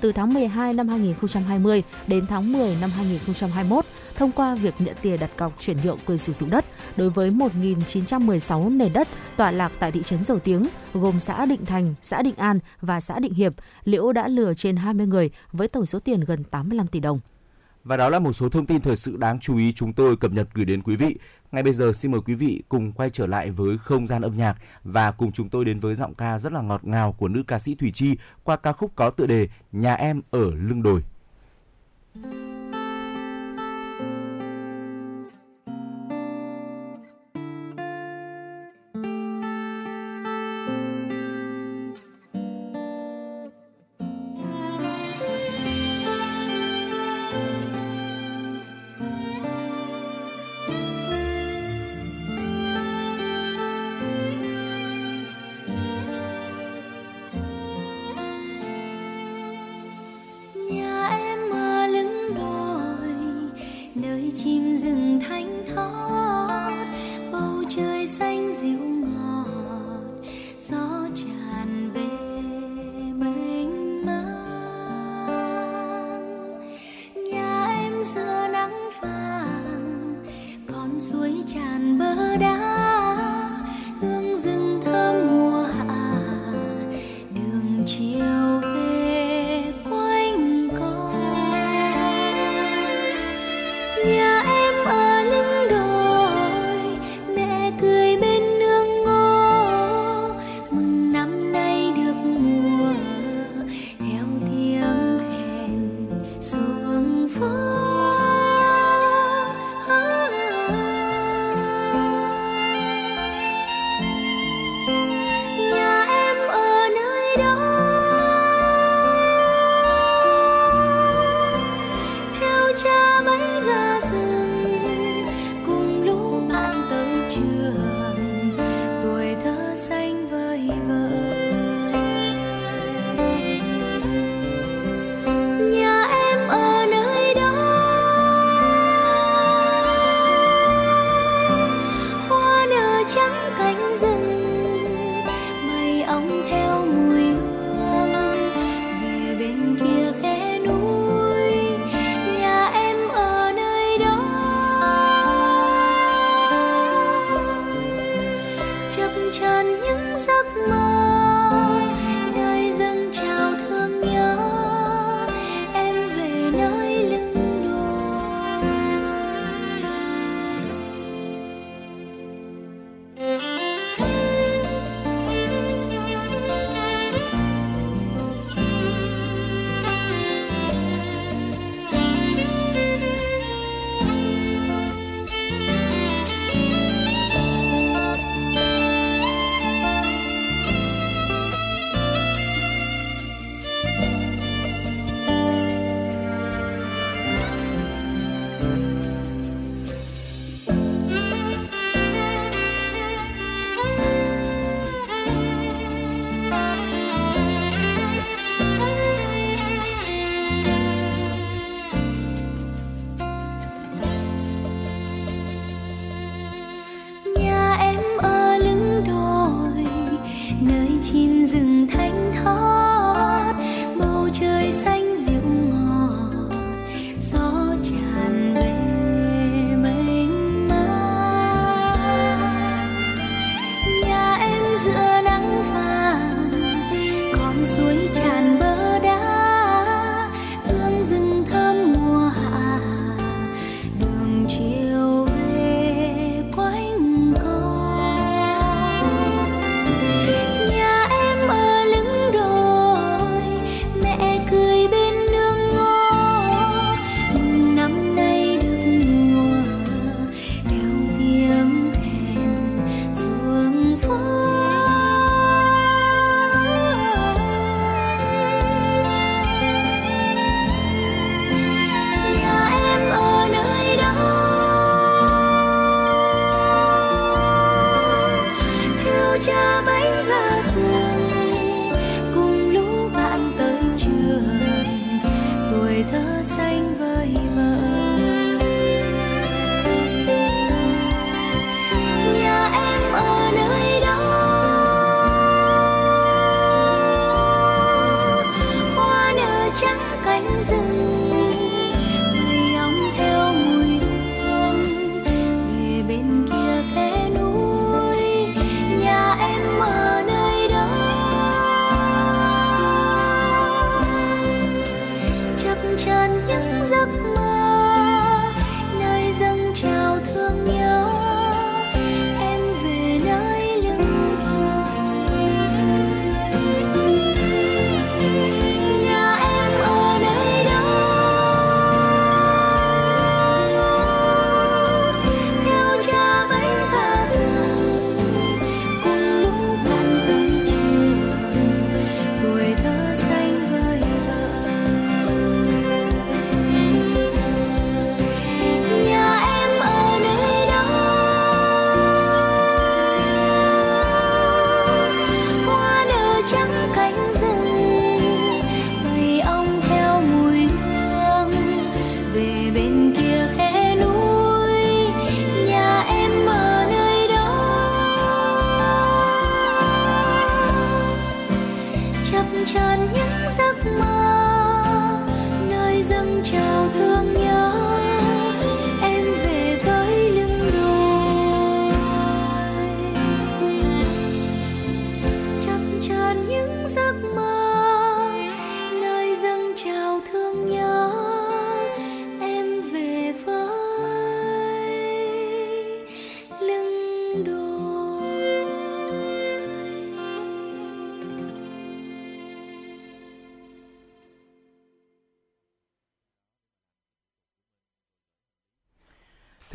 Từ 0.00 0.12
tháng 0.12 0.34
12 0.34 0.72
năm 0.72 0.88
2020 0.88 1.82
đến 2.06 2.26
tháng 2.26 2.52
10 2.52 2.76
năm 2.80 2.90
2021, 2.90 3.84
thông 4.16 4.32
qua 4.32 4.54
việc 4.54 4.74
nhận 4.78 4.94
tiền 5.02 5.20
đặt 5.20 5.30
cọc 5.36 5.52
chuyển 5.60 5.76
nhượng 5.84 5.98
quyền 6.06 6.18
sử 6.18 6.32
dụng 6.32 6.50
đất 6.50 6.64
đối 6.96 7.10
với 7.10 7.30
1.916 7.30 8.76
nền 8.76 8.92
đất 8.92 9.08
tọa 9.36 9.50
lạc 9.50 9.72
tại 9.78 9.92
thị 9.92 10.02
trấn 10.02 10.24
Dầu 10.24 10.38
Tiếng, 10.38 10.66
gồm 10.94 11.20
xã 11.20 11.44
Định 11.44 11.66
Thành, 11.66 11.94
xã 12.02 12.22
Định 12.22 12.36
An 12.36 12.58
và 12.80 13.00
xã 13.00 13.18
Định 13.18 13.34
Hiệp, 13.34 13.52
Liễu 13.84 14.12
đã 14.12 14.28
lừa 14.28 14.54
trên 14.54 14.76
20 14.76 15.06
người 15.06 15.30
với 15.52 15.68
tổng 15.68 15.86
số 15.86 15.98
tiền 15.98 16.20
gần 16.20 16.44
85 16.44 16.86
tỷ 16.86 17.00
đồng. 17.00 17.18
Và 17.84 17.96
đó 17.96 18.08
là 18.08 18.18
một 18.18 18.32
số 18.32 18.48
thông 18.48 18.66
tin 18.66 18.80
thời 18.80 18.96
sự 18.96 19.16
đáng 19.16 19.40
chú 19.40 19.56
ý 19.56 19.72
chúng 19.72 19.92
tôi 19.92 20.16
cập 20.16 20.32
nhật 20.32 20.48
gửi 20.54 20.64
đến 20.64 20.82
quý 20.82 20.96
vị. 20.96 21.18
Ngay 21.52 21.62
bây 21.62 21.72
giờ 21.72 21.92
xin 21.92 22.12
mời 22.12 22.20
quý 22.20 22.34
vị 22.34 22.62
cùng 22.68 22.92
quay 22.92 23.10
trở 23.10 23.26
lại 23.26 23.50
với 23.50 23.78
không 23.78 24.06
gian 24.06 24.22
âm 24.22 24.36
nhạc 24.36 24.56
và 24.84 25.12
cùng 25.12 25.32
chúng 25.32 25.48
tôi 25.48 25.64
đến 25.64 25.80
với 25.80 25.94
giọng 25.94 26.14
ca 26.14 26.38
rất 26.38 26.52
là 26.52 26.60
ngọt 26.60 26.84
ngào 26.84 27.12
của 27.12 27.28
nữ 27.28 27.42
ca 27.46 27.58
sĩ 27.58 27.74
Thủy 27.74 27.90
Chi 27.94 28.16
qua 28.44 28.56
ca 28.56 28.72
khúc 28.72 28.92
có 28.96 29.10
tựa 29.10 29.26
đề 29.26 29.48
Nhà 29.72 29.94
em 29.94 30.22
ở 30.30 30.50
lưng 30.54 30.82
đồi. 30.82 31.02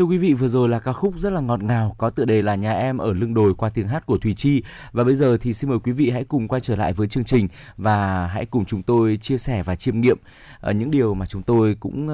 Thưa 0.06 0.10
quý 0.10 0.18
vị, 0.18 0.34
vừa 0.34 0.48
rồi 0.48 0.70
là 0.70 0.80
ca 0.80 0.94
khúc 0.94 1.14
rất 1.18 1.34
là 1.34 1.42
ngọt 1.42 1.64
ngào 1.64 1.96
có 1.98 2.10
tựa 2.10 2.26
đề 2.26 2.42
là 2.42 2.56
Nhà 2.56 2.72
em 2.72 2.98
ở 2.98 3.14
lưng 3.14 3.34
đồi 3.34 3.54
qua 3.54 3.70
tiếng 3.70 3.88
hát 3.88 4.06
của 4.06 4.18
Thùy 4.18 4.34
Chi. 4.34 4.64
Và 4.92 5.04
bây 5.04 5.16
giờ 5.16 5.38
thì 5.38 5.54
xin 5.54 5.70
mời 5.70 5.80
quý 5.80 5.92
vị 5.92 6.10
hãy 6.10 6.24
cùng 6.24 6.48
quay 6.48 6.62
trở 6.62 6.76
lại 6.76 6.94
với 6.94 7.08
chương 7.08 7.24
trình 7.24 7.48
và 7.78 8.28
hãy 8.28 8.46
cùng 8.46 8.66
chúng 8.66 8.84
tôi 8.84 9.18
chia 9.18 9.38
sẻ 9.38 9.64
và 9.64 9.76
chiêm 9.76 10.02
nghiệm 10.02 10.18
ờ, 10.60 10.72
những 10.72 10.92
điều 10.92 11.14
mà 11.14 11.26
chúng 11.26 11.44
tôi 11.44 11.76
cũng 11.80 12.08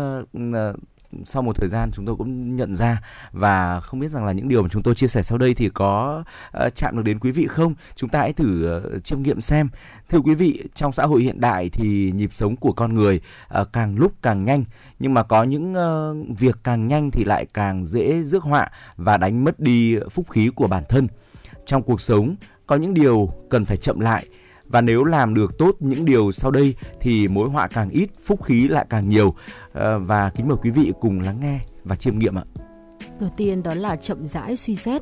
ờ, 0.54 0.76
sau 1.26 1.42
một 1.42 1.56
thời 1.56 1.68
gian 1.68 1.92
chúng 1.92 2.06
tôi 2.06 2.16
cũng 2.16 2.56
nhận 2.56 2.74
ra 2.74 3.02
và 3.32 3.80
không 3.80 4.00
biết 4.00 4.12
rằng 4.12 4.26
là 4.26 4.32
những 4.32 4.48
điều 4.48 4.62
mà 4.62 4.70
chúng 4.72 4.84
tôi 4.84 4.96
chia 4.96 5.08
sẻ 5.08 5.24
sau 5.24 5.38
đây 5.38 5.54
thì 5.54 5.70
có 5.70 6.24
ờ, 6.52 6.70
chạm 6.70 6.96
được 6.96 7.04
đến 7.04 7.20
quý 7.20 7.32
vị 7.32 7.48
không? 7.48 7.74
Chúng 7.96 8.10
ta 8.10 8.20
hãy 8.20 8.34
thử 8.34 8.66
ờ, 8.66 9.00
chiêm 9.00 9.22
nghiệm 9.22 9.42
xem. 9.42 9.70
Thưa 10.10 10.20
quý 10.20 10.34
vị, 10.34 10.64
trong 10.74 10.92
xã 10.92 11.06
hội 11.06 11.22
hiện 11.22 11.42
đại 11.42 11.70
thì 11.70 12.12
nhịp 12.16 12.34
sống 12.34 12.56
của 12.56 12.74
con 12.74 12.96
người 12.96 13.22
ờ, 13.48 13.64
càng 13.64 13.98
lúc 13.98 14.12
càng 14.22 14.44
nhanh 14.44 14.64
nhưng 15.00 15.14
mà 15.14 15.24
có 15.24 15.44
những 15.44 15.76
việc 16.38 16.58
càng 16.64 16.88
nhanh 16.88 17.12
thì 17.12 17.24
lại 17.24 17.46
càng 17.54 17.86
dễ 17.86 18.24
rước 18.24 18.44
họa 18.44 18.70
và 18.98 19.18
đánh 19.18 19.44
mất 19.44 19.60
đi 19.60 20.00
phúc 20.12 20.26
khí 20.30 20.50
của 20.56 20.68
bản 20.68 20.84
thân. 20.90 21.08
Trong 21.66 21.84
cuộc 21.84 22.02
sống 22.02 22.36
có 22.68 22.76
những 22.76 22.94
điều 22.94 23.34
cần 23.50 23.66
phải 23.66 23.78
chậm 23.78 24.00
lại 24.00 24.26
và 24.72 24.82
nếu 24.82 25.04
làm 25.04 25.34
được 25.34 25.58
tốt 25.58 25.76
những 25.80 26.06
điều 26.06 26.32
sau 26.32 26.52
đây 26.52 26.76
thì 27.00 27.28
mối 27.28 27.50
họa 27.50 27.68
càng 27.68 27.90
ít, 27.90 28.10
phúc 28.24 28.44
khí 28.44 28.68
lại 28.68 28.86
càng 28.90 29.08
nhiều. 29.08 29.36
Ờ, 29.74 30.00
và 30.00 30.30
kính 30.30 30.48
mời 30.48 30.58
quý 30.62 30.70
vị 30.70 30.94
cùng 31.02 31.20
lắng 31.20 31.40
nghe 31.42 31.60
và 31.84 31.96
chiêm 31.96 32.20
nghiệm 32.20 32.36
ạ. 32.36 32.44
Đầu 33.20 33.30
tiên 33.38 33.64
đó 33.64 33.74
là 33.74 33.96
chậm 33.96 34.28
rãi 34.28 34.56
suy 34.56 34.76
xét. 34.76 35.02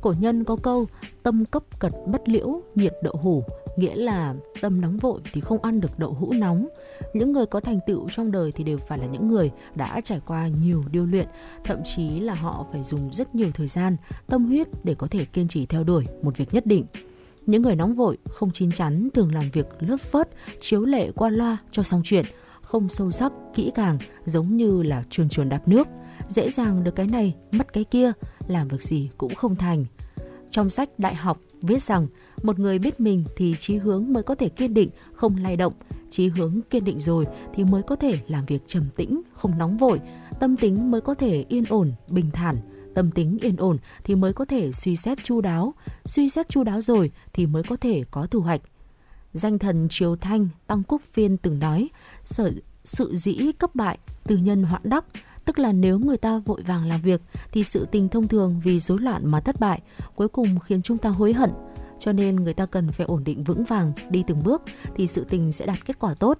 Cổ 0.00 0.14
nhân 0.20 0.44
có 0.44 0.56
câu 0.56 0.86
tâm 1.22 1.44
cấp 1.44 1.62
cật 1.78 1.92
bất 2.06 2.28
liễu, 2.28 2.62
nhiệt 2.74 2.92
đậu 3.02 3.16
hủ, 3.22 3.44
nghĩa 3.76 3.94
là 3.94 4.34
tâm 4.60 4.80
nóng 4.80 4.96
vội 4.96 5.20
thì 5.32 5.40
không 5.40 5.62
ăn 5.62 5.80
được 5.80 5.98
đậu 5.98 6.12
hũ 6.12 6.32
nóng. 6.38 6.68
Những 7.14 7.32
người 7.32 7.46
có 7.46 7.60
thành 7.60 7.78
tựu 7.86 8.08
trong 8.08 8.30
đời 8.30 8.52
thì 8.52 8.64
đều 8.64 8.78
phải 8.78 8.98
là 8.98 9.06
những 9.06 9.28
người 9.28 9.50
đã 9.74 10.00
trải 10.04 10.20
qua 10.26 10.48
nhiều 10.48 10.82
điêu 10.90 11.06
luyện, 11.06 11.26
thậm 11.64 11.78
chí 11.84 12.20
là 12.20 12.34
họ 12.34 12.66
phải 12.72 12.82
dùng 12.82 13.10
rất 13.12 13.34
nhiều 13.34 13.50
thời 13.54 13.66
gian, 13.66 13.96
tâm 14.26 14.46
huyết 14.46 14.68
để 14.84 14.94
có 14.94 15.06
thể 15.10 15.24
kiên 15.24 15.48
trì 15.48 15.66
theo 15.66 15.84
đuổi 15.84 16.06
một 16.22 16.36
việc 16.36 16.54
nhất 16.54 16.66
định. 16.66 16.84
Những 17.46 17.62
người 17.62 17.76
nóng 17.76 17.94
vội, 17.94 18.18
không 18.30 18.50
chín 18.50 18.72
chắn 18.72 19.08
thường 19.14 19.34
làm 19.34 19.44
việc 19.52 19.66
lướt 19.80 20.00
phớt, 20.00 20.28
chiếu 20.60 20.84
lệ 20.84 21.10
qua 21.12 21.30
loa 21.30 21.58
cho 21.72 21.82
xong 21.82 22.02
chuyện, 22.04 22.24
không 22.62 22.88
sâu 22.88 23.10
sắc, 23.10 23.32
kỹ 23.54 23.72
càng, 23.74 23.98
giống 24.24 24.56
như 24.56 24.82
là 24.82 25.04
chuồn 25.10 25.28
chuồn 25.28 25.48
đạp 25.48 25.68
nước. 25.68 25.88
Dễ 26.28 26.50
dàng 26.50 26.84
được 26.84 26.96
cái 26.96 27.06
này, 27.06 27.34
mất 27.52 27.72
cái 27.72 27.84
kia, 27.84 28.12
làm 28.46 28.68
việc 28.68 28.82
gì 28.82 29.10
cũng 29.18 29.34
không 29.34 29.56
thành. 29.56 29.84
Trong 30.50 30.70
sách 30.70 30.98
Đại 30.98 31.14
học 31.14 31.40
viết 31.62 31.82
rằng, 31.82 32.06
một 32.42 32.58
người 32.58 32.78
biết 32.78 33.00
mình 33.00 33.24
thì 33.36 33.54
chí 33.58 33.76
hướng 33.76 34.12
mới 34.12 34.22
có 34.22 34.34
thể 34.34 34.48
kiên 34.48 34.74
định, 34.74 34.90
không 35.12 35.36
lay 35.36 35.56
động. 35.56 35.72
Chí 36.10 36.28
hướng 36.28 36.60
kiên 36.70 36.84
định 36.84 37.00
rồi 37.00 37.26
thì 37.54 37.64
mới 37.64 37.82
có 37.82 37.96
thể 37.96 38.18
làm 38.28 38.46
việc 38.46 38.62
trầm 38.66 38.84
tĩnh, 38.96 39.22
không 39.32 39.58
nóng 39.58 39.76
vội. 39.76 40.00
Tâm 40.40 40.56
tính 40.56 40.90
mới 40.90 41.00
có 41.00 41.14
thể 41.14 41.44
yên 41.48 41.64
ổn, 41.68 41.92
bình 42.08 42.30
thản. 42.32 42.56
Tâm 42.94 43.10
tính 43.10 43.38
yên 43.40 43.56
ổn 43.56 43.78
thì 44.04 44.14
mới 44.14 44.32
có 44.32 44.44
thể 44.44 44.72
suy 44.72 44.96
xét 44.96 45.18
chu 45.24 45.40
đáo. 45.40 45.74
Suy 46.04 46.28
xét 46.28 46.48
chu 46.48 46.64
đáo 46.64 46.80
rồi 46.80 47.10
thì 47.32 47.46
mới 47.46 47.62
có 47.62 47.76
thể 47.76 48.04
có 48.10 48.26
thu 48.26 48.40
hoạch. 48.40 48.60
Danh 49.32 49.58
thần 49.58 49.86
Triều 49.90 50.16
Thanh 50.16 50.48
Tăng 50.66 50.82
Quốc 50.88 51.02
Phiên 51.12 51.36
từng 51.36 51.58
nói, 51.58 51.88
sở, 52.24 52.52
sự 52.84 53.16
dĩ 53.16 53.52
cấp 53.58 53.74
bại, 53.74 53.98
từ 54.24 54.36
nhân 54.36 54.62
hoạn 54.62 54.82
đắc, 54.84 55.04
tức 55.44 55.58
là 55.58 55.72
nếu 55.72 55.98
người 55.98 56.16
ta 56.16 56.38
vội 56.38 56.62
vàng 56.62 56.86
làm 56.86 57.00
việc 57.00 57.20
thì 57.52 57.64
sự 57.64 57.86
tình 57.92 58.08
thông 58.08 58.28
thường 58.28 58.60
vì 58.64 58.80
rối 58.80 58.98
loạn 59.00 59.26
mà 59.26 59.40
thất 59.40 59.60
bại, 59.60 59.80
cuối 60.14 60.28
cùng 60.28 60.58
khiến 60.58 60.82
chúng 60.82 60.98
ta 60.98 61.08
hối 61.08 61.32
hận. 61.32 61.50
Cho 61.98 62.12
nên 62.12 62.36
người 62.36 62.54
ta 62.54 62.66
cần 62.66 62.92
phải 62.92 63.06
ổn 63.06 63.24
định 63.24 63.44
vững 63.44 63.64
vàng, 63.64 63.92
đi 64.10 64.24
từng 64.26 64.42
bước 64.42 64.62
thì 64.94 65.06
sự 65.06 65.24
tình 65.28 65.52
sẽ 65.52 65.66
đạt 65.66 65.86
kết 65.86 65.98
quả 65.98 66.14
tốt. 66.14 66.38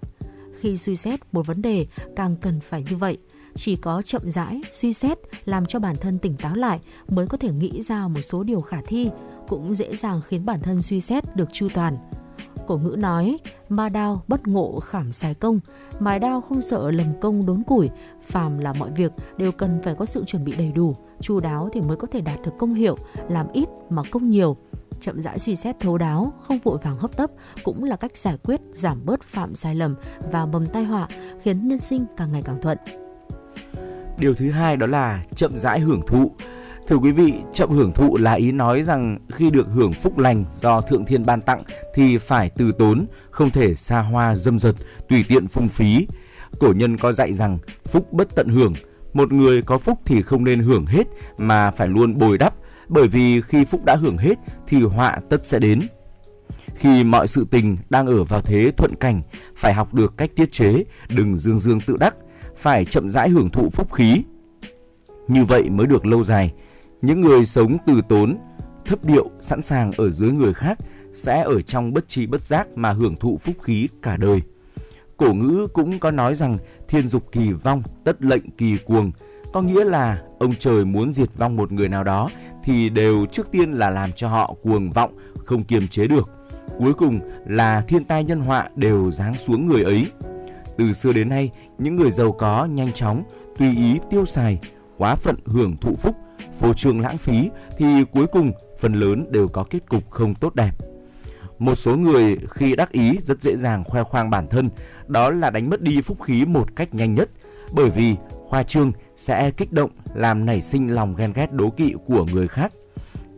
Khi 0.59 0.77
suy 0.77 0.97
xét 0.97 1.21
một 1.33 1.47
vấn 1.47 1.63
đề 1.63 1.87
càng 2.17 2.37
cần 2.37 2.61
phải 2.61 2.85
như 2.91 2.97
vậy. 2.97 3.19
Chỉ 3.63 3.77
có 3.77 4.03
chậm 4.03 4.31
rãi, 4.31 4.61
suy 4.73 4.93
xét 4.93 5.19
làm 5.45 5.67
cho 5.67 5.79
bản 5.79 5.97
thân 5.97 6.19
tỉnh 6.19 6.37
táo 6.37 6.55
lại 6.55 6.81
mới 7.09 7.27
có 7.27 7.37
thể 7.37 7.53
nghĩ 7.53 7.83
ra 7.83 8.09
một 8.09 8.21
số 8.21 8.43
điều 8.43 8.61
khả 8.61 8.81
thi, 8.87 9.11
cũng 9.49 9.75
dễ 9.75 9.97
dàng 9.97 10.21
khiến 10.29 10.47
bản 10.47 10.61
thân 10.61 10.83
suy 10.83 11.01
xét 11.01 11.37
được 11.37 11.53
chu 11.53 11.69
toàn. 11.75 11.99
Cổ 12.67 12.77
ngữ 12.79 12.97
nói, 12.99 13.39
ma 13.69 13.89
đao 13.89 14.23
bất 14.29 14.47
ngộ 14.49 14.81
khảm 14.81 15.13
xài 15.13 15.35
công, 15.35 15.61
mài 15.99 16.19
đao 16.19 16.41
không 16.41 16.61
sợ 16.61 16.91
lầm 16.91 17.07
công 17.21 17.47
đốn 17.47 17.63
củi, 17.63 17.89
phàm 18.23 18.59
là 18.59 18.73
mọi 18.73 18.91
việc 18.91 19.13
đều 19.37 19.53
cần 19.53 19.81
phải 19.83 19.95
có 19.95 20.05
sự 20.05 20.25
chuẩn 20.25 20.45
bị 20.45 20.53
đầy 20.53 20.73
đủ, 20.73 20.97
chu 21.21 21.41
đáo 21.41 21.69
thì 21.73 21.81
mới 21.81 21.97
có 21.97 22.07
thể 22.07 22.21
đạt 22.21 22.43
được 22.43 22.53
công 22.59 22.75
hiệu, 22.75 22.97
làm 23.29 23.47
ít 23.53 23.69
mà 23.91 24.03
công 24.11 24.31
nhiều. 24.31 24.57
Chậm 25.01 25.21
rãi 25.23 25.39
suy 25.39 25.57
xét 25.57 25.81
thấu 25.81 25.99
đáo, 25.99 26.33
không 26.41 26.59
vội 26.59 26.79
vàng 26.83 26.99
hấp 26.99 27.17
tấp 27.17 27.31
cũng 27.65 27.85
là 27.85 27.97
cách 27.97 28.17
giải 28.17 28.37
quyết, 28.43 28.61
giảm 28.73 29.05
bớt 29.05 29.23
phạm 29.23 29.55
sai 29.55 29.75
lầm 29.75 29.95
và 30.33 30.47
mầm 30.47 30.67
tai 30.67 30.85
họa, 30.85 31.09
khiến 31.43 31.69
nhân 31.69 31.81
sinh 31.81 32.07
càng 32.17 32.33
ngày 32.33 32.43
càng 32.43 32.63
thuận. 32.63 32.79
Điều 34.19 34.35
thứ 34.35 34.51
hai 34.51 34.77
đó 34.77 34.87
là 34.87 35.25
chậm 35.35 35.59
rãi 35.59 35.81
hưởng 35.81 36.03
thụ. 36.07 36.33
Thưa 36.89 36.97
quý 36.97 37.13
vị, 37.13 37.35
chậm 37.53 37.71
hưởng 37.71 37.93
thụ 37.93 38.17
là 38.17 38.33
ý 38.33 38.53
nói 38.53 38.83
rằng 38.83 39.19
khi 39.33 39.51
được 39.51 39.67
hưởng 39.75 39.93
phúc 39.93 40.19
lành 40.19 40.45
do 40.53 40.81
Thượng 40.81 41.05
Thiên 41.05 41.27
ban 41.27 41.41
tặng 41.41 41.63
thì 41.95 42.19
phải 42.19 42.51
từ 42.51 42.73
tốn, 42.73 43.07
không 43.31 43.51
thể 43.51 43.75
xa 43.75 44.01
hoa 44.01 44.35
dâm 44.35 44.59
dật, 44.59 44.75
tùy 45.09 45.25
tiện 45.29 45.49
phung 45.49 45.69
phí. 45.69 46.07
Cổ 46.59 46.73
nhân 46.77 46.97
có 46.97 47.13
dạy 47.13 47.35
rằng 47.35 47.59
phúc 47.85 48.13
bất 48.13 48.35
tận 48.35 48.49
hưởng, 48.49 48.75
một 49.13 49.33
người 49.33 49.63
có 49.63 49.79
phúc 49.79 49.99
thì 50.07 50.23
không 50.23 50.45
nên 50.45 50.61
hưởng 50.61 50.87
hết 50.87 51.05
mà 51.39 51.71
phải 51.71 51.89
luôn 51.89 52.19
bồi 52.19 52.39
đắp, 52.39 52.55
bởi 52.89 53.09
vì 53.09 53.41
khi 53.41 53.65
phúc 53.65 53.85
đã 53.85 53.97
hưởng 53.97 54.19
hết 54.19 54.39
thì 54.67 54.83
họa 54.83 55.19
tất 55.31 55.47
sẽ 55.47 55.59
đến. 55.59 55.81
Khi 56.75 57.05
mọi 57.05 57.29
sự 57.29 57.47
tình 57.51 57.77
đang 57.91 58.07
ở 58.07 58.25
vào 58.25 58.41
thế 58.41 58.73
thuận 58.77 58.95
cảnh, 59.01 59.23
phải 59.57 59.75
học 59.75 59.95
được 59.95 60.17
cách 60.17 60.31
tiết 60.37 60.53
chế, 60.53 60.85
đừng 61.09 61.37
dương 61.37 61.61
dương 61.61 61.81
tự 61.81 61.97
đắc, 61.97 62.15
phải 62.61 62.85
chậm 62.85 63.11
rãi 63.11 63.29
hưởng 63.29 63.51
thụ 63.51 63.71
phúc 63.71 63.93
khí. 63.93 64.23
Như 65.29 65.45
vậy 65.45 65.71
mới 65.71 65.87
được 65.87 66.07
lâu 66.07 66.25
dài. 66.25 66.53
Những 67.03 67.21
người 67.21 67.45
sống 67.45 67.77
từ 67.87 68.01
tốn, 68.09 68.39
thấp 68.85 69.05
điệu, 69.05 69.31
sẵn 69.41 69.63
sàng 69.63 69.93
ở 69.97 70.11
dưới 70.11 70.33
người 70.33 70.55
khác 70.55 70.79
sẽ 71.13 71.43
ở 71.43 71.63
trong 71.63 71.93
bất 71.93 72.09
tri 72.09 72.27
bất 72.27 72.45
giác 72.45 72.69
mà 72.75 72.93
hưởng 72.93 73.17
thụ 73.17 73.39
phúc 73.39 73.57
khí 73.63 73.89
cả 74.03 74.17
đời. 74.17 74.43
Cổ 75.17 75.33
ngữ 75.33 75.67
cũng 75.73 75.99
có 75.99 76.11
nói 76.11 76.35
rằng 76.35 76.59
thiên 76.89 77.07
dục 77.07 77.33
kỳ 77.33 77.53
vong, 77.53 77.83
tất 78.05 78.23
lệnh 78.23 78.51
kỳ 78.51 78.77
cuồng, 78.77 79.11
có 79.53 79.63
nghĩa 79.63 79.85
là 79.85 80.23
ông 80.39 80.55
trời 80.59 80.85
muốn 80.85 81.13
diệt 81.13 81.29
vong 81.37 81.57
một 81.57 81.73
người 81.73 81.89
nào 81.89 82.05
đó 82.05 82.31
thì 82.65 82.89
đều 82.89 83.27
trước 83.33 83.51
tiên 83.51 83.73
là 83.73 83.91
làm 83.91 84.11
cho 84.17 84.29
họ 84.29 84.55
cuồng 84.63 84.91
vọng, 84.91 85.17
không 85.45 85.65
kiềm 85.65 85.89
chế 85.89 86.07
được. 86.07 86.31
Cuối 86.79 86.93
cùng 86.95 87.21
là 87.47 87.83
thiên 87.89 88.05
tai 88.05 88.25
nhân 88.25 88.41
họa 88.41 88.69
đều 88.77 89.11
giáng 89.11 89.35
xuống 89.35 89.69
người 89.69 89.83
ấy. 89.83 90.07
Từ 90.81 90.93
xưa 90.93 91.13
đến 91.13 91.29
nay, 91.29 91.51
những 91.79 91.97
người 91.97 92.11
giàu 92.11 92.33
có 92.33 92.65
nhanh 92.65 92.93
chóng, 92.93 93.23
tùy 93.59 93.77
ý 93.77 93.99
tiêu 94.11 94.27
xài, 94.27 94.59
quá 94.99 95.15
phận 95.15 95.37
hưởng 95.45 95.77
thụ 95.77 95.95
phúc, 95.97 96.17
phô 96.59 96.75
trương 96.75 97.01
lãng 97.01 97.19
phí 97.19 97.51
thì 97.79 98.05
cuối 98.13 98.27
cùng 98.27 98.53
phần 98.79 98.93
lớn 98.93 99.27
đều 99.31 99.49
có 99.49 99.65
kết 99.71 99.89
cục 99.89 100.11
không 100.11 100.35
tốt 100.35 100.55
đẹp. 100.55 100.73
Một 101.59 101.75
số 101.75 101.97
người 101.97 102.39
khi 102.51 102.77
đắc 102.77 102.93
ý 102.93 103.19
rất 103.21 103.43
dễ 103.43 103.57
dàng 103.57 103.85
khoe 103.85 104.03
khoang 104.03 104.31
bản 104.31 104.47
thân, 104.49 104.71
đó 105.07 105.31
là 105.31 105.51
đánh 105.51 105.71
mất 105.71 105.83
đi 105.83 106.03
phúc 106.03 106.23
khí 106.23 106.45
một 106.45 106.77
cách 106.77 106.95
nhanh 106.95 107.15
nhất, 107.15 107.31
bởi 107.73 107.91
vì 107.91 108.17
khoa 108.47 108.63
trương 108.63 108.93
sẽ 109.17 109.51
kích 109.51 109.73
động 109.73 109.91
làm 110.15 110.47
nảy 110.47 110.63
sinh 110.63 110.95
lòng 110.95 111.15
ghen 111.15 111.33
ghét 111.33 111.53
đố 111.53 111.71
kỵ 111.71 111.95
của 112.07 112.25
người 112.25 112.49
khác. 112.49 112.73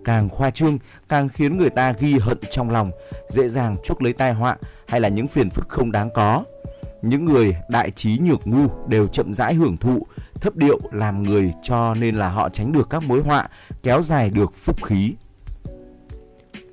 Càng 0.04 0.28
khoa 0.28 0.50
trương 0.50 0.78
càng 1.08 1.28
khiến 1.28 1.58
người 1.58 1.70
ta 1.70 1.92
ghi 1.92 2.18
hận 2.18 2.38
trong 2.50 2.70
lòng, 2.70 2.90
dễ 3.28 3.48
dàng 3.48 3.76
chuốc 3.84 4.02
lấy 4.02 4.12
tai 4.12 4.32
họa 4.32 4.56
hay 4.86 5.00
là 5.00 5.08
những 5.08 5.28
phiền 5.28 5.50
phức 5.50 5.68
không 5.68 5.92
đáng 5.92 6.10
có. 6.14 6.44
Những 7.02 7.24
người 7.24 7.56
đại 7.68 7.90
trí 7.90 8.18
nhược 8.18 8.46
ngu 8.46 8.66
đều 8.88 9.06
chậm 9.06 9.34
rãi 9.34 9.54
hưởng 9.54 9.76
thụ, 9.76 10.06
thấp 10.34 10.56
điệu 10.56 10.80
làm 10.92 11.22
người 11.22 11.52
cho 11.62 11.94
nên 11.94 12.16
là 12.16 12.28
họ 12.28 12.48
tránh 12.48 12.72
được 12.72 12.90
các 12.90 13.02
mối 13.08 13.22
họa, 13.22 13.48
kéo 13.82 14.02
dài 14.02 14.30
được 14.30 14.54
phúc 14.54 14.84
khí. 14.84 15.14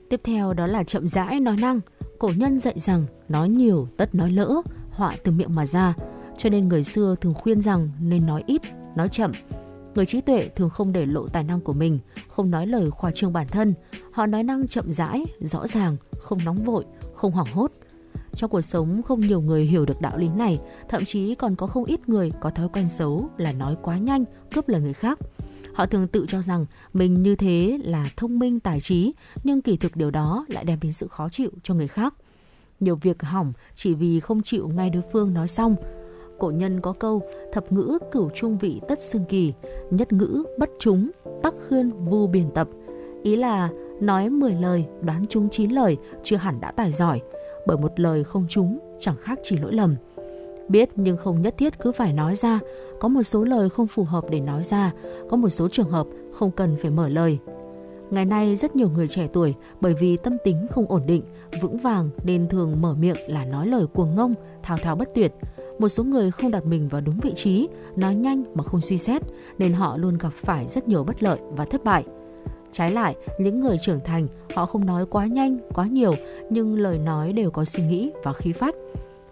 Tiếp 0.10 0.22
theo 0.24 0.54
đó 0.54 0.68
là 0.68 0.84
chậm 0.84 1.08
rãi 1.08 1.40
nói 1.40 1.58
năng. 1.58 1.80
Cổ 2.20 2.32
nhân 2.38 2.60
dạy 2.60 2.80
rằng 2.80 3.06
nói 3.30 3.50
nhiều 3.50 3.88
tất 3.98 4.16
nói 4.16 4.32
lỡ, 4.32 4.62
họa 4.92 5.14
từ 5.24 5.32
miệng 5.32 5.56
mà 5.56 5.66
ra. 5.66 5.94
Cho 6.38 6.50
nên 6.50 6.68
người 6.68 6.84
xưa 6.84 7.16
thường 7.22 7.34
khuyên 7.34 7.62
rằng 7.62 7.90
nên 8.00 8.26
nói 8.26 8.44
ít, 8.48 8.62
nói 8.96 9.10
chậm. 9.10 9.32
Người 9.96 10.06
trí 10.06 10.22
tuệ 10.22 10.50
thường 10.56 10.70
không 10.70 10.92
để 10.92 11.06
lộ 11.06 11.28
tài 11.28 11.44
năng 11.44 11.62
của 11.62 11.74
mình, 11.74 12.00
không 12.28 12.52
nói 12.52 12.68
lời 12.68 12.92
khoa 12.92 13.12
trương 13.12 13.34
bản 13.34 13.48
thân. 13.48 13.74
Họ 14.12 14.26
nói 14.26 14.44
năng 14.44 14.68
chậm 14.68 14.92
rãi, 14.92 15.26
rõ 15.40 15.68
ràng, 15.68 15.98
không 16.20 16.40
nóng 16.46 16.64
vội, 16.64 16.86
không 17.14 17.32
hoảng 17.32 17.48
hốt. 17.54 17.72
Trong 18.40 18.50
cuộc 18.50 18.62
sống 18.62 19.02
không 19.02 19.20
nhiều 19.20 19.42
người 19.42 19.64
hiểu 19.64 19.86
được 19.86 20.02
đạo 20.02 20.18
lý 20.18 20.30
này, 20.30 20.60
thậm 20.90 21.06
chí 21.06 21.36
còn 21.36 21.56
có 21.56 21.68
không 21.68 21.86
ít 21.86 22.10
người 22.10 22.32
có 22.40 22.50
thói 22.50 22.70
quen 22.70 22.90
xấu 22.90 23.30
là 23.38 23.52
nói 23.52 23.76
quá 23.82 23.98
nhanh, 23.98 24.26
cướp 24.56 24.70
lời 24.70 24.82
người 24.82 24.94
khác. 24.94 25.20
Họ 25.74 25.86
thường 25.86 26.08
tự 26.08 26.26
cho 26.28 26.42
rằng 26.42 26.66
mình 26.94 27.24
như 27.24 27.36
thế 27.36 27.80
là 27.84 28.10
thông 28.18 28.40
minh 28.40 28.60
tài 28.60 28.80
trí, 28.80 29.14
nhưng 29.44 29.62
kỳ 29.62 29.78
thực 29.78 29.96
điều 29.96 30.12
đó 30.12 30.46
lại 30.50 30.64
đem 30.64 30.80
đến 30.82 30.92
sự 30.92 31.08
khó 31.08 31.30
chịu 31.30 31.50
cho 31.64 31.74
người 31.74 31.88
khác. 31.88 32.14
Nhiều 32.80 32.96
việc 32.96 33.22
hỏng 33.22 33.54
chỉ 33.74 33.94
vì 33.94 34.20
không 34.20 34.42
chịu 34.42 34.68
ngay 34.68 34.90
đối 34.90 35.04
phương 35.12 35.34
nói 35.34 35.48
xong. 35.48 35.76
Cổ 36.40 36.52
nhân 36.52 36.82
có 36.82 36.94
câu 36.94 37.22
thập 37.54 37.72
ngữ 37.72 37.98
cửu 38.12 38.30
trung 38.30 38.58
vị 38.58 38.82
tất 38.88 39.02
xương 39.02 39.26
kỳ, 39.30 39.54
nhất 39.92 40.14
ngữ 40.14 40.44
bất 40.60 40.70
chúng, 40.80 41.12
tắc 41.44 41.54
khuyên 41.68 41.92
vu 42.06 42.28
biển 42.28 42.50
tập. 42.56 42.68
Ý 43.24 43.36
là 43.36 43.70
nói 44.02 44.30
10 44.30 44.54
lời, 44.54 44.86
đoán 45.02 45.26
trúng 45.26 45.50
9 45.50 45.72
lời, 45.72 45.98
chưa 46.24 46.38
hẳn 46.38 46.62
đã 46.62 46.72
tài 46.72 46.92
giỏi, 46.92 47.22
bởi 47.70 47.78
một 47.78 48.00
lời 48.00 48.24
không 48.24 48.46
trúng 48.50 48.80
chẳng 49.00 49.16
khác 49.22 49.40
chỉ 49.44 49.58
lỗi 49.58 49.74
lầm. 49.74 49.96
Biết 50.70 50.90
nhưng 50.96 51.18
không 51.18 51.42
nhất 51.42 51.56
thiết 51.58 51.80
cứ 51.80 51.92
phải 51.92 52.14
nói 52.14 52.36
ra, 52.36 52.60
có 53.00 53.08
một 53.08 53.24
số 53.24 53.44
lời 53.44 53.70
không 53.70 53.88
phù 53.88 54.04
hợp 54.04 54.24
để 54.30 54.40
nói 54.40 54.64
ra, 54.64 54.94
có 55.30 55.38
một 55.38 55.50
số 55.50 55.70
trường 55.70 55.90
hợp 55.90 56.08
không 56.34 56.52
cần 56.52 56.76
phải 56.82 56.92
mở 56.92 57.10
lời. 57.10 57.40
Ngày 58.10 58.26
nay 58.26 58.56
rất 58.56 58.76
nhiều 58.76 58.90
người 58.90 59.08
trẻ 59.08 59.28
tuổi 59.34 59.56
bởi 59.82 59.94
vì 60.00 60.18
tâm 60.18 60.38
tính 60.44 60.68
không 60.72 60.86
ổn 60.92 61.02
định, 61.06 61.24
vững 61.62 61.78
vàng 61.78 62.10
nên 62.24 62.48
thường 62.48 62.82
mở 62.82 62.94
miệng 62.94 63.18
là 63.28 63.46
nói 63.46 63.68
lời 63.68 63.88
cuồng 63.88 64.16
ngông, 64.16 64.34
thao 64.64 64.78
thao 64.78 64.96
bất 64.96 65.10
tuyệt. 65.16 65.34
Một 65.80 65.90
số 65.90 66.04
người 66.04 66.32
không 66.32 66.52
đặt 66.52 66.66
mình 66.66 66.88
vào 66.88 67.02
đúng 67.02 67.20
vị 67.20 67.32
trí, 67.36 67.68
nói 67.96 68.16
nhanh 68.16 68.44
mà 68.54 68.64
không 68.64 68.82
suy 68.82 68.98
xét 68.98 69.22
nên 69.58 69.74
họ 69.74 69.98
luôn 69.98 70.18
gặp 70.18 70.34
phải 70.34 70.68
rất 70.68 70.88
nhiều 70.88 71.04
bất 71.04 71.24
lợi 71.24 71.40
và 71.50 71.66
thất 71.66 71.84
bại. 71.84 72.04
Trái 72.72 72.92
lại, 72.92 73.16
những 73.40 73.60
người 73.60 73.78
trưởng 73.78 74.00
thành, 74.06 74.28
họ 74.56 74.66
không 74.66 74.86
nói 74.86 75.06
quá 75.06 75.26
nhanh, 75.26 75.58
quá 75.74 75.88
nhiều 75.88 76.14
nhưng 76.50 76.76
lời 76.76 76.98
nói 76.98 77.34
đều 77.34 77.52
có 77.52 77.66
suy 77.66 77.84
nghĩ 77.84 78.12
và 78.24 78.34
khí 78.34 78.52
phách. 78.52 78.76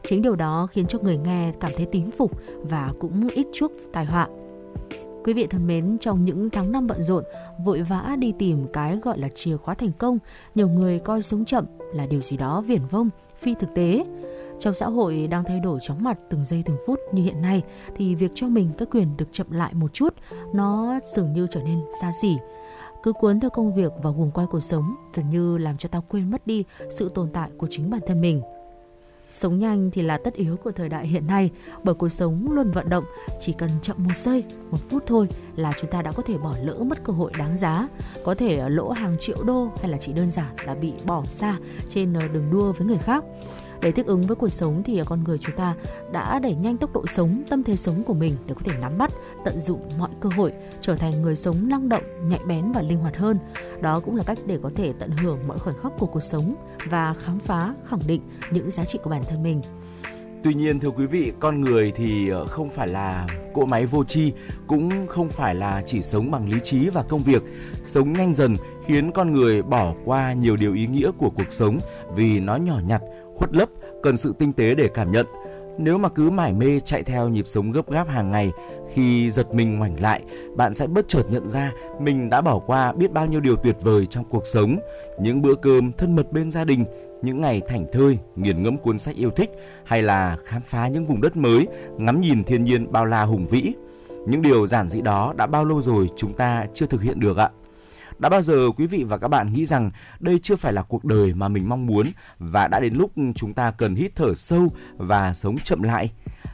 Chính 0.07 0.21
điều 0.21 0.35
đó 0.35 0.67
khiến 0.71 0.87
cho 0.87 0.99
người 1.01 1.17
nghe 1.17 1.51
cảm 1.59 1.71
thấy 1.77 1.85
tín 1.85 2.11
phục 2.11 2.31
và 2.61 2.93
cũng 2.99 3.27
ít 3.27 3.47
chuốc 3.53 3.71
tai 3.93 4.05
họa. 4.05 4.27
Quý 5.23 5.33
vị 5.33 5.47
thân 5.47 5.67
mến, 5.67 5.97
trong 6.01 6.25
những 6.25 6.49
tháng 6.49 6.71
năm 6.71 6.87
bận 6.87 7.03
rộn, 7.03 7.23
vội 7.65 7.81
vã 7.81 8.15
đi 8.19 8.33
tìm 8.39 8.65
cái 8.73 8.97
gọi 8.97 9.17
là 9.17 9.29
chìa 9.35 9.57
khóa 9.57 9.73
thành 9.73 9.91
công, 9.97 10.19
nhiều 10.55 10.69
người 10.69 10.99
coi 10.99 11.21
sống 11.21 11.45
chậm 11.45 11.65
là 11.93 12.05
điều 12.05 12.21
gì 12.21 12.37
đó 12.37 12.61
viển 12.61 12.81
vông, 12.91 13.09
phi 13.41 13.55
thực 13.55 13.75
tế. 13.75 14.05
Trong 14.59 14.73
xã 14.73 14.85
hội 14.85 15.27
đang 15.27 15.43
thay 15.43 15.59
đổi 15.59 15.79
chóng 15.81 16.03
mặt 16.03 16.17
từng 16.29 16.43
giây 16.43 16.63
từng 16.65 16.77
phút 16.87 16.99
như 17.11 17.23
hiện 17.23 17.41
nay 17.41 17.63
thì 17.95 18.15
việc 18.15 18.31
cho 18.33 18.47
mình 18.47 18.69
các 18.77 18.87
quyền 18.91 19.17
được 19.17 19.27
chậm 19.31 19.51
lại 19.51 19.73
một 19.73 19.93
chút 19.93 20.13
nó 20.53 20.99
dường 21.15 21.33
như 21.33 21.47
trở 21.51 21.61
nên 21.63 21.79
xa 22.01 22.11
xỉ. 22.21 22.35
Cứ 23.03 23.13
cuốn 23.13 23.39
theo 23.39 23.49
công 23.49 23.75
việc 23.75 23.91
và 24.03 24.09
guồng 24.11 24.31
quay 24.31 24.47
cuộc 24.47 24.59
sống 24.59 24.95
dường 25.13 25.29
như 25.29 25.57
làm 25.57 25.77
cho 25.77 25.89
ta 25.89 26.01
quên 26.09 26.31
mất 26.31 26.47
đi 26.47 26.63
sự 26.89 27.09
tồn 27.09 27.29
tại 27.33 27.49
của 27.57 27.67
chính 27.69 27.89
bản 27.89 28.01
thân 28.07 28.21
mình. 28.21 28.41
Sống 29.31 29.59
nhanh 29.59 29.91
thì 29.91 30.01
là 30.01 30.17
tất 30.17 30.33
yếu 30.33 30.57
của 30.57 30.71
thời 30.71 30.89
đại 30.89 31.07
hiện 31.07 31.27
nay 31.27 31.51
bởi 31.83 31.95
cuộc 31.95 32.09
sống 32.09 32.51
luôn 32.51 32.71
vận 32.71 32.89
động, 32.89 33.03
chỉ 33.39 33.53
cần 33.53 33.69
chậm 33.81 33.97
một 33.99 34.17
giây, 34.17 34.43
một 34.71 34.77
phút 34.89 35.03
thôi 35.07 35.27
là 35.55 35.73
chúng 35.77 35.91
ta 35.91 36.01
đã 36.01 36.11
có 36.11 36.23
thể 36.23 36.37
bỏ 36.37 36.55
lỡ 36.63 36.83
mất 36.83 37.03
cơ 37.03 37.13
hội 37.13 37.31
đáng 37.37 37.57
giá, 37.57 37.87
có 38.23 38.35
thể 38.35 38.69
lỗ 38.69 38.91
hàng 38.91 39.15
triệu 39.19 39.43
đô 39.43 39.69
hay 39.81 39.91
là 39.91 39.97
chỉ 39.97 40.13
đơn 40.13 40.27
giản 40.27 40.55
là 40.65 40.75
bị 40.75 40.93
bỏ 41.05 41.23
xa 41.25 41.57
trên 41.87 42.13
ờ, 42.13 42.27
đường 42.27 42.51
đua 42.51 42.71
với 42.71 42.87
người 42.87 42.97
khác. 42.97 43.23
Để 43.81 43.91
thích 43.91 44.05
ứng 44.05 44.21
với 44.21 44.35
cuộc 44.35 44.49
sống 44.49 44.83
thì 44.83 45.01
con 45.05 45.23
người 45.23 45.37
chúng 45.37 45.55
ta 45.55 45.75
đã 46.11 46.39
đẩy 46.39 46.55
nhanh 46.55 46.77
tốc 46.77 46.93
độ 46.93 47.07
sống, 47.07 47.43
tâm 47.49 47.63
thế 47.63 47.75
sống 47.75 48.03
của 48.03 48.13
mình 48.13 48.35
để 48.45 48.53
có 48.53 48.61
thể 48.63 48.77
nắm 48.81 48.97
bắt, 48.97 49.11
tận 49.45 49.59
dụng 49.59 49.81
mọi 49.97 50.09
cơ 50.19 50.29
hội, 50.35 50.53
trở 50.81 50.95
thành 50.95 51.21
người 51.21 51.35
sống 51.35 51.69
năng 51.69 51.89
động, 51.89 52.03
nhạy 52.29 52.39
bén 52.47 52.71
và 52.71 52.81
linh 52.81 52.99
hoạt 52.99 53.17
hơn. 53.17 53.39
Đó 53.81 53.99
cũng 53.99 54.15
là 54.15 54.23
cách 54.23 54.37
để 54.45 54.59
có 54.63 54.71
thể 54.75 54.93
tận 54.99 55.11
hưởng 55.11 55.39
mọi 55.47 55.57
khoảnh 55.59 55.77
khắc 55.77 55.91
của 55.99 56.07
cuộc 56.07 56.23
sống 56.23 56.55
và 56.89 57.13
khám 57.13 57.39
phá, 57.39 57.73
khẳng 57.89 58.07
định 58.07 58.21
những 58.51 58.69
giá 58.69 58.85
trị 58.85 58.99
của 59.03 59.09
bản 59.09 59.23
thân 59.29 59.43
mình. 59.43 59.61
Tuy 60.43 60.53
nhiên 60.53 60.79
thưa 60.79 60.89
quý 60.89 61.05
vị, 61.05 61.33
con 61.39 61.61
người 61.61 61.91
thì 61.95 62.29
ờ, 62.29 62.45
không 62.45 62.69
phải 62.69 62.87
là 62.87 63.27
cỗ 63.53 63.65
máy 63.65 63.85
vô 63.85 64.03
tri, 64.03 64.33
cũng 64.67 65.07
không 65.07 65.29
phải 65.29 65.55
là 65.55 65.81
chỉ 65.85 66.01
sống 66.01 66.31
bằng 66.31 66.49
lý 66.49 66.59
trí 66.63 66.89
và 66.89 67.03
công 67.03 67.23
việc. 67.23 67.43
Sống 67.83 68.13
nhanh 68.13 68.33
dần 68.33 68.55
khiến 68.85 69.11
con 69.11 69.33
người 69.33 69.61
bỏ 69.61 69.93
qua 70.05 70.33
nhiều 70.33 70.55
điều 70.55 70.73
ý 70.73 70.87
nghĩa 70.87 71.11
của 71.17 71.29
cuộc 71.29 71.51
sống 71.51 71.79
vì 72.15 72.39
nó 72.39 72.55
nhỏ 72.55 72.79
nhặt, 72.87 73.01
khuất 73.37 73.53
lấp, 73.53 73.69
cần 74.03 74.17
sự 74.17 74.33
tinh 74.39 74.53
tế 74.53 74.75
để 74.75 74.89
cảm 74.93 75.11
nhận. 75.11 75.25
Nếu 75.77 75.97
mà 75.97 76.09
cứ 76.09 76.29
mải 76.29 76.53
mê 76.53 76.79
chạy 76.79 77.03
theo 77.03 77.29
nhịp 77.29 77.47
sống 77.47 77.71
gấp 77.71 77.91
gáp 77.91 78.07
hàng 78.07 78.31
ngày, 78.31 78.51
khi 78.93 79.31
giật 79.31 79.53
mình 79.53 79.75
ngoảnh 79.75 80.01
lại, 80.01 80.21
bạn 80.55 80.73
sẽ 80.73 80.87
bất 80.87 81.07
chợt 81.07 81.23
nhận 81.29 81.49
ra 81.49 81.71
mình 81.99 82.29
đã 82.29 82.41
bỏ 82.41 82.59
qua 82.59 82.91
biết 82.91 83.11
bao 83.11 83.25
nhiêu 83.25 83.39
điều 83.39 83.55
tuyệt 83.55 83.75
vời 83.81 84.05
trong 84.05 84.25
cuộc 84.29 84.47
sống, 84.47 84.79
những 85.19 85.41
bữa 85.41 85.55
cơm 85.55 85.91
thân 85.91 86.15
mật 86.15 86.31
bên 86.31 86.51
gia 86.51 86.63
đình, 86.63 86.85
những 87.21 87.41
ngày 87.41 87.61
thảnh 87.67 87.85
thơi, 87.91 88.17
nghiền 88.35 88.63
ngẫm 88.63 88.77
cuốn 88.77 88.99
sách 88.99 89.15
yêu 89.15 89.31
thích 89.31 89.49
hay 89.85 90.01
là 90.01 90.37
khám 90.45 90.61
phá 90.61 90.87
những 90.87 91.05
vùng 91.05 91.21
đất 91.21 91.37
mới, 91.37 91.67
ngắm 91.97 92.21
nhìn 92.21 92.43
thiên 92.43 92.63
nhiên 92.63 92.91
bao 92.91 93.05
la 93.05 93.23
hùng 93.23 93.47
vĩ. 93.47 93.73
Những 94.27 94.41
điều 94.41 94.67
giản 94.67 94.87
dị 94.87 95.01
đó 95.01 95.33
đã 95.37 95.47
bao 95.47 95.65
lâu 95.65 95.81
rồi 95.81 96.09
chúng 96.15 96.33
ta 96.33 96.65
chưa 96.73 96.85
thực 96.85 97.01
hiện 97.01 97.19
được 97.19 97.37
ạ? 97.37 97.49
Đã 98.19 98.29
bao 98.29 98.41
giờ 98.41 98.71
quý 98.77 98.85
vị 98.85 99.03
và 99.03 99.17
các 99.17 99.27
bạn 99.27 99.53
nghĩ 99.53 99.65
rằng 99.65 99.91
đây 100.19 100.39
chưa 100.43 100.55
phải 100.55 100.73
là 100.73 100.81
cuộc 100.81 101.05
đời 101.05 101.33
mà 101.33 101.47
mình 101.47 101.69
mong 101.69 101.85
muốn 101.85 102.07
và 102.39 102.67
đã 102.67 102.79
đến 102.79 102.93
lúc 102.93 103.11
chúng 103.35 103.53
ta 103.53 103.71
cần 103.71 103.95
hít 103.95 104.15
thở 104.15 104.33
sâu 104.33 104.71
và 104.97 105.33
sống 105.33 105.57
chậm 105.57 105.83
lại? 105.83 106.11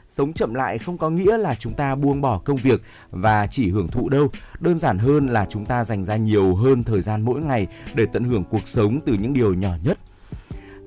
Sống 0.08 0.32
chậm 0.32 0.54
lại 0.54 0.78
không 0.78 0.98
có 0.98 1.10
nghĩa 1.10 1.36
là 1.36 1.54
chúng 1.54 1.72
ta 1.72 1.94
buông 1.94 2.20
bỏ 2.20 2.38
công 2.38 2.56
việc 2.56 2.82
và 3.10 3.46
chỉ 3.46 3.70
hưởng 3.70 3.88
thụ 3.88 4.08
đâu. 4.08 4.28
Đơn 4.60 4.78
giản 4.78 4.98
hơn 4.98 5.26
là 5.26 5.46
chúng 5.50 5.66
ta 5.66 5.84
dành 5.84 6.04
ra 6.04 6.16
nhiều 6.16 6.54
hơn 6.54 6.84
thời 6.84 7.02
gian 7.02 7.22
mỗi 7.22 7.40
ngày 7.40 7.66
để 7.94 8.06
tận 8.12 8.24
hưởng 8.24 8.44
cuộc 8.44 8.68
sống 8.68 9.00
từ 9.06 9.12
những 9.12 9.32
điều 9.32 9.54
nhỏ 9.54 9.72
nhất 9.82 9.98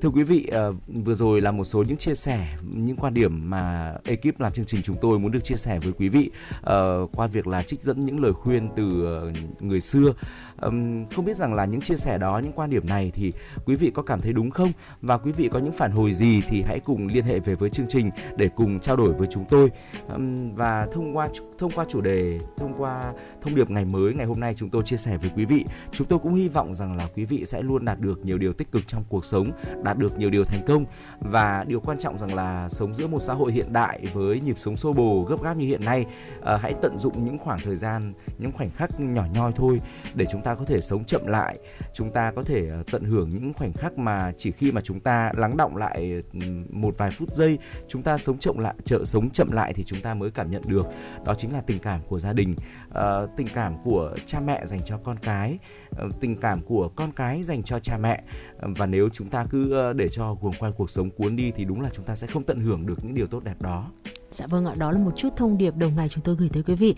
Thưa 0.02 0.10
quý 0.10 0.24
vị, 0.24 0.48
ờ, 0.52 0.74
vừa 0.88 1.14
rồi 1.14 1.42
là 1.42 1.52
một 1.52 1.64
số 1.64 1.84
những 1.84 1.98
chia 1.98 2.16
sẻ, 2.16 2.48
những 2.62 2.98
quan 2.98 3.14
điểm 3.14 3.50
mà 3.50 3.94
ekip 4.06 4.40
làm 4.40 4.54
chương 4.54 4.66
trình 4.66 4.82
chúng 4.82 4.98
tôi 5.02 5.20
muốn 5.20 5.32
được 5.32 5.44
chia 5.44 5.56
sẻ 5.56 5.80
với 5.80 5.94
quý 5.94 6.10
vị 6.10 6.32
ờ, 6.62 7.08
qua 7.14 7.28
việc 7.28 7.48
là 7.48 7.64
trích 7.64 7.82
dẫn 7.82 8.06
những 8.06 8.20
lời 8.20 8.34
khuyên 8.34 8.70
từ 8.76 9.06
ờ, 9.06 9.32
người 9.60 9.82
xưa. 9.82 10.14
Um, 10.62 11.06
không 11.06 11.26
biết 11.26 11.38
rằng 11.38 11.54
là 11.54 11.66
những 11.66 11.82
chia 11.82 11.96
sẻ 11.96 12.18
đó, 12.18 12.40
những 12.44 12.52
quan 12.52 12.70
điểm 12.70 12.88
này 12.88 13.12
thì 13.14 13.34
quý 13.66 13.76
vị 13.76 13.92
có 13.94 14.04
cảm 14.04 14.22
thấy 14.22 14.34
đúng 14.34 14.52
không? 14.52 14.72
Và 15.02 15.18
quý 15.18 15.32
vị 15.32 15.50
có 15.52 15.60
những 15.60 15.72
phản 15.72 15.92
hồi 15.92 16.14
gì 16.14 16.42
thì 16.50 16.62
hãy 16.62 16.80
cùng 16.80 17.08
liên 17.08 17.26
hệ 17.26 17.40
về 17.40 17.56
với 17.56 17.70
chương 17.70 17.88
trình 17.90 18.12
để 18.36 18.50
cùng 18.56 18.80
trao 18.80 18.96
đổi 18.96 19.14
với 19.14 19.28
chúng 19.32 19.46
tôi. 19.50 19.72
Um, 20.14 20.56
và 20.56 20.88
thông 20.92 21.18
qua 21.18 21.30
thông 21.58 21.72
qua 21.72 21.86
chủ 21.90 22.02
đề, 22.02 22.40
thông 22.58 22.74
qua 22.78 23.14
thông 23.42 23.56
điệp 23.56 23.70
ngày 23.70 23.86
mới 23.86 24.14
ngày 24.14 24.26
hôm 24.26 24.40
nay 24.40 24.54
chúng 24.58 24.70
tôi 24.70 24.84
chia 24.84 24.98
sẻ 24.98 25.18
với 25.18 25.32
quý 25.36 25.46
vị, 25.46 25.66
chúng 25.92 26.08
tôi 26.08 26.20
cũng 26.20 26.34
hy 26.34 26.48
vọng 26.48 26.76
rằng 26.76 26.98
là 26.98 27.08
quý 27.16 27.26
vị 27.26 27.46
sẽ 27.46 27.62
luôn 27.62 27.86
đạt 27.86 28.00
được 28.00 28.26
nhiều 28.26 28.38
điều 28.38 28.54
tích 28.54 28.72
cực 28.72 28.88
trong 28.88 29.04
cuộc 29.10 29.26
sống 29.26 29.52
đạt 29.84 29.98
được 29.98 30.18
nhiều 30.18 30.30
điều 30.30 30.46
thành 30.46 30.66
công 30.68 30.86
và 31.20 31.66
điều 31.68 31.80
quan 31.80 31.98
trọng 31.98 32.18
rằng 32.18 32.36
là 32.36 32.70
sống 32.70 32.94
giữa 32.94 33.08
một 33.08 33.20
xã 33.22 33.34
hội 33.34 33.52
hiện 33.52 33.74
đại 33.74 34.00
với 34.14 34.40
nhịp 34.40 34.58
sống 34.58 34.78
xô 34.78 34.94
bồ 34.94 35.26
gấp 35.30 35.44
gáp 35.44 35.58
như 35.58 35.66
hiện 35.66 35.86
nay 35.86 36.06
uh, 36.40 36.46
hãy 36.62 36.74
tận 36.82 36.98
dụng 37.00 37.26
những 37.26 37.38
khoảng 37.38 37.60
thời 37.64 37.76
gian 37.76 38.14
những 38.38 38.52
khoảnh 38.52 38.70
khắc 38.72 39.00
nhỏ 39.00 39.26
nhoi 39.34 39.52
thôi 39.56 39.82
để 40.14 40.26
chúng 40.32 40.42
ta 40.42 40.47
ta 40.48 40.56
có 40.56 40.66
thể 40.66 40.82
sống 40.82 41.06
chậm 41.06 41.28
lại 41.28 41.58
chúng 41.94 42.12
ta 42.12 42.32
có 42.32 42.44
thể 42.44 42.70
ờ, 42.70 42.84
tận 42.92 43.04
hưởng 43.04 43.30
những 43.30 43.54
khoảnh 43.54 43.74
khắc 43.74 43.98
mà 43.98 44.32
chỉ 44.38 44.52
khi 44.52 44.72
mà 44.72 44.82
chúng 44.82 45.00
ta 45.00 45.32
lắng 45.36 45.58
động 45.58 45.76
lại 45.76 46.24
một 46.70 46.98
vài 46.98 47.12
phút 47.12 47.36
giây 47.36 47.58
chúng 47.88 48.04
ta 48.04 48.18
sống 48.18 48.38
chậm 48.38 48.58
lại 48.58 48.74
chợ 48.84 49.04
sống 49.06 49.30
chậm 49.30 49.52
lại 49.52 49.74
thì 49.74 49.84
chúng 49.84 50.02
ta 50.02 50.14
mới 50.14 50.32
cảm 50.32 50.52
nhận 50.52 50.62
được 50.66 50.88
đó 51.26 51.36
chính 51.38 51.54
là 51.54 51.62
tình 51.62 51.80
cảm 51.80 52.02
của 52.08 52.20
gia 52.20 52.34
đình 52.34 52.56
uh, 52.90 53.30
tình 53.38 53.48
cảm 53.54 53.84
của 53.84 54.16
cha 54.26 54.40
mẹ 54.40 54.66
dành 54.66 54.82
cho 54.86 54.98
con 54.98 55.18
cái 55.20 55.58
uh, 56.06 56.20
tình 56.20 56.36
cảm 56.36 56.62
của 56.62 56.90
con 56.96 57.12
cái 57.12 57.44
dành 57.44 57.64
cho 57.64 57.80
cha 57.80 57.98
mẹ 57.98 58.24
uh, 58.56 58.78
và 58.78 58.86
nếu 58.86 59.10
chúng 59.14 59.28
ta 59.28 59.46
cứ 59.50 59.94
để 59.94 60.10
cho 60.10 60.36
guồng 60.42 60.54
quay 60.60 60.72
cuộc 60.78 60.90
sống 60.90 61.10
cuốn 61.10 61.36
đi 61.36 61.52
thì 61.52 61.66
đúng 61.66 61.82
là 61.82 61.90
chúng 61.94 62.06
ta 62.06 62.16
sẽ 62.16 62.28
không 62.28 62.44
tận 62.44 62.60
hưởng 62.60 62.86
được 62.86 63.04
những 63.04 63.14
điều 63.14 63.28
tốt 63.28 63.44
đẹp 63.44 63.62
đó. 63.62 63.92
Dạ 64.32 64.48
vâng 64.48 64.66
ạ, 64.66 64.74
đó 64.78 64.92
là 64.92 65.00
một 65.00 65.12
chút 65.16 65.30
thông 65.36 65.58
điệp 65.58 65.76
đầu 65.76 65.90
ngày 65.90 66.10
chúng 66.10 66.24
tôi 66.24 66.36
gửi 66.36 66.50
tới 66.54 66.64
quý 66.64 66.76
vị. 66.76 66.96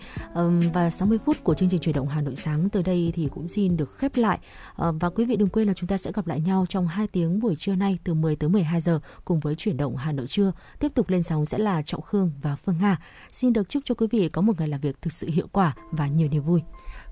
Và 0.74 0.90
60 0.90 1.18
phút 1.24 1.36
của 1.44 1.54
chương 1.54 1.68
trình 1.68 1.80
chuyển 1.80 1.94
động 1.94 2.08
Hà 2.08 2.20
Nội 2.20 2.36
sáng 2.36 2.68
tới 2.68 2.82
đây 2.82 3.12
thì 3.14 3.28
cũng 3.34 3.48
xin 3.48 3.76
được 3.76 3.96
khép 3.98 4.16
lại. 4.16 4.38
Ờ, 4.74 4.92
và 5.00 5.10
quý 5.10 5.24
vị 5.24 5.36
đừng 5.36 5.48
quên 5.48 5.68
là 5.68 5.74
chúng 5.74 5.88
ta 5.88 5.98
sẽ 5.98 6.12
gặp 6.12 6.26
lại 6.26 6.40
nhau 6.40 6.66
trong 6.68 6.86
2 6.86 7.06
tiếng 7.06 7.40
buổi 7.40 7.56
trưa 7.56 7.74
nay 7.74 7.98
từ 8.04 8.14
10 8.14 8.36
tới 8.36 8.50
12 8.50 8.80
giờ 8.80 9.00
cùng 9.24 9.40
với 9.40 9.54
chuyển 9.54 9.76
động 9.76 9.96
Hà 9.96 10.12
Nội 10.12 10.26
trưa. 10.26 10.52
Tiếp 10.78 10.92
tục 10.94 11.10
lên 11.10 11.22
sóng 11.22 11.46
sẽ 11.46 11.58
là 11.58 11.82
Trọng 11.82 12.02
Khương 12.02 12.32
và 12.42 12.56
Phương 12.56 12.78
Nga. 12.80 12.98
Xin 13.32 13.52
được 13.52 13.68
chúc 13.68 13.82
cho 13.86 13.94
quý 13.94 14.06
vị 14.10 14.28
có 14.28 14.42
một 14.42 14.58
ngày 14.58 14.68
làm 14.68 14.80
việc 14.80 15.02
thực 15.02 15.12
sự 15.12 15.28
hiệu 15.30 15.46
quả 15.52 15.74
và 15.90 16.06
nhiều 16.06 16.28
niềm 16.28 16.42
vui. 16.42 16.62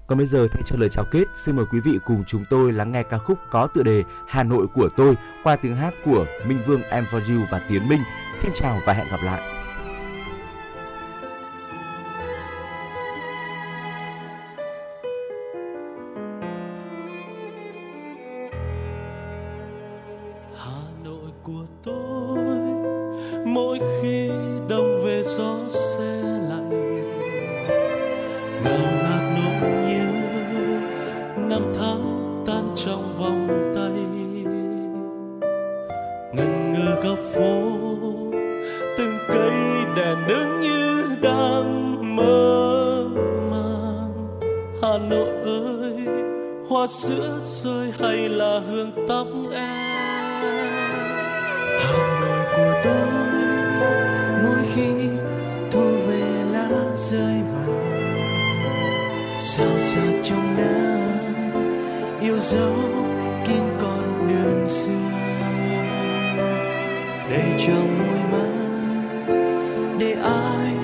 Còn 0.06 0.18
bây 0.18 0.26
giờ 0.26 0.48
thay 0.52 0.62
cho 0.66 0.76
lời 0.78 0.88
chào 0.92 1.04
kết, 1.10 1.24
xin 1.34 1.56
mời 1.56 1.64
quý 1.72 1.80
vị 1.80 1.98
cùng 2.06 2.24
chúng 2.26 2.44
tôi 2.50 2.72
lắng 2.72 2.92
nghe 2.92 3.02
ca 3.02 3.18
khúc 3.18 3.38
có 3.50 3.66
tựa 3.66 3.82
đề 3.82 4.02
Hà 4.28 4.44
Nội 4.44 4.66
của 4.74 4.88
tôi 4.96 5.14
qua 5.44 5.56
tiếng 5.56 5.76
hát 5.76 5.94
của 6.04 6.26
Minh 6.46 6.62
Vương 6.66 6.82
Em 6.82 7.04
For 7.04 7.34
You 7.34 7.46
và 7.50 7.58
Tiến 7.58 7.88
Minh. 7.88 8.00
Xin 8.34 8.50
chào 8.54 8.80
và 8.86 8.92
hẹn 8.92 9.06
gặp 9.10 9.20
lại. 9.24 9.57
Phố. 37.38 37.62
Từng 38.96 39.18
cây 39.28 39.52
đèn 39.96 40.16
đứng 40.28 40.60
như 40.62 41.04
đang 41.22 42.16
mơ 42.16 43.04
màng. 43.50 44.40
Hà 44.82 44.98
Nội 45.10 45.28
ơi, 45.44 45.94
hoa 46.68 46.86
sữa 46.86 47.38
rơi 47.42 47.92
hay 48.00 48.28
là 48.28 48.60
hương 48.68 48.90
tóc 49.08 49.26
em? 49.52 49.88
Hà 51.80 52.20
Nội 52.20 52.44
của 52.56 52.80
tôi, 52.84 53.06
mỗi 54.42 54.64
khi 54.74 55.08
thu 55.70 55.80
về 55.80 56.44
lá 56.52 56.68
rơi 56.94 57.42
vàng 57.52 57.68
sao 59.40 59.80
xa 59.80 60.00
trong 60.24 60.56
nắng 60.56 62.18
yêu 62.20 62.38
dấu 62.40 62.72
kín 63.46 63.62
con 63.80 64.28
đường 64.28 64.66
xưa 64.66 65.07
để 67.30 67.54
trong 67.66 67.98
môi 67.98 68.18
mắt 68.32 69.34
để 69.98 70.12
ai 70.22 70.74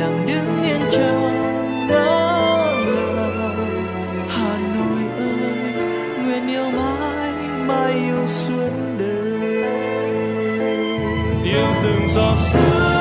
lặng 0.00 0.26
đứng 0.26 0.62
yên 0.62 0.80
trong 0.90 1.32
nắng 1.88 2.88
lòng 3.16 4.26
Hà 4.28 4.58
Nội 4.58 5.02
ơi, 5.18 5.74
nguyện 6.24 6.48
yêu 6.48 6.70
mãi 6.70 7.32
mãi 7.66 7.92
yêu 7.92 8.26
suốt 8.26 8.70
đời. 8.98 9.64
Yêu 11.44 11.66
từng 11.82 12.06
giọt 12.06 12.34
sương 12.36 12.91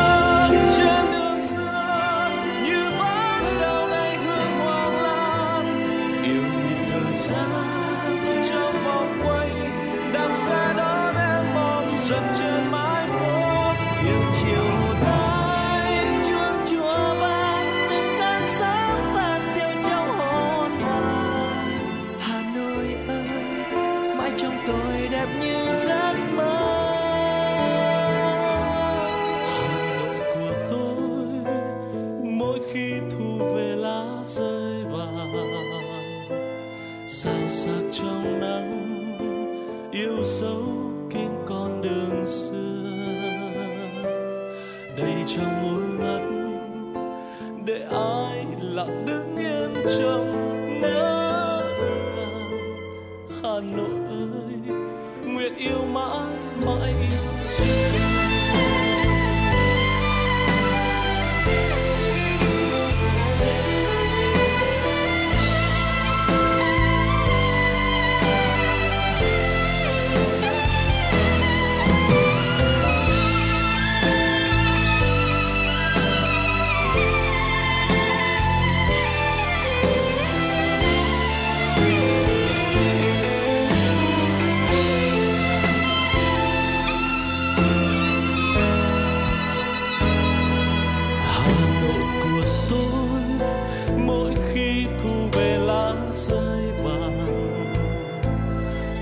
rơi 96.14 96.72
vàng 96.84 97.82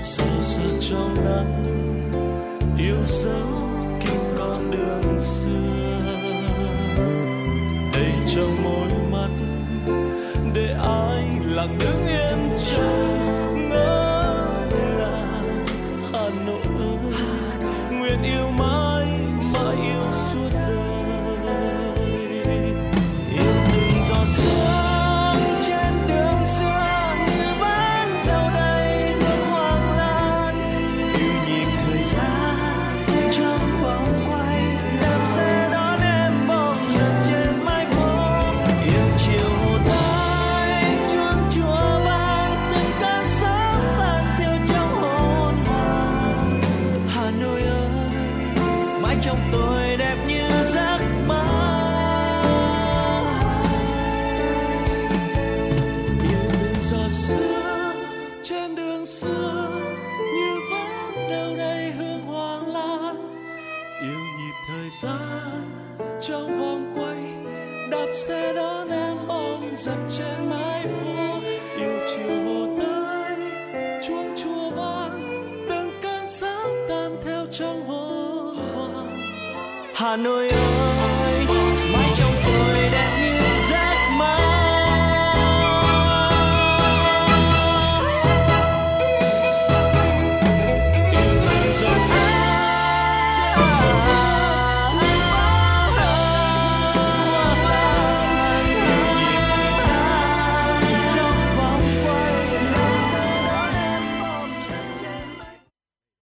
sâu 0.02 0.26
sắc 0.40 0.70
trong 0.80 1.14
nắng 1.24 1.64
yêu 2.78 2.96
dấu 3.06 3.46
kín 4.00 4.20
con 4.38 4.70
đường 4.70 5.18
xưa. 5.18 6.00
Đầy 7.92 8.12
trong 8.26 8.62
môi 8.64 8.88
mắt 9.12 9.30
để 10.54 10.76
ai 10.84 11.24
lặng 11.44 11.78
đứng 11.80 11.99